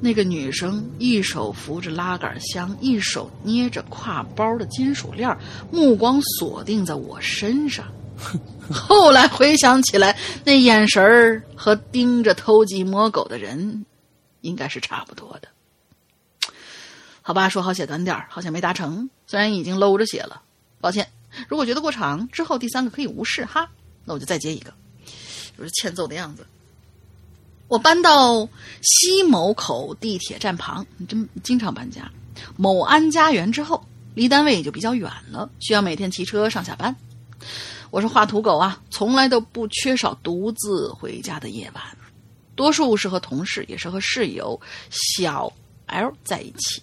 [0.00, 5.36] 那个女生一手扶着拉杆箱，一手捏着挎包的金属链，
[5.70, 7.84] 目光锁定在我身上。
[8.72, 13.84] 后来回想起来，那眼神儿和盯着偷鸡摸狗的人，
[14.40, 15.48] 应该是差不多的。
[17.22, 20.42] 好吧，说好写短点好像没达成，虽然已经搂着写了，
[20.80, 21.06] 抱歉。
[21.48, 23.70] 如果觉得过长，之后第三个可以无视哈，
[24.04, 24.72] 那我就再接一个，
[25.56, 26.46] 就是欠揍的样子。
[27.68, 28.48] 我搬到
[28.82, 32.10] 西某口地铁站旁，真经常搬家。
[32.56, 36.94] 某安家园之后，离单位也就比较远了，需要每天骑车上下班。
[37.90, 41.82] 我是画图狗啊，从来都不缺少独自回家的夜晚，
[42.56, 45.52] 多数是和同事，也是和室友小
[45.86, 46.82] L 在一起，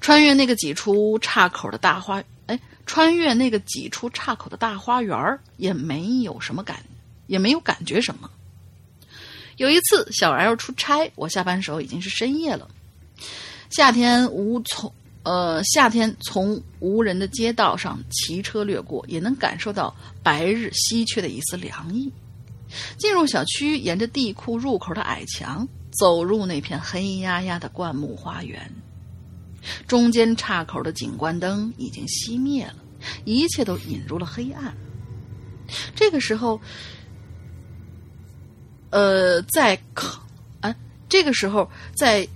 [0.00, 2.22] 穿越那个几处岔口的大花。
[2.86, 6.82] 穿越那个几处岔口的大花园也没有什么感，
[7.26, 8.30] 也没有感觉什么。
[9.56, 12.68] 有一次小 L 出差，我下班时候已经是深夜了。
[13.70, 14.92] 夏天无从，
[15.24, 22.12] 呃，夏天从无人的街道上骑车掠过，也能感受到白日稀缺的一丝凉意。
[22.98, 25.66] 进入小区，沿着地库入口的矮墙，
[25.98, 28.70] 走入那片黑压压的灌木花园。
[29.86, 32.76] 中间岔口的景观灯已经熄灭了，
[33.24, 34.74] 一切都引入了黑暗。
[35.94, 36.60] 这个时候，
[38.90, 40.20] 呃，在坑
[40.60, 40.74] 啊，
[41.08, 42.26] 这个时候在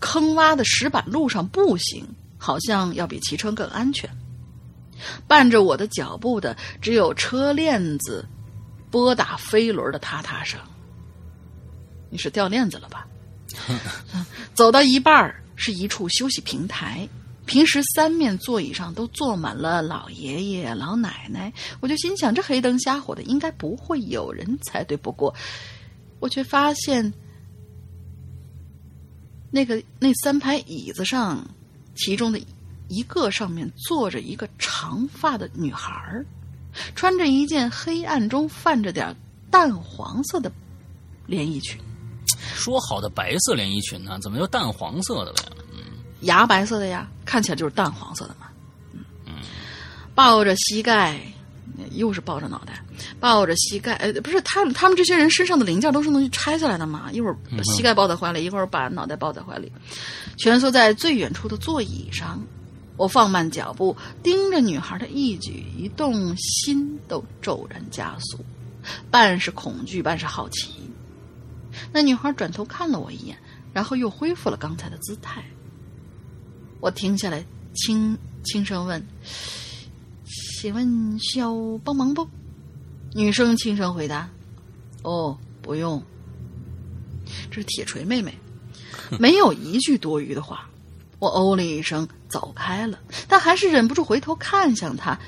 [0.00, 2.06] 坑洼的石板路上步行，
[2.38, 4.08] 好像要比骑车更安全。
[5.26, 8.26] 伴着我的脚步的，只有车链子
[8.90, 10.58] 拨打飞轮的踏踏声。
[12.10, 13.06] 你是掉链子了吧？
[14.54, 15.42] 走到一半儿。
[15.60, 17.06] 是一处休息平台，
[17.44, 24.96] 平时三面座椅上都坐满了老爷爷老奶奶，我就心想这黑灯瞎火的，应该不会有人才对。
[24.96, 25.34] 不过，
[26.20, 27.12] 我却发现
[29.50, 31.44] 那个那三排椅子上，
[31.96, 32.40] 其中的
[32.86, 35.92] 一个上面坐着一个长发的女孩，
[36.94, 39.12] 穿着一件黑暗中泛着点
[39.50, 40.52] 淡黄色的
[41.26, 41.80] 连衣裙。
[42.54, 44.18] 说好的白色连衣裙呢？
[44.20, 45.52] 怎么又淡黄色的了呀？
[45.72, 45.78] 嗯，
[46.20, 48.48] 牙白色的呀，看起来就是淡黄色的嘛。
[48.92, 49.34] 嗯嗯，
[50.14, 51.20] 抱着膝盖，
[51.92, 52.82] 又是抱着脑袋，
[53.20, 53.94] 抱着膝盖。
[53.94, 57.10] 呃，不是他们，他们这些人身上的零件都是能拆下来的嘛？
[57.12, 59.70] 一会儿把膝盖抱在怀里，一会儿把脑袋抱在怀里，
[60.38, 62.40] 蜷缩在最远处的座椅上。
[62.96, 68.44] 我放慢脚步，盯着女孩的一举一动，心都骤然加速，
[69.08, 70.72] 半是恐惧，半是好奇。
[71.92, 73.36] 那女孩转头看了我一眼，
[73.72, 75.44] 然后又恢复了刚才的姿态。
[76.80, 77.44] 我停下来，
[77.74, 79.04] 轻轻声问
[80.60, 82.28] ：“请问需要帮忙不？”
[83.14, 84.28] 女生轻声回答
[85.02, 86.02] ：“哦，不用。”
[87.50, 88.34] 这是铁锤妹妹，
[89.18, 90.68] 没有一句多余的话。
[91.18, 92.96] 我哦了一声，走开了，
[93.26, 95.18] 但还是忍不住回头看向她，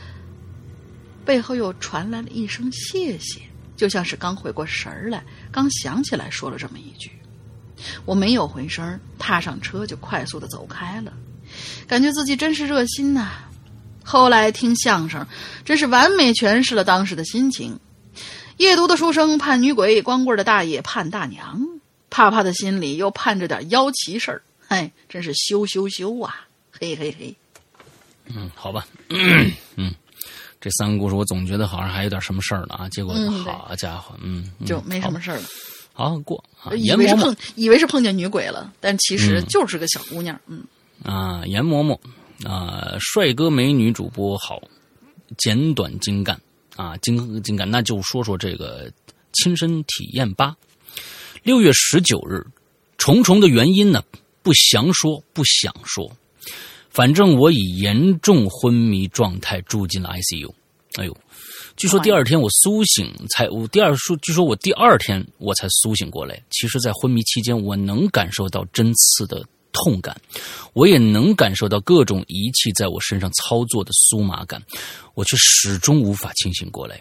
[1.25, 3.41] 背后又传来了一声谢谢。
[3.77, 7.11] 就像是刚回过神儿来，刚想起来说了这么一句，
[8.05, 11.13] 我没有回声，踏上车就快速的走开了，
[11.87, 13.33] 感觉自己真是热心呐。
[14.05, 15.27] 后来听相声，
[15.65, 17.79] 真是完美诠释了当时的心情。
[18.57, 21.67] 夜读的书生盼女鬼，光棍的大爷盼大娘，
[22.11, 26.47] 怕怕的心里又盼着点妖奇事儿，哎，真是羞羞羞啊！
[26.71, 27.37] 嘿嘿嘿。
[28.27, 28.87] 嗯，好吧，
[29.77, 29.95] 嗯。
[30.61, 32.89] 这三个故事，我总觉得好像还有点什么事儿呢啊！
[32.91, 35.45] 结果好家伙，嗯，就没什么事儿了。
[35.95, 36.43] 好过，
[36.77, 40.39] 以为是碰，以为是碰见女鬼了，但其实就是个小姑娘。
[40.47, 40.63] 嗯
[41.03, 41.99] 啊，严嬷嬷
[42.47, 44.61] 啊，帅哥美女主播好，
[45.39, 46.39] 简短精干
[46.77, 48.93] 啊，精精干，那就说说这个
[49.33, 50.55] 亲身体验吧。
[51.43, 52.47] 六月十九日，
[52.99, 54.03] 重重的原因呢，
[54.43, 56.11] 不详说，不想说。
[56.91, 60.53] 反正我以严重昏迷状态住进了 ICU。
[60.97, 61.17] 哎呦，
[61.77, 66.43] 据说第二天我苏醒才，我第二说，据说我第二天我才苏醒过来。
[66.51, 70.21] 其实，在昏迷期间，我能感受到针刺的痛感，
[70.73, 74.61] 我也能感受到各种仪器在我身上操作的酥麻感，
[75.15, 77.01] 我却始终无法清醒过来。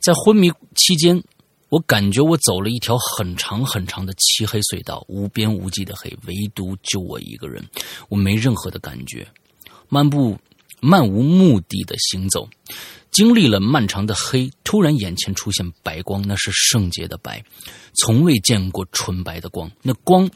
[0.00, 1.22] 在昏迷期间。
[1.68, 7.64] 我感觉我走了一条很长很长的漆黑隧道，无边无际的黑，唯独就我一个人，
[8.08, 9.26] 我没任何的感觉，
[9.88, 10.38] 漫步
[10.80, 12.48] 漫无目的的行走，
[13.10, 17.44] 经历了漫长的黑，突然眼前出现白光，那是圣洁的白，
[18.00, 20.30] 从未见过纯白的光，那光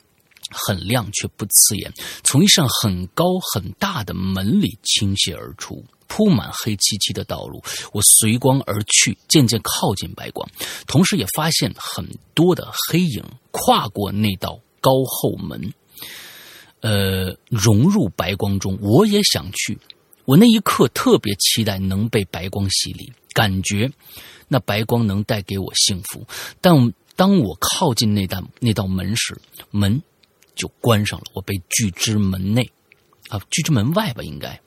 [0.51, 1.93] 很亮却不刺眼，
[2.25, 7.63] 从一扇很高很大的门里倾泻而出，铺满黑漆漆的道路。
[7.93, 10.47] 我随光而去，渐渐靠近白光，
[10.87, 15.73] 同时也发现很多的黑影跨过那道高后门，
[16.81, 18.77] 呃，融入白光中。
[18.83, 19.79] 我也想去，
[20.25, 23.91] 我那一刻特别期待能被白光洗礼，感觉
[24.49, 26.27] 那白光能带给我幸福。
[26.61, 30.03] 但当我靠近那道那道门时，门。
[30.57, 32.71] 就关上了，我被拒之门内，
[33.31, 34.61] 啊，拒之门外吧，应该，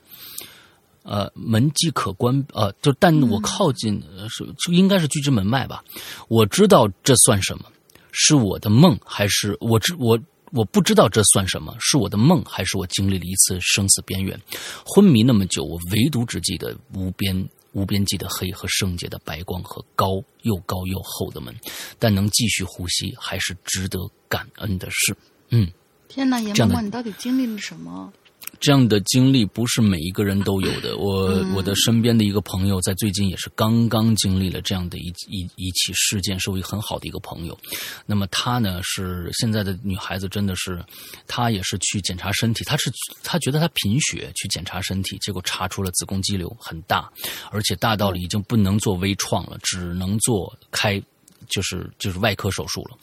[1.04, 5.84] 呃，门即可关，呃，就但我靠近是就应该是拒之门外吧。
[6.28, 7.64] 我知道这算什么？
[8.10, 10.18] 是我的梦还是我知我
[10.52, 11.76] 我不知道这算什么？
[11.78, 14.40] 是我的梦还是我经历了一次生死边缘？
[14.84, 21.54] 昏迷那么久，我唯独只记得无边无边际的黑和圣洁的白光和高又高又厚的门，
[21.98, 23.98] 但能继续呼吸还是值得
[24.28, 25.14] 感恩的事。
[25.50, 25.70] 嗯。
[26.06, 28.12] 天哪，阎王，你到底经历了什么？
[28.60, 30.96] 这样的经历不是每一个人都有的。
[30.96, 37.58] 我我的身边的一个朋友，在最近也是刚刚经历了这样的一一一起事件，是我一个很好的一个朋友。
[38.06, 40.84] 那么她呢，是现在的女孩子，真的是，
[41.26, 42.90] 她也是去检查身体，她是
[43.22, 47.10] 她觉得她贫血，去检查身体，结果查出了子宫肌瘤很大，
[47.50, 51.02] 而且大到了已经不能做微创了，只能做开。
[51.48, 52.96] 就是就是外科手术了，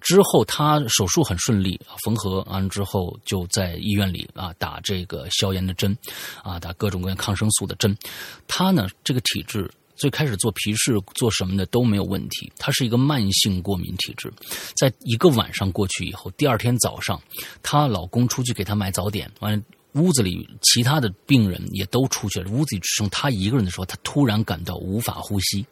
[0.00, 5.96] 之后他手术很顺利，缝合完之后就在医院里啊打这个消炎的针，
[6.42, 7.96] 啊打各种各样抗生素的针。
[8.46, 14.30] 他呢这个体质最开始做皮试做什么的都没有问题，他是一个慢性过敏体质。
[14.76, 17.18] 在一个晚上过去以后，第二天早上，
[17.62, 19.62] 她老公出去给她买早点，完了
[19.96, 25.64] 屋子里其他的病人也都出去了，屋子里只剩他一个人的时候，他突然感到无法呼吸。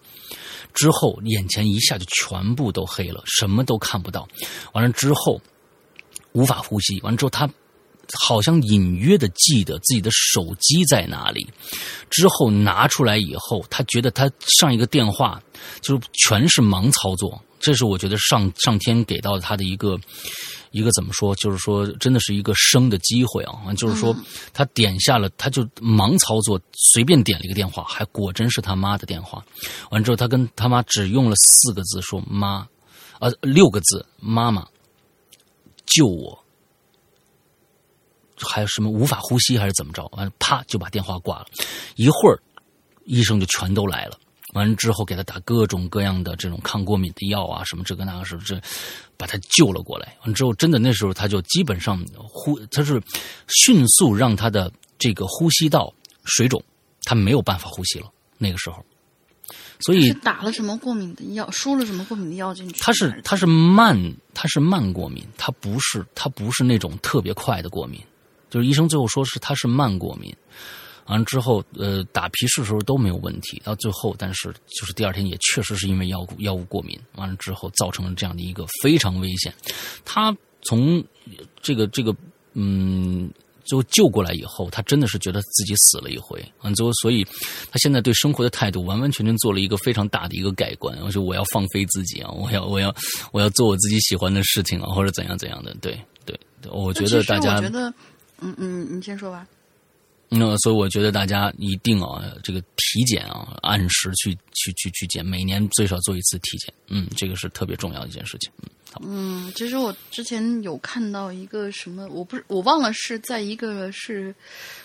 [0.73, 4.27] 之后，眼前一下就全部都黑了，什么都看不到。
[4.73, 5.41] 完了之后，
[6.33, 6.99] 无法呼吸。
[7.03, 7.49] 完了之后，他
[8.15, 11.47] 好像隐约的记得自己的手机在哪里。
[12.09, 15.41] 之后拿出来以后，他觉得他上一个电话
[15.83, 17.41] 就是全是盲操作。
[17.61, 19.99] 这是我觉得上上天给到他的一个。
[20.75, 21.33] 一个怎么说？
[21.37, 23.73] 就是说，真的是一个生的机会啊！
[23.75, 24.13] 就是说，
[24.53, 29.41] 他点下了，他就盲操作，随便点了一个电话，还果真是他妈的电话。
[29.93, 32.67] 完之后，他跟他妈只用了四个字说：“妈，
[33.21, 34.67] 呃，六个字，妈妈，
[35.87, 36.37] 救我。”
[38.43, 40.05] 还有什么无法呼吸还是怎么着？
[40.17, 41.47] 完，啪就把电话挂了。
[41.95, 42.43] 一会儿，
[43.05, 44.19] 医生就全都来了。
[44.55, 48.61] 完之后，给他打各种各样的这种抗过敏的药啊，什么这个那个，是不是
[49.17, 50.17] 把他救了过来？
[50.25, 53.03] 完之后，真的那时候他就基本上呼，他是
[53.49, 55.93] 迅速让他的这个呼吸道
[56.25, 56.63] 水肿，
[57.03, 58.07] 他没有办法呼吸了。
[58.39, 58.85] 那个时候，
[59.81, 62.81] 所以打了什么过敏的药，输了什么过敏的药进去？
[62.81, 68.01] 他是他是慢，他是慢过敏，他不是他不是那种特别快的过敏，
[68.51, 70.35] 就是医生最后说是他是慢过敏。
[71.07, 79.53] 完了之后，呃，打皮试的时候都没有问题，到最后，但是就是第二天也确实是因为药物药物过敏，完了之后造成了这样的一个非常危险。
[80.05, 81.05] 他从
[81.61, 82.15] 这个这个
[82.55, 83.31] 嗯，
[83.65, 87.23] 最后救过来以后，他真的是觉得自己死了一回，完之后，所以
[87.71, 90.99] 他现在对生活的态度完完全全做了一个非常大的一个改观。
[91.03, 92.95] 我说我要放飞自己啊，我要我要
[93.33, 95.75] 我要做我自己喜欢的事情啊，或者怎样怎样的。
[95.81, 96.39] 对对，
[96.71, 97.93] 我觉得大家，我觉得，
[98.41, 99.47] 嗯嗯，你先说吧。
[100.37, 108.51] 那所以我觉得大家一定啊，这个体检啊，按时去去去去检，每年最少做一次体检，嗯，这个是特别重要的一件事情。
[108.63, 109.03] 嗯，好。
[109.05, 114.35] 嗯，其实我之前有看到一个什么，我不是我忘了是在一个是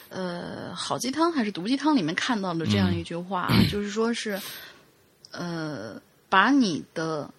[0.10, 4.40] 呃好鸡汤还是毒鸡汤里面看到的这样一句话，就是说是
[5.32, 7.32] 呃把你的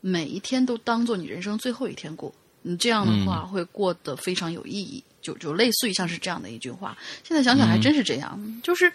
[0.00, 2.32] 每一天都当做你人生最后一天过，
[2.62, 5.02] 你这样的话会过得非常有意义。
[5.28, 8.90] 就就类似于像是这样的一句话，现在想想还真是这样，就是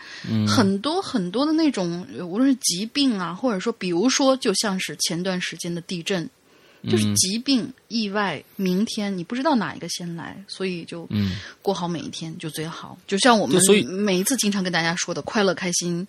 [0.48, 6.28] 很多很多的那种，无论是疾病啊，或者说，比如说，就像是前段时间的地震，
[6.90, 11.08] 就是疾病、意外，明天你不知道哪一个先来，所以就
[11.62, 12.98] 过好每一天就最好。
[13.06, 16.08] 就像我们每一次经常跟大家说的，快乐开心。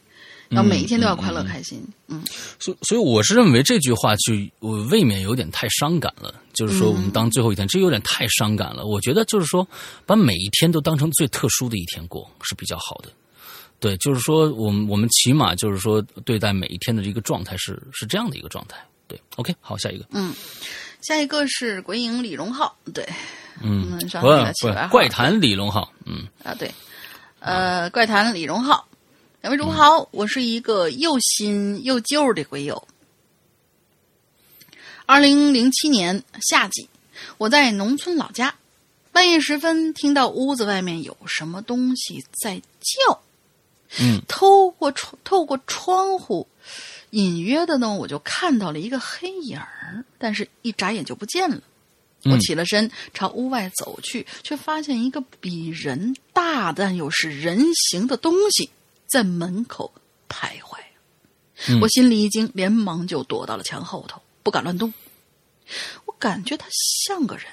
[0.50, 2.22] 要每一天都要快乐开心，嗯，
[2.58, 6.34] 所所以我是认为这句话就我未免有点太伤感了。
[6.52, 8.86] 就是说，我们当最后一天，这有点太伤感了。
[8.86, 9.66] 我觉得就是说，
[10.06, 13.08] 把每一天都当成最特殊的一天过是比较好的。
[13.80, 18.76] 对，就是说，我们我们起码就是说，对待每一天的这个状态是是这样的一个状态。
[19.08, 20.32] 对，OK，好，下一个，嗯，
[21.02, 23.04] 下一个是鬼影李荣浩，对，
[23.60, 26.72] 嗯，怪怪谈李荣浩，嗯，啊，对，
[27.40, 28.86] 呃，怪谈李荣浩。
[29.44, 32.88] 两位主播好，我是一个又新又旧的鬼友。
[35.04, 36.88] 二零零七年夏季，
[37.36, 38.54] 我在农村老家，
[39.12, 43.20] 半夜时分，听到屋子外面有什么东西在叫。
[44.00, 46.48] 嗯，透过窗，透过窗户，
[47.10, 51.60] 隐约的呢，我就看到了一个黑影儿，但是一眨眼就不见了。
[52.22, 58.70] 我起了身，朝屋外走去，却发现一个比人大但又是人形的东西
[59.14, 59.94] 在门口
[60.28, 60.80] 徘徊。
[61.80, 64.92] 我心里一惊，连忙就躲到了墙后头，不敢乱动。
[66.06, 66.66] 我感觉他
[67.06, 67.46] 像个人，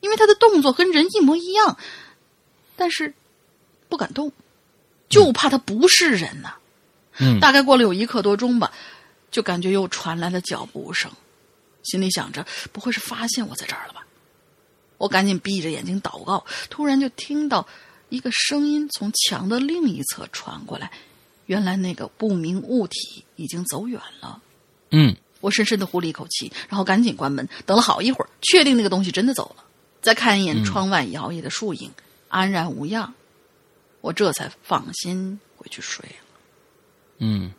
[0.00, 1.78] 因为他的动作跟人一模一样，
[2.74, 3.14] 但是
[3.88, 4.32] 不敢动，
[5.08, 6.56] 就怕他不是人呐。
[7.18, 8.72] 嗯，大概过了有一刻多钟吧，
[9.30, 11.08] 就感觉又传来了脚步声。
[11.84, 14.04] 心里想着，不会是发现我在这儿了吧？
[14.98, 17.68] 我赶紧闭着眼睛祷告，突然就听到
[18.10, 20.90] 一个声音从墙的另一侧传过来。
[21.46, 24.40] 原来那个不明物体已经走远了。
[24.90, 29.64] 嗯，我深深的呼了一口气，然后赶紧关门，等了好一会儿，确定那个东西真的走了，
[30.00, 31.90] 再看一眼窗外摇曳的树影，
[32.28, 33.12] 安然无恙，
[34.00, 36.38] 我这才放心回去睡了。
[37.18, 37.52] 嗯，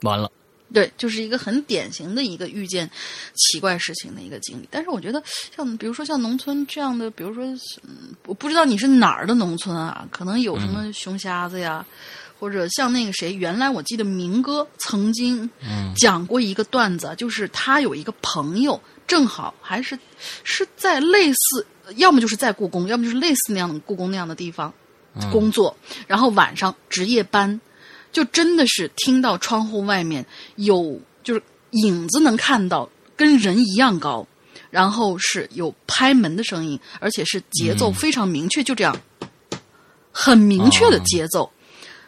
[0.00, 0.28] 完了。
[0.72, 2.90] 对，就是一个很典型的一个遇见
[3.34, 4.68] 奇怪事情的一个经历。
[4.70, 5.22] 但是我觉得，
[5.54, 7.44] 像比如说像农村这样的，比如说，
[7.82, 11.84] 嗯，我不知道你是哪儿的农村啊，可能有什么熊瞎子呀，
[12.38, 15.48] 或者像那个谁，原来我记得明哥曾经
[15.96, 19.98] 讲过一个段子，就是他有一个朋友，正好还是
[20.42, 21.66] 是在类似，
[21.96, 24.72] 要么就是在故宫，要么就是类似那样的故宫那样的地方
[25.30, 25.76] 工作，
[26.06, 27.60] 然后晚上值夜班。
[28.12, 30.24] 就真的是听到窗户外面
[30.56, 34.26] 有就是影子能看到跟人一样高，
[34.70, 38.94] 然后是有拍门的声音，而且是节奏非常明确，就这样，
[40.12, 41.50] 很明确的节奏。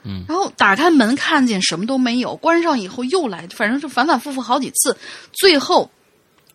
[0.07, 4.95] 嗯，然后打开门看见什么都没有，关上以后又来，反正是反反复复好几次，
[5.33, 5.91] 最后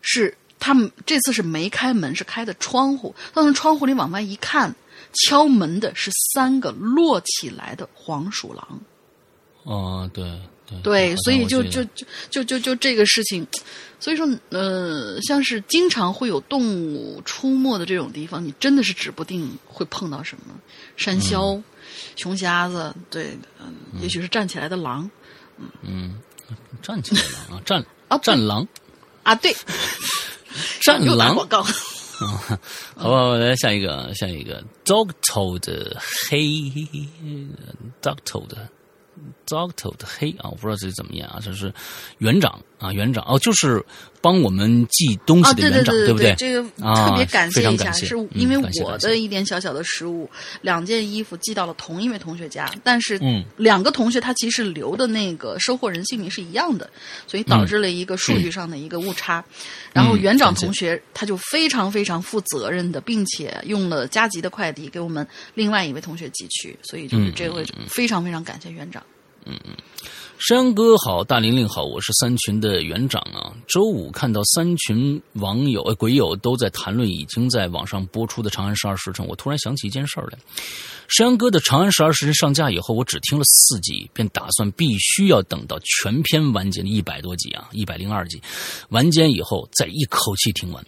[0.02, 3.16] 是他们这次是没开门，是开的窗户。
[3.34, 4.76] 从窗户里往外一看，
[5.14, 8.80] 敲门的是三个摞起来的黄鼠狼。
[9.70, 10.24] 哦，对
[10.66, 13.46] 对对，所以就就就就就就这个事情，
[14.00, 20.56] 所以说呃，像是经常会有动物出没的这种地方，你真的是指不定会碰到什么。
[20.98, 21.62] 山魈、
[22.16, 25.08] 熊瞎子，对，嗯，也许是站起来的狼，
[25.60, 26.20] 嗯嗯，
[26.82, 28.68] 站起来狼啊，战啊战狼。
[29.22, 29.56] 啊，对，
[30.82, 31.62] 战狼广告。
[31.62, 32.60] 啊，
[32.98, 35.64] 好吧，来下一个，下一个，dog told
[36.28, 36.40] 黑
[38.02, 38.50] dog told。
[39.48, 41.74] Doctor 的黑啊，我不知道这是怎么念啊，这是
[42.20, 43.84] 园长啊，园长哦，就是
[44.22, 46.36] 帮我们寄东西的园长，对不对？
[46.36, 46.62] 这个
[46.96, 50.30] 特别感谢一下，是因为我的一点小小的失误，
[50.62, 53.20] 两件衣服寄到了同一位同学家，但是
[53.58, 56.90] 两个同学他其实留的那个收货人姓名是一样的，
[57.28, 59.44] 所以导致了一个数据上的一个误差。
[59.94, 69.02] 然后园长同学他就非常非常负责任的，并且用了加急的快递给我们另外一位同学寄去，所以就是这位非常非常感谢园长。
[69.46, 69.74] 嗯嗯，
[70.40, 73.52] 山哥好，大玲玲好，我是三群的园长啊。
[73.68, 80.40] 周五看到三群网友呃鬼友都在谈论已经在网上播出的《长安十二时辰》，我突然想起一件事儿来。
[81.10, 88.42] 山哥的《长安十二时辰》上架以后，我只听了四集，便打算必须要等到全篇完结一百多集啊，一百零二集
[88.92, 90.82] 完结以后再一口气听完。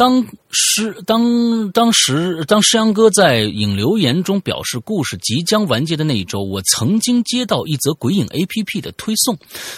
[0.00, 9.36] 当时，当当时，当石阳哥在影留言中表示故事即将完结的那一周，我曾经接到一则鬼影 A P P 的推送，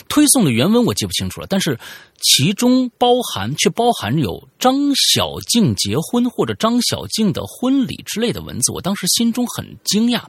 [0.08, 1.76] 推送的原文我记不清楚了，但是
[2.20, 10.22] 其中包含却包含有张小静结婚或者张小静的婚礼之类的文字，我当时心中很惊讶，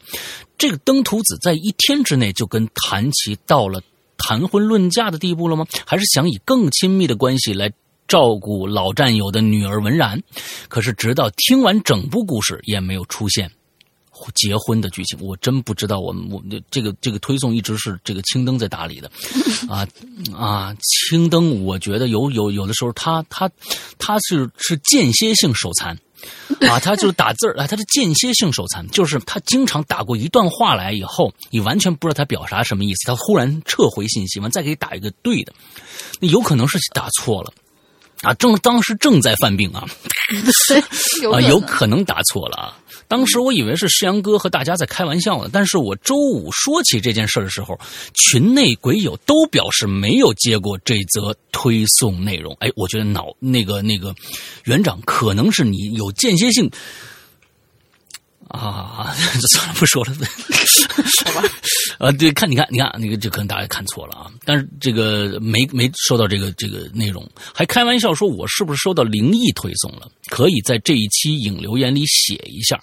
[0.58, 3.80] 这个登徒子在一天之内就跟谭琪到了
[4.18, 5.68] 谈婚论嫁的地步了吗？
[5.86, 7.72] 还是想以更亲密的关系来？
[8.14, 10.22] 照顾老战友的女儿文然，
[10.68, 13.50] 可是直到听完整部故事也没有出现
[14.36, 15.18] 结婚的剧情。
[15.20, 19.10] 我真不知道，我们我们这个这个推送一直是这个青灯在打理的，
[19.68, 19.88] 啊
[20.32, 20.78] 啊，
[21.10, 23.50] 青灯，我觉得有有有的时候他他
[23.98, 25.98] 他是是间歇性手残。
[26.70, 35.52] 啊，他就是打字啊，他是间歇性手残，就是他经常打过一段话来以后，你完全不知道他表达什么意思，他忽然撤回信息完再给你打一个对的，
[36.22, 37.52] 那有可能是打错了。
[38.24, 39.86] 啊，正当时正在犯病啊，
[41.32, 42.80] 啊，有可能打错了啊。
[43.08, 47.78] 当时我以为是世阳哥和大家在开玩笑呢，但是我周五说起这件事的时候，
[48.14, 52.56] 群内鬼友都表示没有接过这则推送内容。
[52.60, 54.16] 哎，我觉得脑那个那个
[54.64, 56.72] 园长可能是你有间歇性。
[58.54, 59.14] 啊，
[59.52, 60.14] 算了，不说了，
[61.26, 61.50] 好吧。
[61.98, 64.32] 啊，对，看，你看，你看，那个，就可能大家看错了啊。
[64.46, 70.08] 但是这个没没收到这个这个内容，还开玩笑说我是不是收到灵异推送了？
[70.30, 72.80] 可以在这一期影留言里写一下。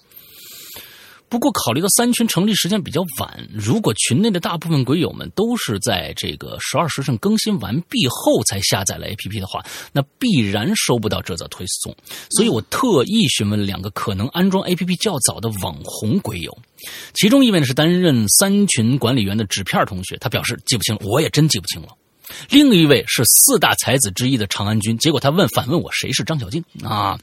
[1.30, 11.96] 不过，考虑到三群成立时间比较晚，如果群内的大部分鬼友们都是在这个十二时辰更新完毕后才下载了 APP 的话，那必然收不到这则推送。
[12.30, 16.58] 所以我特意询问了两个可能安装 APP 较早的网红鬼友，
[17.14, 21.88] 其中一位呢是担任三群管理员的纸片同学，他表示记不清，我也真记不清了。
[22.48, 27.16] 另一位是四大才子之一的长安君，结果他问反问我谁是张小静啊？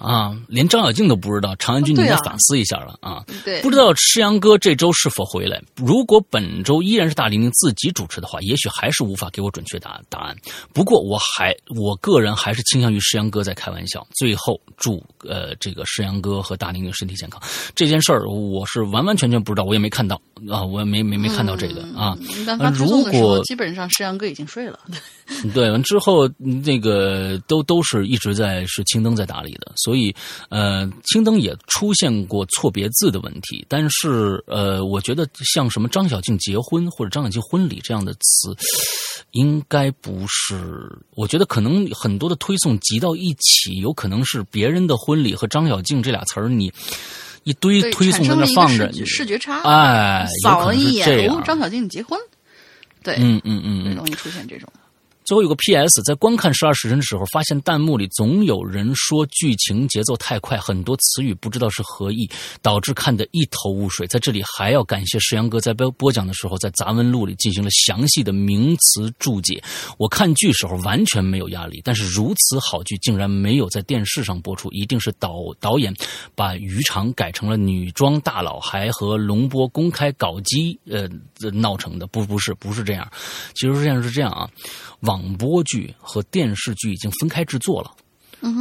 [0.00, 3.22] 啊，连张小静都不知道，长安君，你应该反思一下了啊！
[3.44, 5.62] 对，不知道施阳哥这周是否回来？
[5.76, 10.36] 如果本周依然是大玲玲自己主持的话，也许还是无法给我准确答答案。
[10.72, 14.06] 不过，我还我个人还是倾向于施阳哥在开玩笑。
[14.16, 17.40] 最后，祝呃这个施阳哥和大玲玲身体健康。
[17.74, 20.20] 这件事儿我是完完全全不知道，我也没看到
[20.50, 22.16] 啊，我也没没没看到这个啊。
[22.74, 24.78] 如果基本上施阳哥已经睡了。
[25.54, 30.14] 对，完之后那个都都是一直在是青灯在打理的，所以
[30.50, 33.64] 呃，青灯也出现过错别字的问题。
[33.68, 38.54] 但是呃，我觉得像什么张小静结婚或者张小静婚礼这样的词，
[39.30, 40.90] 应该不是。
[41.14, 46.70] 我觉得可能很多的推送集到一起，有可能是别人的婚礼和张小静这俩词儿，你
[47.44, 52.18] 一堆推送在那放着，视觉差，哎，扫了一眼，哦，张小静结婚，
[53.02, 54.68] 对，嗯嗯嗯，容易出现这种。
[55.32, 62.28] 最后有个 P.S，在观看《十二时辰》的时候，发现弹幕里总有人说剧情节奏太快，很多词语不知道是何意，
[62.60, 64.06] 导致看得一头雾水。
[64.06, 69.64] 在这里还要感谢石阳哥在播播讲的时候，在杂文录里进行了详细的名词注解。
[69.96, 75.94] 我看剧时候完全没有压力，但是如此好剧竟然没有在电视上播出，一定是导导演
[76.34, 81.08] 把于长改成了女装大佬，还和龙波公开搞基呃
[81.52, 82.06] 闹成的。
[82.06, 83.10] 不，不是，不是这样。
[83.54, 84.46] 其实实际上是这样啊。
[85.00, 87.90] 网播剧和电视剧已经分开制作了，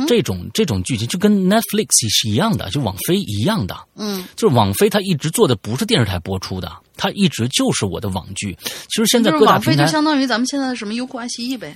[0.07, 8.55] 这种这种剧情就跟 Netflix 是一样的，就网飞一样的，嗯，就是网飞它一直做的不是电视台播出的，它一直就是我的网剧。
[8.63, 11.75] 其实现在各大平台就相当于咱们现在的什么优酷、爱奇艺呗。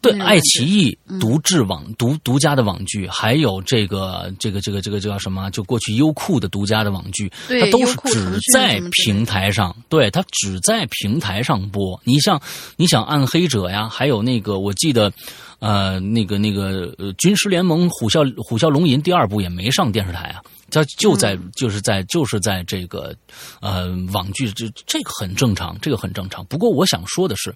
[0.00, 5.50] 对，爱奇艺独制网独独家的网剧，还有这个这个这个这个叫什么？
[5.50, 12.00] 就过去优酷的独家的网剧，它都是只在平台上，对，它只在平台上播。
[12.04, 12.40] 你像
[12.76, 15.12] 你想《暗黑者》呀，还有那个我记得，
[15.58, 20.40] 呃，那个那个《军师联盟》虎啸虎啸龙吟第二部也没上电视台啊。
[20.70, 23.14] 它就在就是在就是在这个，
[23.60, 26.44] 呃，网剧这这个很正常，这个很正常。
[26.46, 27.54] 不过我想说的是，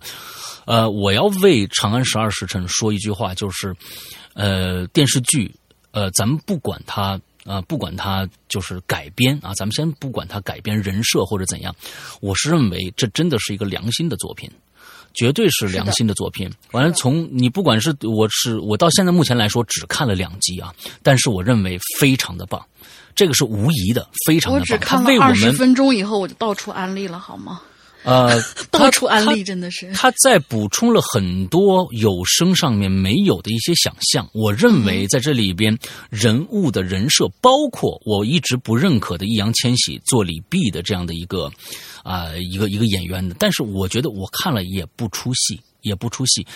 [0.65, 3.75] 呃，我要为《长安十二时辰》说一句话，就是，
[4.35, 5.55] 呃，电视剧，
[5.91, 11.75] 呃，咱们不管它，呃，不管它就是改编啊，咱们先不管它改编人设或者怎样，
[12.21, 14.51] 我是认为这真的是一个良心的作品。
[15.13, 16.49] 绝对是良心的作品。
[16.71, 20.73] 完了，从你不管是我是我到现在目前来说只看了两集啊，
[21.03, 22.65] 但是我认为非常的棒，
[23.21, 24.61] 这个是无疑的，非常的棒。
[24.61, 27.61] 我只看了二十分钟以后，我就到处安利了，好吗？
[28.03, 28.41] 呃，
[28.71, 29.93] 到处安利真的是。
[29.93, 34.27] 他在补充了很多有声上面没有的一些想象。
[34.33, 35.79] 我认为在这里边
[36.09, 41.53] 人物的人设，包括我一直不认可的易烊千玺做李泌的这样的一个
[42.03, 45.61] 啊一个一个演员的，但是我觉得我看了也不出戏。
[45.83, 46.47] 也不出戏，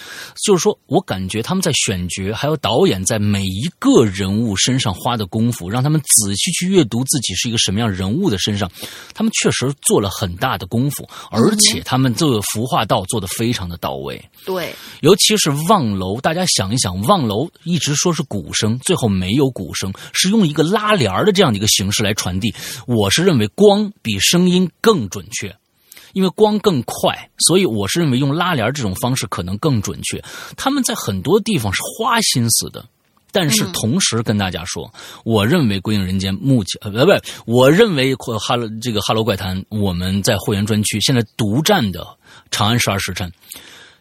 [0.45, 8.71] 就是说我感觉他们在选角，还有导演在每一个人物身上花的功夫，让他们仔细去阅读自己是一个什么样人物的身上，
[9.15, 14.23] 他们确实做了很大的功夫，而且他们这个服化道做的非常的到位。
[14.45, 22.55] 对，尤其是望楼，大家想一想，望楼一直说是鼓声，最后没有鼓声，是用一个拉帘的这样的一个形式来传递。
[22.87, 25.55] 我是认为光比声音更准确。
[26.15, 30.25] 因为光更快，所以我是认为用拉帘这种方式可能更准确。
[30.57, 32.83] 他们在很多地方是花心思的，
[33.31, 34.91] 但是同时跟大家说，
[35.25, 42.01] 我认为《归隐人间》目前呃不不，我认为哈喽这个哈喽怪谈，我们在会员专区现在独占的
[42.51, 43.29] 《长安十二时辰》，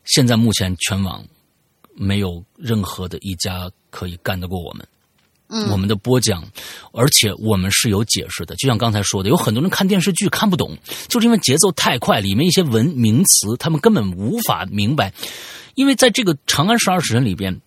[0.05, 1.21] 现在目前全网
[1.95, 4.87] 没有任何的一家可以干得过我们。
[5.71, 6.43] 我们的播讲，
[6.91, 8.55] 而且我们是有解释的。
[8.55, 10.77] 就像刚才说的，有很多人看电视剧看不懂，
[11.07, 15.13] 就是因为节奏太快，里面一些文名词他们根本无法明白。
[15.75, 17.59] 因为在这个《长安十二时辰》里边，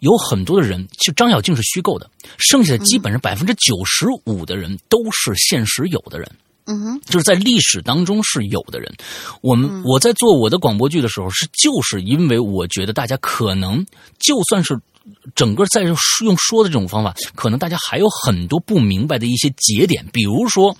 [0.00, 6.28] 有很多的人，就张小静是虚构的，剩下的基本上百分之九十五的人都是现实有的人。
[6.66, 8.92] 嗯哼，就是在历史当中是有的人。
[9.40, 13.84] 我们我在做我的广播剧的时候，是就是因为我觉得大家可能
[14.18, 14.78] 就算是
[15.34, 15.96] 整个在用
[16.36, 20.76] 说的这种方法，可能大家还有很多不明白的一些节点，比如说，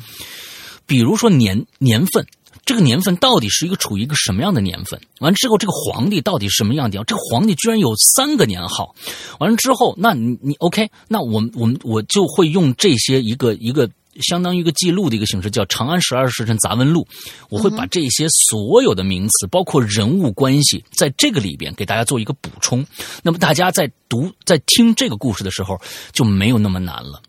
[0.87, 2.27] 比如说年年份。
[2.65, 5.01] 这个年份到底是一个处于一个什么样的年份？
[5.19, 7.03] 完了之后，这个皇帝到底什么样的？
[7.03, 8.95] 这个皇帝居然有三个年号。
[9.41, 10.89] 完了之后，那你你 OK？
[11.09, 13.91] 那我们我们我就会用这些一个一个
[14.21, 17.03] 相当于一个记录的一个形式，叫《长安十二时辰杂文录》。
[17.49, 22.85] 我会把这些所有的名词，包括人物关系，在这个里边给大家做一个补充。
[23.23, 25.81] 那么大家在读在听这个故事的时候，
[26.13, 27.23] 就没有那么难了。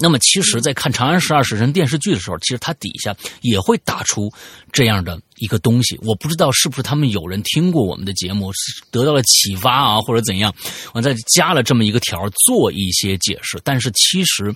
[0.00, 4.32] 那么，其实，在看《长安十二时辰》电视剧的时候，其实它底下也会打出
[4.70, 5.98] 这样的一个东西。
[6.04, 8.52] 我不知道是不是他们有人听过我们的节目，
[8.92, 10.54] 得到了启发啊，或者怎样，
[10.94, 13.60] 我再加了这么一个条做一些解释。
[13.64, 14.54] 但是，其实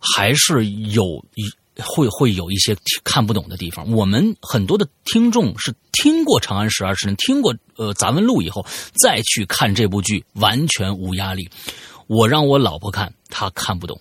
[0.00, 1.44] 还是有一
[1.82, 3.90] 会会有一些看不懂的地方。
[3.92, 11.48] 我们很多的听众是听过《长安十二时辰》、听过呃杂文录以后，再去看这部剧，完全无压力。
[12.06, 14.00] 我让我老婆看，她看不懂。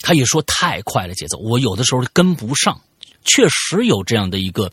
[0.00, 2.80] 她也说太快了节奏，我有的时候跟不上。
[3.22, 4.72] 确实有这样的一个，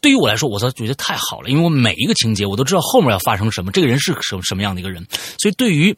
[0.00, 5.04] 对于我来说，我倒觉得太好了，因为我每一个情节我都知道后面要发生什么，这个人是什什么样的一个人。
[5.36, 5.96] 所以对于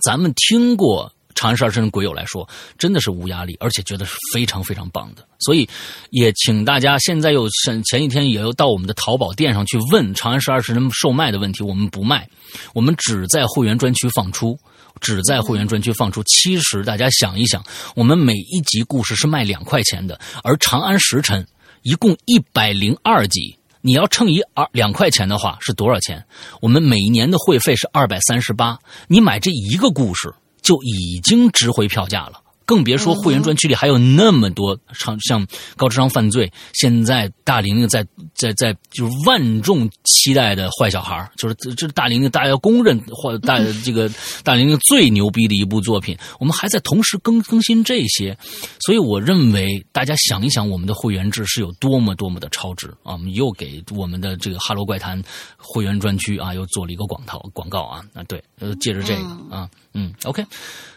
[0.00, 5.24] 咱们听过《长安十二时辰》鬼友来说，真的是无压力，而且觉得是非常非常棒的。
[5.38, 5.68] 所以
[6.10, 12.28] 也请大家现在又前前几天也又到我们的淘宝店上去问《长安十二时辰》售卖的问题，我们不卖，
[12.74, 14.58] 我们只在会员专区放出。
[14.98, 16.22] 只在会员专区放出。
[16.22, 17.62] 其实大家想一想，
[17.94, 21.42] 我们每一集故事是卖两块钱的，而《长安时辰》
[21.82, 26.24] 一共一百零二集，你要乘以二两块钱的话是多少钱？
[26.62, 30.32] 我们每年的会费是二百三十八，你买这一个故事
[30.66, 32.42] 就已经值回票价了。
[32.66, 44.10] 更别说会员专区里还有那么多像像高智商犯罪，现在大玲玲在在在就是万众期待的坏小孩就是这这大玲玲大家公认或大 这个
[44.42, 48.36] 大玲玲最牛逼的一部作品，我们还在同时更更新这些，
[48.80, 53.12] 所以我认为大家想一想，我们的会员制是有多么多么的超值啊！
[53.12, 55.22] 我们又给我们的这个哈喽怪谈
[55.56, 60.44] 会员专区啊，又做了一个广告广告啊啊对，呃，借着这个啊嗯，OK，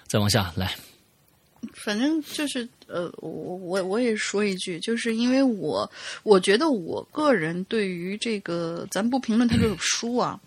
[0.08, 0.74] 再往下来。
[1.73, 5.90] 反正就是呃，我我我也说一句，就是因为我
[6.23, 10.40] 我觉得我个人对于这个，咱不评论他这本书啊，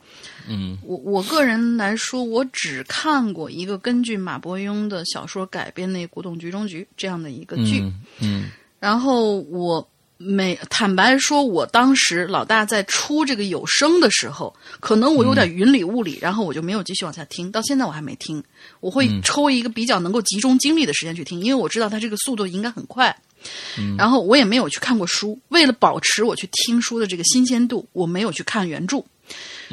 [0.49, 7.83] 嗯，我我个人来说，我只看过一个根据马伯庸的小说改编的《古董局中局》这样的一个剧，
[8.21, 9.89] 嗯，然后我。
[10.25, 17.51] 没坦白说，我当时老大在出这个有声的时候，可能我有点云里雾里，然后我就没有继续往下听。
[17.51, 18.43] 到现在我还没听，
[18.81, 23.15] 我会抽一个比较能够集中精力的时间去听，因为我知道它这个速度应该很快。
[23.99, 29.03] 然后我也没有去看过书，为了保持我去听书的这个新鲜度，我没有去看原著。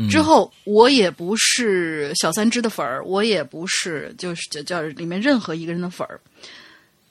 [0.10, 6.20] 之后我也不是小三只的粉儿，我也不是就是叫叫里面任何一个人的粉儿。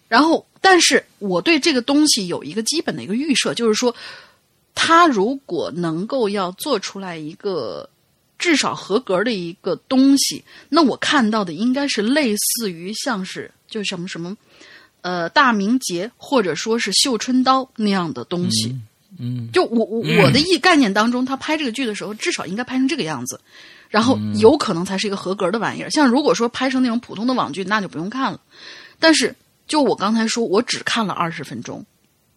[0.09, 3.95] 然后，但是我对这个东西有一个基本的一个预设，就是说，
[4.75, 7.87] 他如果能够要做出来一个
[8.39, 14.35] 至少合格的一个东西，那我看到的应该是类似于像是就什么什么，
[15.03, 18.75] 呃，大明节或者说是绣春刀那样的东西。
[19.19, 23.39] 嗯，就我我我的意概念当中，他拍这个剧的时候，至少应该拍成这个样子，
[23.91, 25.91] 然后有可能才是一个合格的玩意儿。
[25.91, 28.41] 像如果说拍成那种普通的网剧，那就不用看了。
[28.99, 29.37] 但是。
[29.69, 31.85] 就我刚才说，我只看了二十分钟，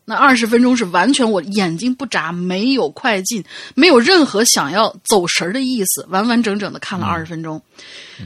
[0.06, 3.44] 那二十分钟是完全我眼睛不眨，没有快进，
[3.74, 7.62] 没有任何想要走神的意思，完完整整的看了二十分钟，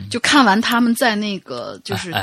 [0.09, 2.13] 就看完他们在那个就是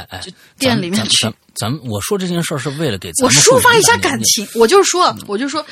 [0.58, 1.32] 店里面去。
[1.54, 5.64] 咱们我说这件事儿是为了给我抒发一下感情，我就说，我就说。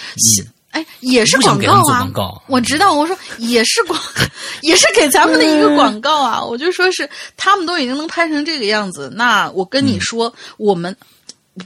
[0.70, 2.09] 哎，也是广告啊！
[2.47, 4.01] 我知道，我说也是广，
[4.62, 6.44] 也是给咱们的一个广告啊！
[6.44, 10.97] 我就说是他们都已经能拍成这个样子，那我跟你说，我们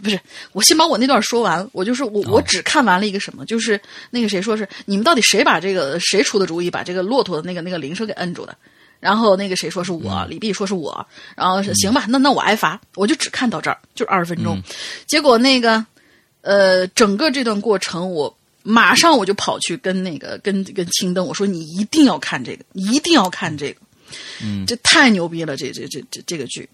[0.03, 0.19] 不是
[0.53, 1.69] 我先把我那段说完。
[1.73, 3.79] 我就是我我只看完了一个什么，就是
[4.09, 8.57] 那个谁说是你们到底谁把这个谁出的主意，把这个骆驼的那个那个铃声给摁住的？
[9.01, 11.07] 然后那个谁说是我，李碧说是我，
[11.37, 14.59] 然后是行吧，那那我挨罚，我就只看到这儿，就二十分钟。
[15.07, 15.85] 结果那个
[16.41, 18.35] 呃，整个这段过程我。
[18.67, 23.81] 马上我就跑去跟那个跟跟青灯我说你一定要看这个，一定要看这个，
[24.43, 26.67] 嗯，这太牛逼了，这这这这这个剧，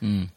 [0.00, 0.28] 嗯，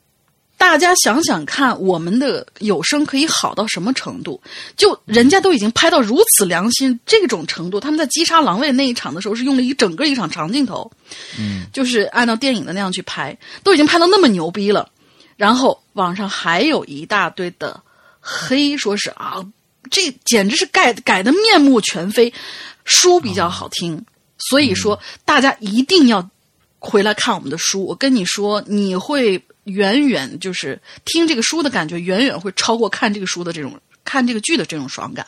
[0.58, 4.42] 大家想想看，我们的有声可以好到什么程度？
[4.76, 10.92] 就人家都已经拍到如此良心这种程度，他们在击杀狼卫那一场的时候是用了一整个一场长镜头，
[11.38, 14.90] 嗯，就是按照电影的那样去拍，都已经拍到那么牛逼了，
[15.38, 17.80] 然后网上还有一大堆的。
[18.22, 19.42] 黑说是啊，
[19.90, 22.34] 这简直是改改的面目全非，
[22.86, 24.04] 书比较好听，
[24.38, 26.30] 所以说大家一定要
[26.80, 27.86] 回来看我们的书。
[27.86, 35.26] 我跟你说，你会远远就是听这个书的感觉，远远会超过看这个书的这种看这个剧的这种爽感。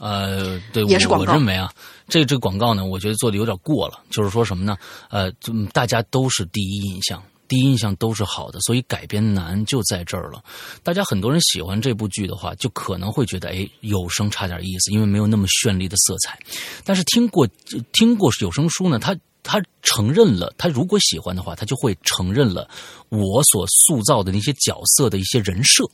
[0.00, 1.70] 呃，对，也是广告我认为啊，
[2.08, 4.00] 这这广告呢，我觉得做的有点过了。
[4.10, 4.76] 就是说什么呢？
[5.10, 5.30] 呃，
[5.72, 7.22] 大家都是第一印象。
[7.48, 10.42] 第一印象都是好的，所以改编难就在这儿了。
[10.82, 16.38] 大家很多人喜欢这部剧的话，就可能会觉得，哎，有声差点意思，因为没有那么绚丽的色彩。
[16.84, 17.46] 但是听过
[17.92, 22.68] 听过有声书呢，他他承认了，他如果喜欢的话，他就会承认了
[23.10, 25.84] 我所塑造的那些角色的一些人设。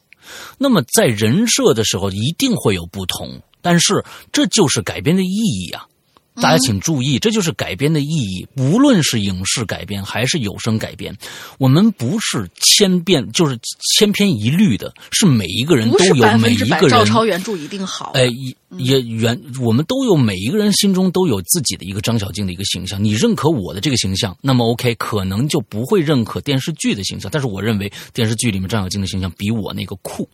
[0.59, 5.89] 那么在人设的时候，一定会有不同，但是这就是改编的意义啊。
[6.41, 8.47] 大家请注意，这就是改编的意义。
[8.57, 11.17] 无论是影视改编还是有声改编，
[11.59, 13.59] 我们不是千变，就是
[13.97, 18.13] 千篇一律的，是每一个人都有每一个人照抄原著一定好。
[18.15, 18.29] 哎，
[18.77, 23.03] 也原我们都有每一个人心中都有自己的一个张小静的一个形象。
[23.03, 27.31] 你认可我的这个形象，那么 OK，可能就不会认可电视剧的形象。
[27.33, 30.29] 但是我认为电视剧里面张小静的形象比我那个酷，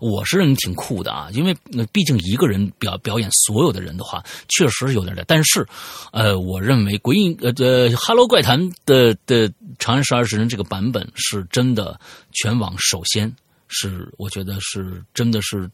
[0.00, 1.28] 我是认为挺酷的啊。
[1.32, 1.56] 因为
[1.90, 5.24] 毕竟一个人表表演所有的人的话，确实有点点。
[5.26, 5.66] 但是，
[6.12, 9.48] 呃，我认为《鬼影》呃呃《哈喽怪谈》的的
[9.80, 11.98] 《长安十二时辰》这个版本是真的，
[12.32, 13.34] 全网首先
[13.66, 15.68] 是我觉得是真的是。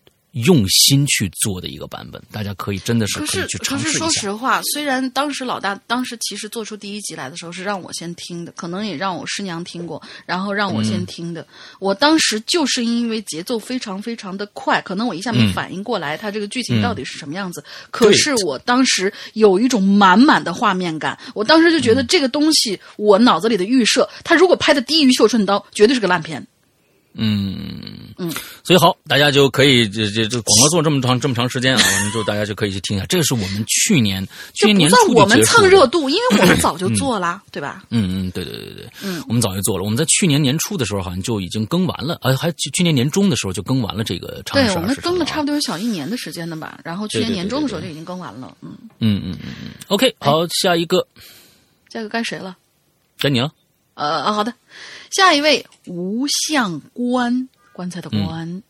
[0.45, 3.99] 用心去做的一个版本，大家可以真的是可以去尝试一下。
[3.99, 11.47] 可是说实话，虽然当时老大当时其实做出第一集来的时候是让我先听的，可能也让我师娘听过，然后让我先听的。
[11.79, 17.65] 我当时就是因为节奏非常非常的快，可能我一下没反应过来，它这个剧情到底是什么样子。
[17.91, 26.47] 可是我当时有一种满满的画面感，我当时就觉得这个东西，我脑子里的预设，它如果拍的低于《绣春刀》，绝对是个烂片。
[27.15, 28.31] 嗯嗯，
[28.65, 33.07] 所以好，大家就可以这这这广告做这么长这么长时间啊， 我们就大家就可以去听一下。
[33.07, 37.85] 这个是我们去年去年年初我们蹭热度，因为我们早就做了，对吧？
[37.91, 39.85] 嗯嗯，对对对对，嗯，我们早就做了。
[39.85, 46.79] 我们在去年年初的时候好像就已经更完了，呃，还去年年中的时候就更完了这个长对，我们更了差不多有小一年的时间了吧？
[46.85, 49.71] 然后去年年中的时候就已经更完了，嗯嗯嗯嗯嗯。
[49.89, 51.07] OK，好，下一个，
[51.93, 52.57] 下一个该谁了？
[53.19, 53.51] 该你了。
[53.95, 54.53] 呃啊，好的。
[55.11, 58.63] 下一位吴相官，棺材的棺，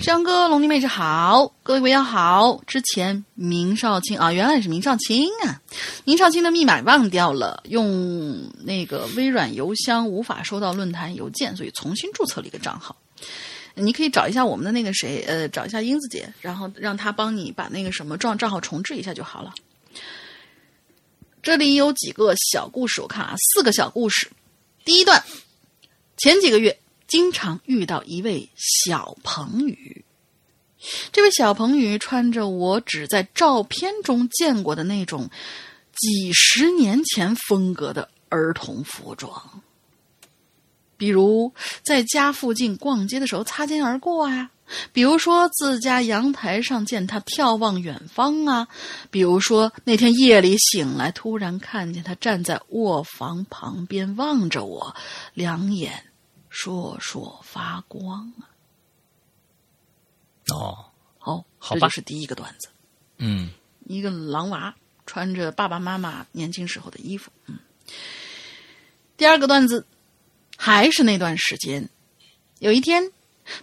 [0.00, 2.60] 香哥龙弟妹子好，各位朋友好。
[2.66, 5.60] 之前明少卿啊，原来是明少卿啊，
[6.04, 12.94] 明少卿的密码忘掉了，用那个微软邮箱无法收到论坛邮件，所以重新注册了一个账号。
[13.74, 19.54] 你可以找一下我们的那个谁，呃，找一下英子姐，然后让她帮你把那个什么账账号重置一下就好了。
[21.42, 24.30] 这里有几个小故事，我看啊，四个小故事。
[24.84, 25.22] 第一段。
[26.20, 26.78] 前几个月，
[27.08, 30.04] 经常遇到一位小彭宇。
[31.10, 35.30] 这位小彭宇穿着我只在照片中见过的那种
[35.96, 39.62] 几十年前风格的儿童服装，
[40.98, 41.50] 比如
[41.82, 44.50] 在家附近逛街的时候擦肩而过啊，
[44.92, 48.68] 比如说自家阳台上见他眺望远方啊，
[49.10, 54.94] 比如说那天夜里醒来突然看见他站在卧房旁边望着我，
[55.32, 56.04] 两眼。
[56.50, 58.50] 烁烁发光啊！
[60.48, 60.84] 哦，
[61.18, 62.68] 好，好吧，是第一个段子。
[63.18, 63.50] 嗯，
[63.86, 64.74] 一个狼娃
[65.06, 67.30] 穿着爸爸妈妈年轻时候的衣服。
[67.46, 67.58] 嗯，
[69.16, 69.86] 第二个段子
[70.56, 71.88] 还是那段时间。
[72.58, 73.12] 有一天，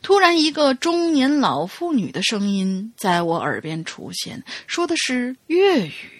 [0.01, 6.16] 突然一个中年老妇女的声音在我耳边出现，说的是粤语。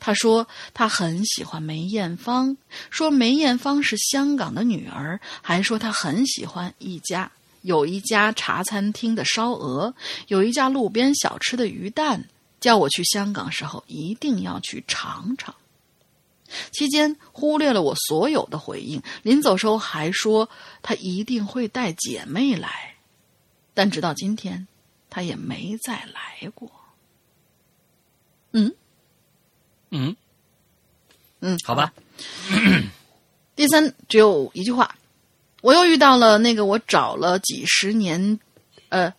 [0.00, 2.56] 他说他很喜欢梅艳芳，
[2.88, 7.30] 说梅艳芳是香港的女儿，还说他很喜欢一家
[7.62, 9.92] 有一家茶餐厅的烧鹅，
[10.28, 12.24] 有一家路边小吃的鱼蛋，
[12.60, 15.54] 叫我去香港时候一定要去尝尝。
[16.70, 20.48] 期间忽略了我所有的回应，临走时候还说
[20.80, 22.94] 他一定会带姐妹来，
[23.74, 24.68] 但直到今天，
[25.10, 26.70] 他也没再来过。
[28.52, 28.72] 嗯。
[29.90, 30.14] 嗯，
[31.40, 31.92] 嗯，好吧。
[33.54, 34.96] 第三，只有一句话，
[35.62, 38.38] 我又遇到了那个我找了几十年，
[38.88, 39.12] 呃，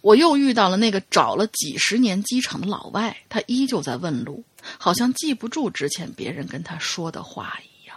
[0.00, 4.44] 我又遇到了那个找了几十年机场的老外，他依旧在问路，
[4.78, 7.96] 好像记不住之前别人跟他说的话一样。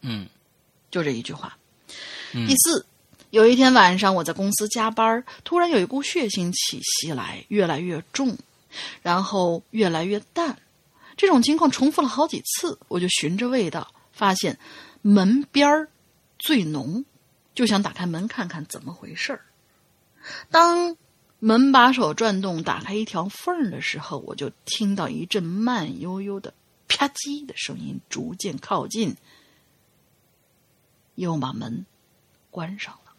[0.00, 0.26] 嗯，
[0.90, 1.56] 就这一句话。
[2.32, 2.86] 第四，
[3.30, 8.36] 有一天晚上我在公司加班，突然有一股血腥气息来，越来越重，
[9.02, 10.56] 然后越来越淡。
[11.18, 14.58] 这种情况重复了好几次，我就循着味道发现
[15.02, 15.90] 门边儿
[16.38, 17.04] 最浓，
[17.54, 19.44] 就想打开门看看怎么回事儿。
[20.50, 20.96] 当
[21.40, 26.54] 门把手转动，打开一条缝的时候，我就听到一阵慢悠悠的
[26.86, 29.16] 啪叽的声音逐渐靠近，
[31.16, 31.84] 又把门
[32.50, 33.12] 关上了。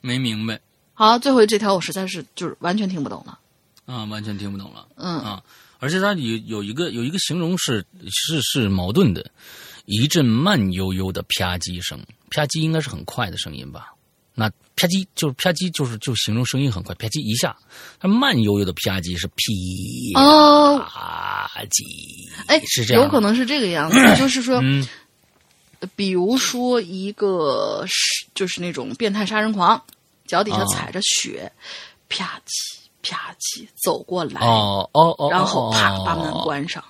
[0.00, 0.60] 没明白。
[0.94, 3.38] 好，最后这条我实在是就是完全听不懂了。
[3.84, 4.88] 啊，完全听不懂了。
[4.96, 5.42] 嗯啊，
[5.78, 9.30] 而且它有有一个有一个形容是是是矛盾的，
[9.86, 11.98] 一阵慢悠悠的啪叽声，
[12.30, 13.92] 啪叽应该是很快的声音吧？
[14.34, 17.56] 那啪叽就是啪叽就是就形容声音很快，啪叽一下，
[17.98, 19.34] 它慢悠悠的啪叽是啪
[20.14, 20.80] 哦
[21.70, 21.84] 叽，
[22.46, 24.62] 哎，是这样，有可能是这个样子， 就是说，
[25.96, 29.82] 比如说一个是就是那种变态杀人狂，
[30.24, 31.50] 脚底下踩着雪，
[32.08, 32.77] 啪叽。
[33.02, 36.82] 啪叽走过来，哦哦哦，然后啪把门关上，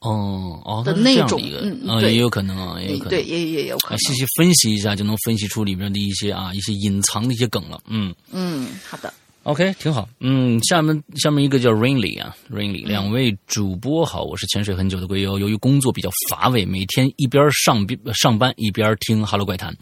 [0.00, 3.98] 哦哦的那种，嗯，也有可能啊，也有可能，对，也也有可能。
[3.98, 7.80] 细细分析一下，就能分析出里面的一些啊，一些隐藏的一些梗了。
[7.86, 9.12] 嗯嗯，好的。
[9.50, 10.08] OK，挺好。
[10.20, 15.40] 嗯，下面下面一个叫 Rainly 啊，Rainly，两位主播好，我是潜水很久的龟友。
[15.40, 19.74] 由于工作比较乏味，每天一边上上班一边听《哈喽怪谈》。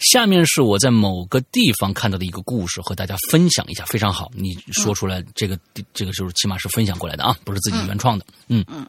[0.00, 3.84] 下面是我在某个地方看到的一个故事，和大家分享一下。
[3.84, 5.56] 非常好，你说出来，这个
[5.94, 8.26] 这个就是起码是分享过来的啊，不是自己原创的。
[8.48, 8.84] 嗯嗯，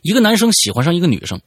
[0.00, 1.38] 一个男生喜欢上一个女生。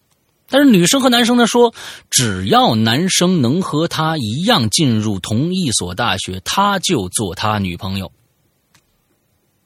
[0.47, 1.73] 但是女生和男生呢说，
[2.09, 8.11] 只要男生能和他一样进入同一所大学，他就做他女朋友。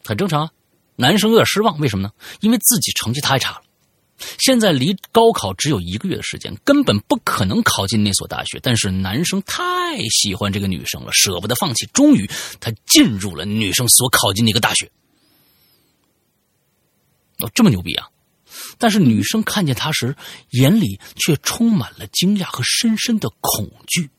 [0.05, 0.51] 很正常啊，
[0.95, 2.11] 男生有点失望，为什么呢？
[2.39, 3.61] 因为自己成绩太差了，
[4.39, 8.59] 现在离高考只有一个月的时间，根本不可能考进那所大学。
[8.63, 9.61] 但是男生太
[10.09, 12.29] 喜欢这个女生了，舍不得放弃，终于
[12.59, 14.89] 他进入了女生所考进那个大学。
[17.39, 18.07] 哦，这么牛逼啊！
[18.79, 20.15] 但是女生看见他时，
[20.51, 24.09] 眼里却充满了惊讶和深深的恐惧。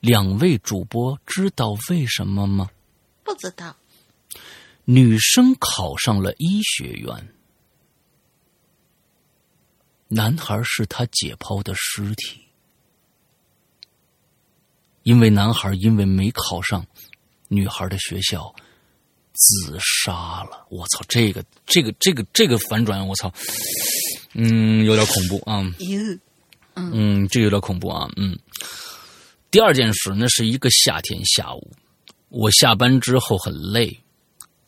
[0.00, 2.68] 两位主播知道为什么吗？
[3.22, 3.76] 不知道。
[4.86, 7.32] 女生考上了医学院，
[10.08, 12.40] 男孩是他解剖的尸体，
[15.04, 16.84] 因为男孩因为没考上
[17.46, 18.52] 女孩的学校。
[19.40, 20.12] 自杀
[20.44, 20.66] 了！
[20.68, 23.32] 我操，这个这个这个这个反转，我操，
[24.34, 25.64] 嗯，有点恐怖啊。
[26.76, 28.06] 嗯，这有点恐怖啊。
[28.16, 28.38] 嗯，
[29.50, 31.72] 第二件事，那是一个夏天下午，
[32.28, 33.98] 我下班之后很累，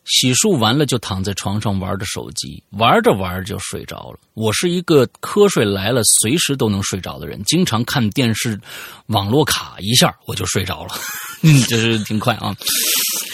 [0.05, 4.19] 洗漱完了就躺在床上玩着手机，玩着玩着就睡着了。
[4.33, 8.59] 我是一个瞌睡来了随时都能睡着的人，经常看电视，
[9.07, 10.95] 网络卡一下我就睡着了。
[11.45, 12.55] 嗯，这是挺快啊。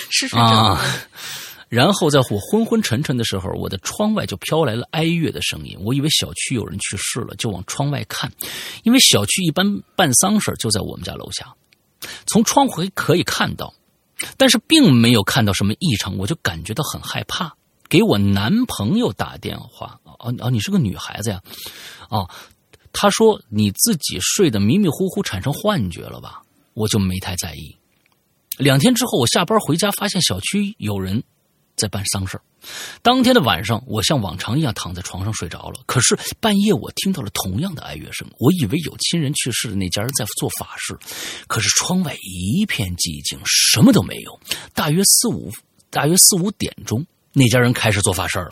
[0.09, 0.81] 是啊，
[1.69, 5.77] 然后在我昏昏沉沉的时候，我的窗外就飘来了哀乐的声音。
[5.81, 8.31] 我以为小区有人去世了，就往窗外看，
[8.83, 11.53] 因为小区一般办丧事就在我们家楼下，
[12.25, 13.73] 从窗户可以看到，
[14.35, 17.53] 但是并没有看到什么异常，我就感觉到很害怕，
[17.87, 19.99] 给我男朋友打电话。
[20.03, 21.41] 哦哦，你是个女孩子呀？
[22.09, 22.29] 哦，
[22.91, 26.41] 他说你自己睡得迷迷糊糊，产生幻觉了吧？
[26.73, 27.78] 我就没太在意。
[28.59, 31.23] 两天之后，我下班回家，发现小区有人
[31.77, 32.39] 在办丧事
[33.01, 35.79] 当天的晚上，我像往常一样躺在床上睡着了。
[35.85, 38.29] 可是半夜，我听到了同样的哀乐声。
[38.37, 40.93] 我以为有亲人去世的那家人在做法事，
[41.47, 44.37] 可是窗外一片寂静，什么都没有。
[44.73, 45.49] 大约四五，
[45.89, 48.49] 大约四五点钟，那家人开始做法事了。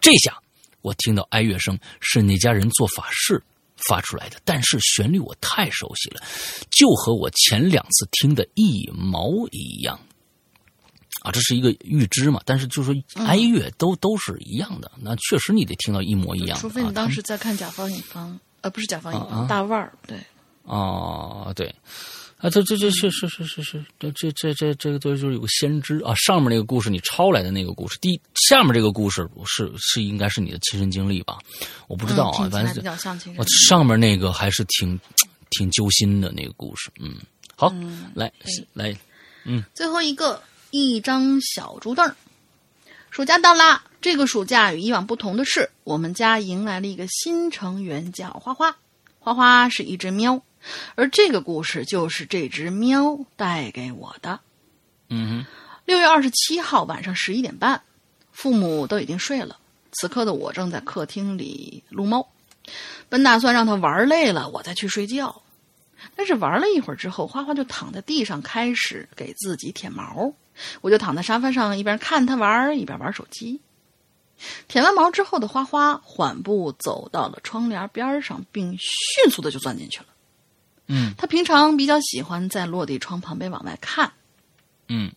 [0.00, 0.34] 这下
[0.80, 3.42] 我听到哀乐声，是那家人做法事。
[3.88, 6.22] 发出来的，但是旋律我太熟悉了，
[6.70, 9.98] 就和我前两次听的一毛一样。
[11.22, 12.40] 啊，这是一个预知嘛？
[12.46, 12.94] 但是就说
[13.26, 16.58] 哀乐都都是一样的，那确实你得听到一模一样。
[16.58, 20.18] 除非你当时在看甲方乙方，呃，不是甲方乙方，大腕儿，对。
[20.62, 21.74] 哦，对。
[22.40, 26.14] 啊，这这这是是是是是，这这这这这个就是有个先知啊。
[26.14, 31.36] 上面那个故事你抄来的那个故事，第下面这个故事是是应该是你的亲身经历吧？
[31.86, 33.38] 我不知道啊，反正比较像亲身。
[33.38, 34.98] 我上面那个还是挺
[35.50, 37.14] 挺揪心的那个故事，嗯，
[37.56, 37.70] 好，
[38.14, 38.32] 来
[38.72, 38.96] 来，
[39.44, 42.10] 嗯，最后一个一张小竹凳。
[43.10, 48.74] 暑假到啦，这个暑假与以往不同的是，我们家迎来了一个新成员，叫花花。
[49.18, 50.42] 花花是一只喵。
[50.94, 54.40] 而这个故事就是这只喵带给我的。
[55.08, 55.44] 嗯，
[55.84, 57.82] 六月二十七号晚上十一点半，
[58.32, 59.58] 父母都已经睡了，
[59.92, 62.28] 此刻的我正在客厅里撸猫。
[63.08, 65.42] 本打算让他玩累了，我再去睡觉。
[66.14, 70.32] 但是玩了一会儿之后，花花就躺在地上开始给自己舔毛，
[70.80, 73.60] 我就躺在沙发上一边看他玩一边玩手机。
[74.68, 80.06] 舔完毛之后的花花缓步走到了窗帘边上，并迅速的就钻进去了。
[80.92, 84.12] 嗯，他平常比较喜欢在落地窗旁边往外看，
[84.88, 85.12] 嗯，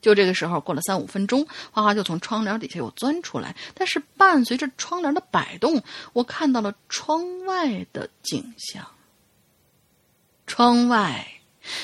[0.00, 5.82] 就这个时候，过了三五分钟，花花就从窗帘底下又钻出来，但是伴随着窗帘的摆动，
[6.12, 8.86] 我看到了窗外的景象。
[10.46, 11.26] 窗外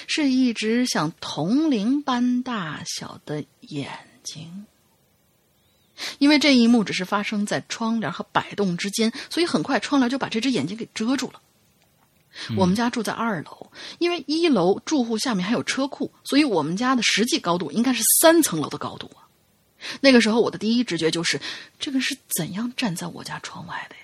[0.07, 3.91] 是一只像铜铃般大小的眼
[4.23, 4.65] 睛。
[6.19, 11.41] 因为这一幕只是发生在窗帘和摆动之间，所以很快窗帘就把这只眼睛给遮住了。
[12.57, 19.23] 我们家住在二楼，因为一楼住户下面还有车库，所以我们家的实际高度应该是三层楼的高度啊。
[20.01, 21.41] 那个时候我的第一直觉就是，
[21.79, 24.03] 这个是怎样站在我家窗外的呀？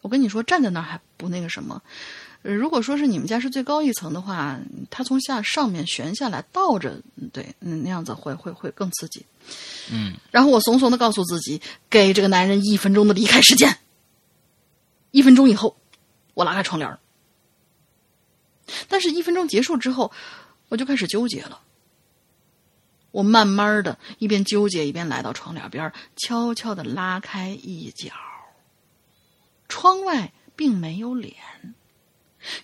[0.00, 1.82] 我跟你说，站在那儿还不那个什么。
[2.42, 4.56] 如果说是你们家是最高一层的话，
[4.88, 7.02] 他从下上面悬下来倒着，
[7.32, 9.26] 对，那样子会会会更刺激。
[9.90, 11.60] 嗯，然后我怂怂的告诉自己，
[11.90, 13.76] 给这个男人一分钟的离开时间。
[15.10, 15.76] 一分钟以后，
[16.36, 16.98] 我拉开窗帘
[18.88, 20.12] 但是，一分钟结束之后，
[20.68, 21.62] 我就开始纠结了。
[23.10, 28.10] 我慢慢的一边纠结一边来到窗帘边，悄悄的拉开一角。
[29.66, 31.34] 窗外并没有脸。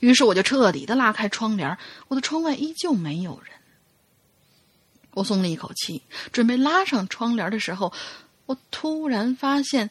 [0.01, 1.79] 于是我就彻底的拉开窗帘，
[2.09, 3.55] 我的窗外依旧没有人。
[5.13, 7.91] 我松了一口气，准备拉上窗帘的时候，
[8.45, 9.91] 我突然发现，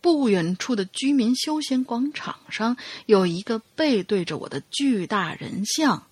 [0.00, 6.06] 不远处的居民休闲广场上有一个背对着我的巨大人像，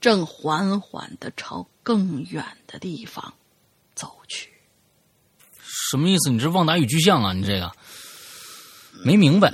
[0.00, 3.34] 正缓缓的朝更远的地方
[3.94, 4.50] 走去。
[5.90, 6.30] 什么意思？
[6.30, 7.32] 你这旺达与巨像啊？
[7.32, 7.72] 你这个
[9.04, 9.52] 没明白。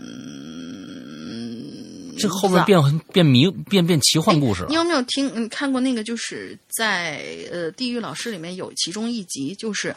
[2.18, 4.68] 这后边变变迷变变奇幻故事了。
[4.68, 5.42] 你有没有听？
[5.42, 6.04] 你看过那个？
[6.04, 7.16] 就是在
[7.50, 9.96] 呃《地狱老师》里面有其中一集，就是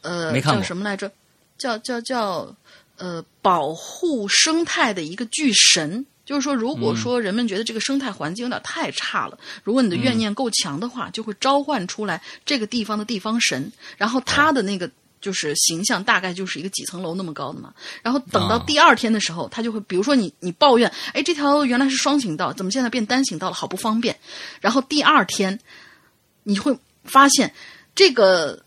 [0.00, 1.12] 呃叫什么来着？
[1.58, 2.56] 叫叫叫
[2.96, 6.04] 呃保护生态的一个巨神。
[6.24, 14.90] 就是说，如果说人们觉得这个生态环境有点太差了，如果你的怨念够强的话，就会召唤出来这个地方的地方神，然后他的那个。
[15.20, 24.18] 就是形象大概就是一个几层楼那么高的嘛，然后等到第二天的时候，他就会，比如说你你抱怨，哎，这条原来是双行道，怎么现在变单行道了，好不方便。
[24.60, 25.60] 然后第二天，
[26.42, 27.54] 你会发现
[27.94, 28.64] 这个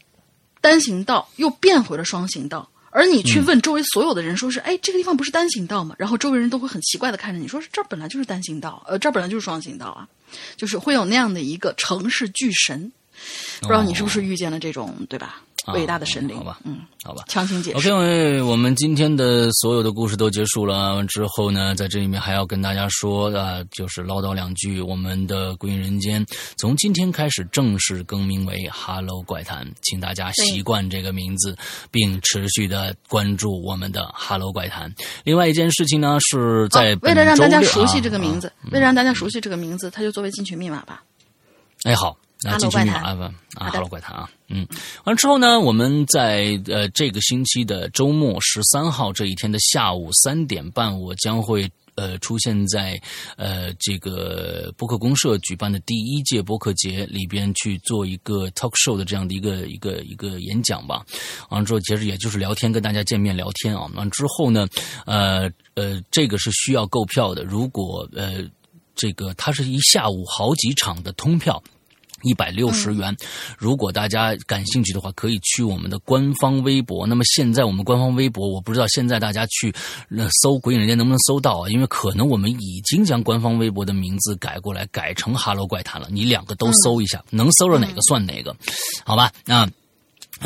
[0.61, 5.93] 单行道又变回了双行道，而你去问周围所有的人，说是，哎，这个地方不是单行道吗？
[5.99, 10.07] 然后周围人都会很奇怪的看着你，说是这儿本来就是单行道，呃，这儿本来就是双行道啊，
[10.55, 12.89] 就是会有那样的一个城市巨神，
[13.61, 15.41] 不知道你是不是遇见了这种，对吧？
[15.73, 17.89] 伟大的神灵，好吧，嗯，好吧，强行解释。
[17.89, 24.79] OK，我们今天的所有的故事都结束了之后呢，在这里面还要跟大家说啊，就是唠叨两句。
[24.79, 26.23] 我们的《归隐人间》
[26.55, 31.57] 从今天开始正式更名为《Hello 怪谈》，请大家习惯这个名字，
[31.89, 34.87] 并持续的关注我们的《Hello 怪谈》。
[35.23, 41.01] 另外一件事情呢，是在为了让大家熟悉这个名字，为了让大家熟悉这个名字，它就作为进群密码吧。
[41.85, 42.15] 哎，好。
[42.43, 44.67] 啊，进去密码啊，啊，Hello 怪谈啊，嗯，
[45.05, 53.01] 完了之后呢，我们在呃这个星期的周末十三号这一天的下午三点半，我将会呃出现在
[53.37, 61.03] 呃这个博客公社举办的第一届博客节里边去做一个 talk show 的这样的一个一个一个演讲吧。
[61.49, 63.89] 完了之后，其实也就是聊天，跟大家见面聊天啊。
[63.95, 64.67] 完了之后呢，
[65.05, 67.43] 呃呃，这个是需要购票的。
[67.43, 68.43] 如果呃
[68.93, 71.63] 这个它是一下午好几场的通票。
[72.25, 73.15] 一百六十元，
[73.57, 77.05] 如果大家感兴趣的话，可以去我们的官方微博。
[77.07, 79.73] 那么现在我们官方微博，我不知道现在大家去
[80.41, 81.69] 搜“鬼影人间”能不能搜到啊？
[81.69, 86.07] 因为可能我们已经将官方微博的名字改过来，改成 “Hello 怪谈”了。
[86.11, 88.55] 你两个都搜一下，能搜着哪个算哪个，
[89.05, 89.31] 好吧？
[89.45, 89.69] 那。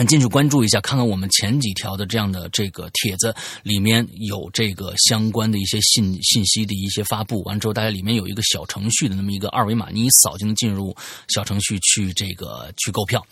[0.08, 7.42] 进去关注一下，看看我们前几条的这样的这个帖子里面有这个相关的一些信信息的一些发布。
[7.42, 10.96] 完之后，大家里面有一个小程序的那么一个二维码，你一扫就能进入
[11.30, 13.26] 小程序去这个去购票。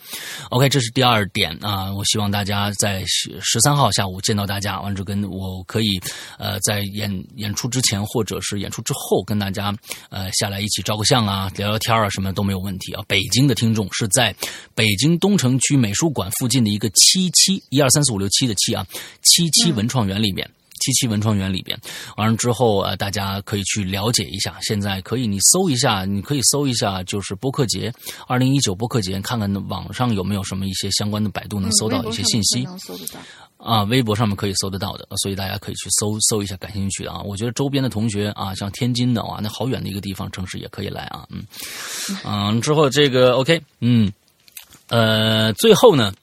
[0.50, 1.92] OK，这是第二点啊。
[1.94, 6.00] 我希望大家在十三号下午见到大家，完之后跟我可以
[6.38, 9.72] 呃在演演出之前或者是演出之后跟大家
[10.10, 13.02] 呃下来一起照个相啊，聊聊天啊，什么都没有问题啊。
[13.06, 14.34] 北京的听众是在
[14.74, 16.47] 北京东城区美术馆附。
[16.48, 18.86] 近的一个七七一二三四五六七的七啊，
[19.22, 20.48] 七七文创园里面，
[20.80, 21.78] 七七文创园里边，
[22.16, 24.56] 完了之后呃，大家可以去了解一下。
[24.62, 27.92] 现在可以你搜一下，你可以搜一下，就是播客节
[28.26, 32.66] 二零一九播客节，看看网上有没有什么一些相关的百度能搜到一些信息。
[33.58, 37.20] 啊，微博上面可以搜得到的，所以大家可以去搜搜一下，感兴趣的啊。
[37.22, 41.26] 我觉得周边的同学啊，像天津的啊，那好远的一个地方城市也可以来啊。
[41.28, 41.42] 嗯
[42.24, 44.12] 嗯，之后这个 OK，嗯
[44.86, 46.14] 呃，最后呢。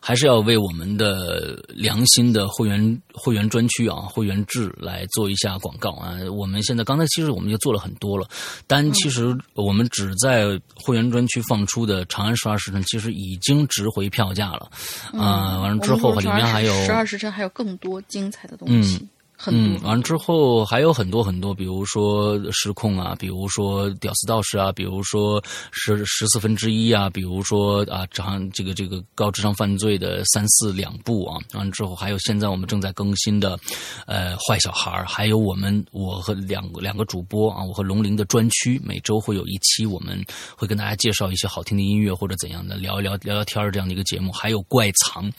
[0.00, 6.16] 还是要为我们的良心的会员会员专区啊、会员制来做一下广告啊。
[6.34, 8.26] 我们现在刚才其实我们就做了很多了，
[8.66, 14.70] 但其实我们只在会员专区放出的《长安十二时辰》其实已经值回票价了
[15.12, 15.60] 啊。
[15.60, 18.96] 完了之后里面还有十二时辰，还有更多精彩的东西。
[18.96, 19.08] 嗯，
[19.46, 25.42] 嗯完之后还有很多很多，比如说失控啊，比如说屌丝道士啊，比如说
[25.72, 33.58] 十十四分之一啊，比如说啊，长这个这个高智商犯罪的三四两部啊，完之后还有现在我们正在更新的，
[34.06, 40.22] 呃，坏小孩还有我们我和两个两个主播啊，我和龙鳞的专区，每周会有一期，我们
[40.56, 45.30] 会跟大家介绍一些好听的音乐或者怎样的，聊一聊聊聊天这样的一个节目，还有怪藏，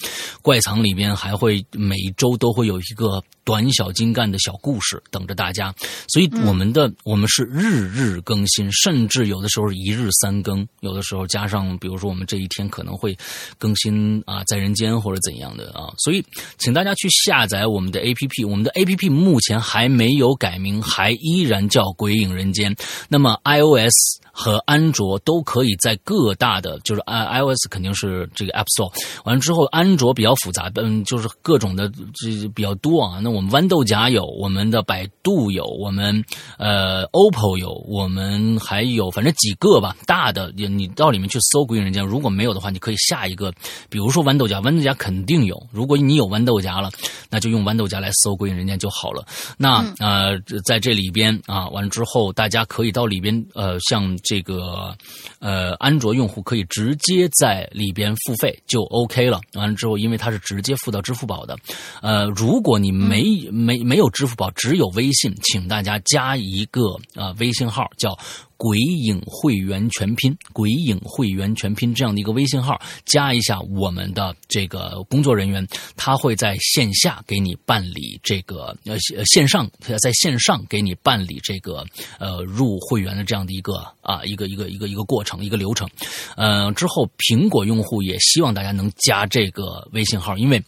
[0.42, 3.92] 怪藏里边还会每周都会有一个短小。
[3.92, 5.72] 精干的小故事等着大家，
[6.08, 13.16] 所以我们的我们是日日更新，甚至有的时候一日三更，有的时候加上比如说我们这一天可能会
[13.60, 16.26] 更新啊，在人间或者怎样的啊，所以
[16.58, 22.76] 请大家去下载我们的 A P P，我们的 A P P 目前还没有改名，还依然叫鬼影人间。
[23.10, 24.22] 那么 I O S。
[24.32, 28.92] 和安卓都可以在各大的，就是 i iOS 肯定是这个 App Store，
[29.26, 33.20] 完了之后安卓比较复杂，嗯，就是各种的这比较多啊。
[33.22, 36.24] 那我们豌豆荚有，我们的百度有，我们
[36.58, 43.52] 呃 OPPO 有，我们还有反正几个吧，大的你你到里面去搜《鬼影人间》，如果没有的话，你可以下一个，
[43.90, 45.62] 比如说豌豆荚，豌豆荚肯定有。
[45.72, 46.90] 如果你有豌豆荚了，
[47.30, 49.26] 那就用豌豆荚来搜《鬼影人间》就好了。
[49.58, 54.18] 那呃，在这里边啊，完了之后大家可以到里边呃，像。
[54.24, 54.96] 这个
[55.40, 59.40] 呃，安卓用户可以直接在里边付费就 OK 了。
[59.54, 61.58] 完了之后，因为它是直接付到支付宝的。
[62.02, 66.82] 呃，如果你没没没有支付宝，只有微信，请大家加一个
[67.16, 68.18] 呃微信号叫。
[68.62, 79.68] 鬼影会员全拼，鬼影会员全拼这样的一个微信号，加一下我们的这个工作人员，他会在线下给你办理这个呃线上
[80.00, 81.84] 在线上给你办理这个
[82.20, 85.90] 呃入会员的这样的一个啊一个一个一个一个过程一个流程，
[86.38, 90.64] 呃之后苹果用户也希望大家能加这个微信号，因为。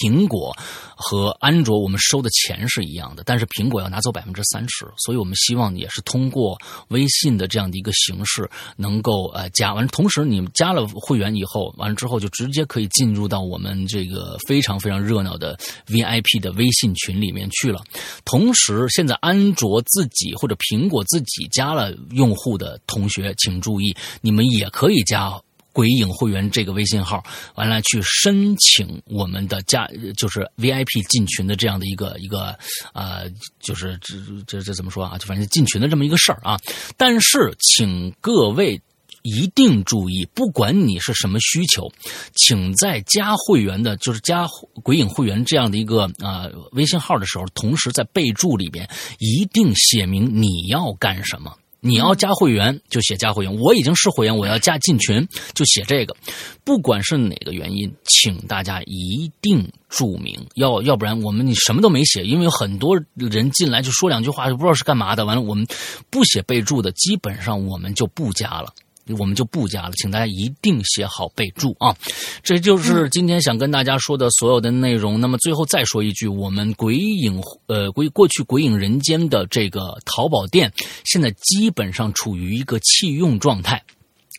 [0.00, 0.56] 苹果
[0.96, 6.58] 和安卓，我们收的钱是一样的，但是苹果要拿走百分之三十，所以我们希望也是通过
[6.88, 9.86] 微信的这样的一个形式，能够呃加完。
[9.88, 17.82] 同时，你们加了会员以后，完了之后就直接可以进入到我们这个非常非常热闹的 VIP 的微信群里面去了。
[18.24, 25.40] 同时，现在安卓自己或者苹果自己加了用户的同学，请注意，你们也可以加。
[25.78, 27.22] 鬼影会员这个微信号，
[27.54, 32.58] 完了去申请我们的加，就是 VIP 进群的这样的一个一个
[32.92, 33.22] 啊，
[33.60, 35.16] 就是这这这怎么说啊？
[35.18, 36.58] 就反正进群的这么一个事儿啊。
[36.96, 38.82] 但是，请各位
[39.22, 41.88] 一定注意，不管你是什么需求，
[42.34, 44.48] 请在加会员的，就是加
[44.82, 48.90] 鬼影会员这样的一个啊微信号的时候，同时在备注里边
[49.20, 51.56] 一定写明你要干什么。
[51.80, 56.16] 你要加会员就写加会员，我已经是会员，我要加进群就写这个。
[56.64, 65.24] 不管是哪个原因，请大家一定注明，要要不然我们你什么都没写，因为有很多人进来就说两句话就不知道是干嘛的。
[65.24, 65.66] 完了，我们
[66.10, 68.74] 不写备注的，基本上我们就不加了。
[69.18, 71.96] 我们就不加了，请大家一定写好备注啊！
[72.42, 75.20] 这就是今天想跟大家说的所有的内容。
[75.20, 80.72] 那么最后再说一句，我们鬼影呃鬼过去鬼影人间的这个淘宝店，
[81.04, 83.82] 现在基本上处于一个弃用状态，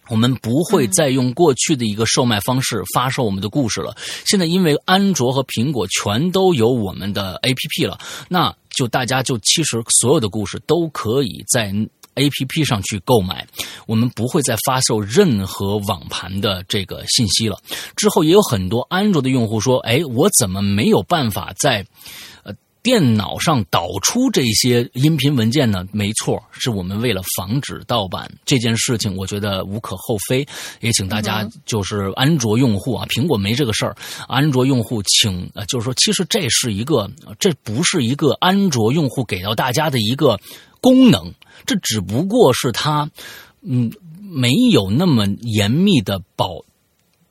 [0.10, 3.96] 我们不会再用过去的一个售卖方式发售我们的故事了。
[4.26, 7.98] 现在因为安卓和苹果全都有我们的 APP 了，
[8.28, 11.74] 那就大家就其实所有的故事都可以在。
[12.20, 13.48] A P P 上去购买，
[13.88, 17.58] 我们不会再发售任何网盘的这个信息了。
[17.96, 21.86] 之后也有很多安卓的用户说：“哎，我怎么没有办法在
[22.44, 30.48] 呃电脑上导出这些音频文件呢？”没错，是我们为了防止盗版这件事情，我觉得无可厚非。
[30.80, 33.96] 也请大家就是安卓用户啊，苹果没这个事儿。
[34.28, 40.40] 安卓用户，请呃，就是说，其实这是一个，这不是一个安卓用户给到大家的一个
[40.82, 41.34] 功能。
[41.66, 43.10] 这只不过是它，
[43.62, 43.92] 嗯，
[44.22, 46.64] 没有那么严密的保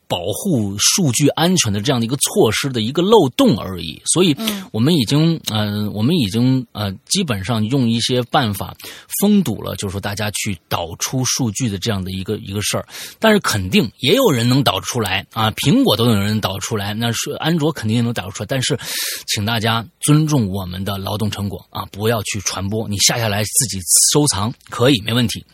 [0.08, 4.00] 保护数据安全的这样的一个措施的一个漏洞而已。
[4.06, 4.34] 所以，
[4.72, 8.74] 我们已经，嗯，我们已经，呃，基本上用一些办法
[9.20, 12.86] 封堵了，就是说大家去导出数据的这样的一个一个事儿。
[13.18, 18.46] 但是，肯定也有人能导出来啊，苹果都有人导出来，那是安卓肯定也能导出来。
[18.48, 18.78] 但是，
[19.26, 22.88] 请大家尊重我们的劳动成果啊，不要去传播。
[22.88, 23.78] 你下下来自己
[24.12, 25.44] 收藏可以没问题。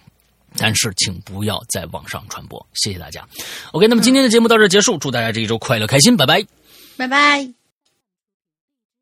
[0.57, 2.65] 但是请不要在网上传播。
[2.75, 3.27] 谢谢大家。
[3.73, 6.47] OK，那么今天的节目到这结束，祝大家这一周快乐开心，拜拜，
[6.97, 7.64] 拜拜。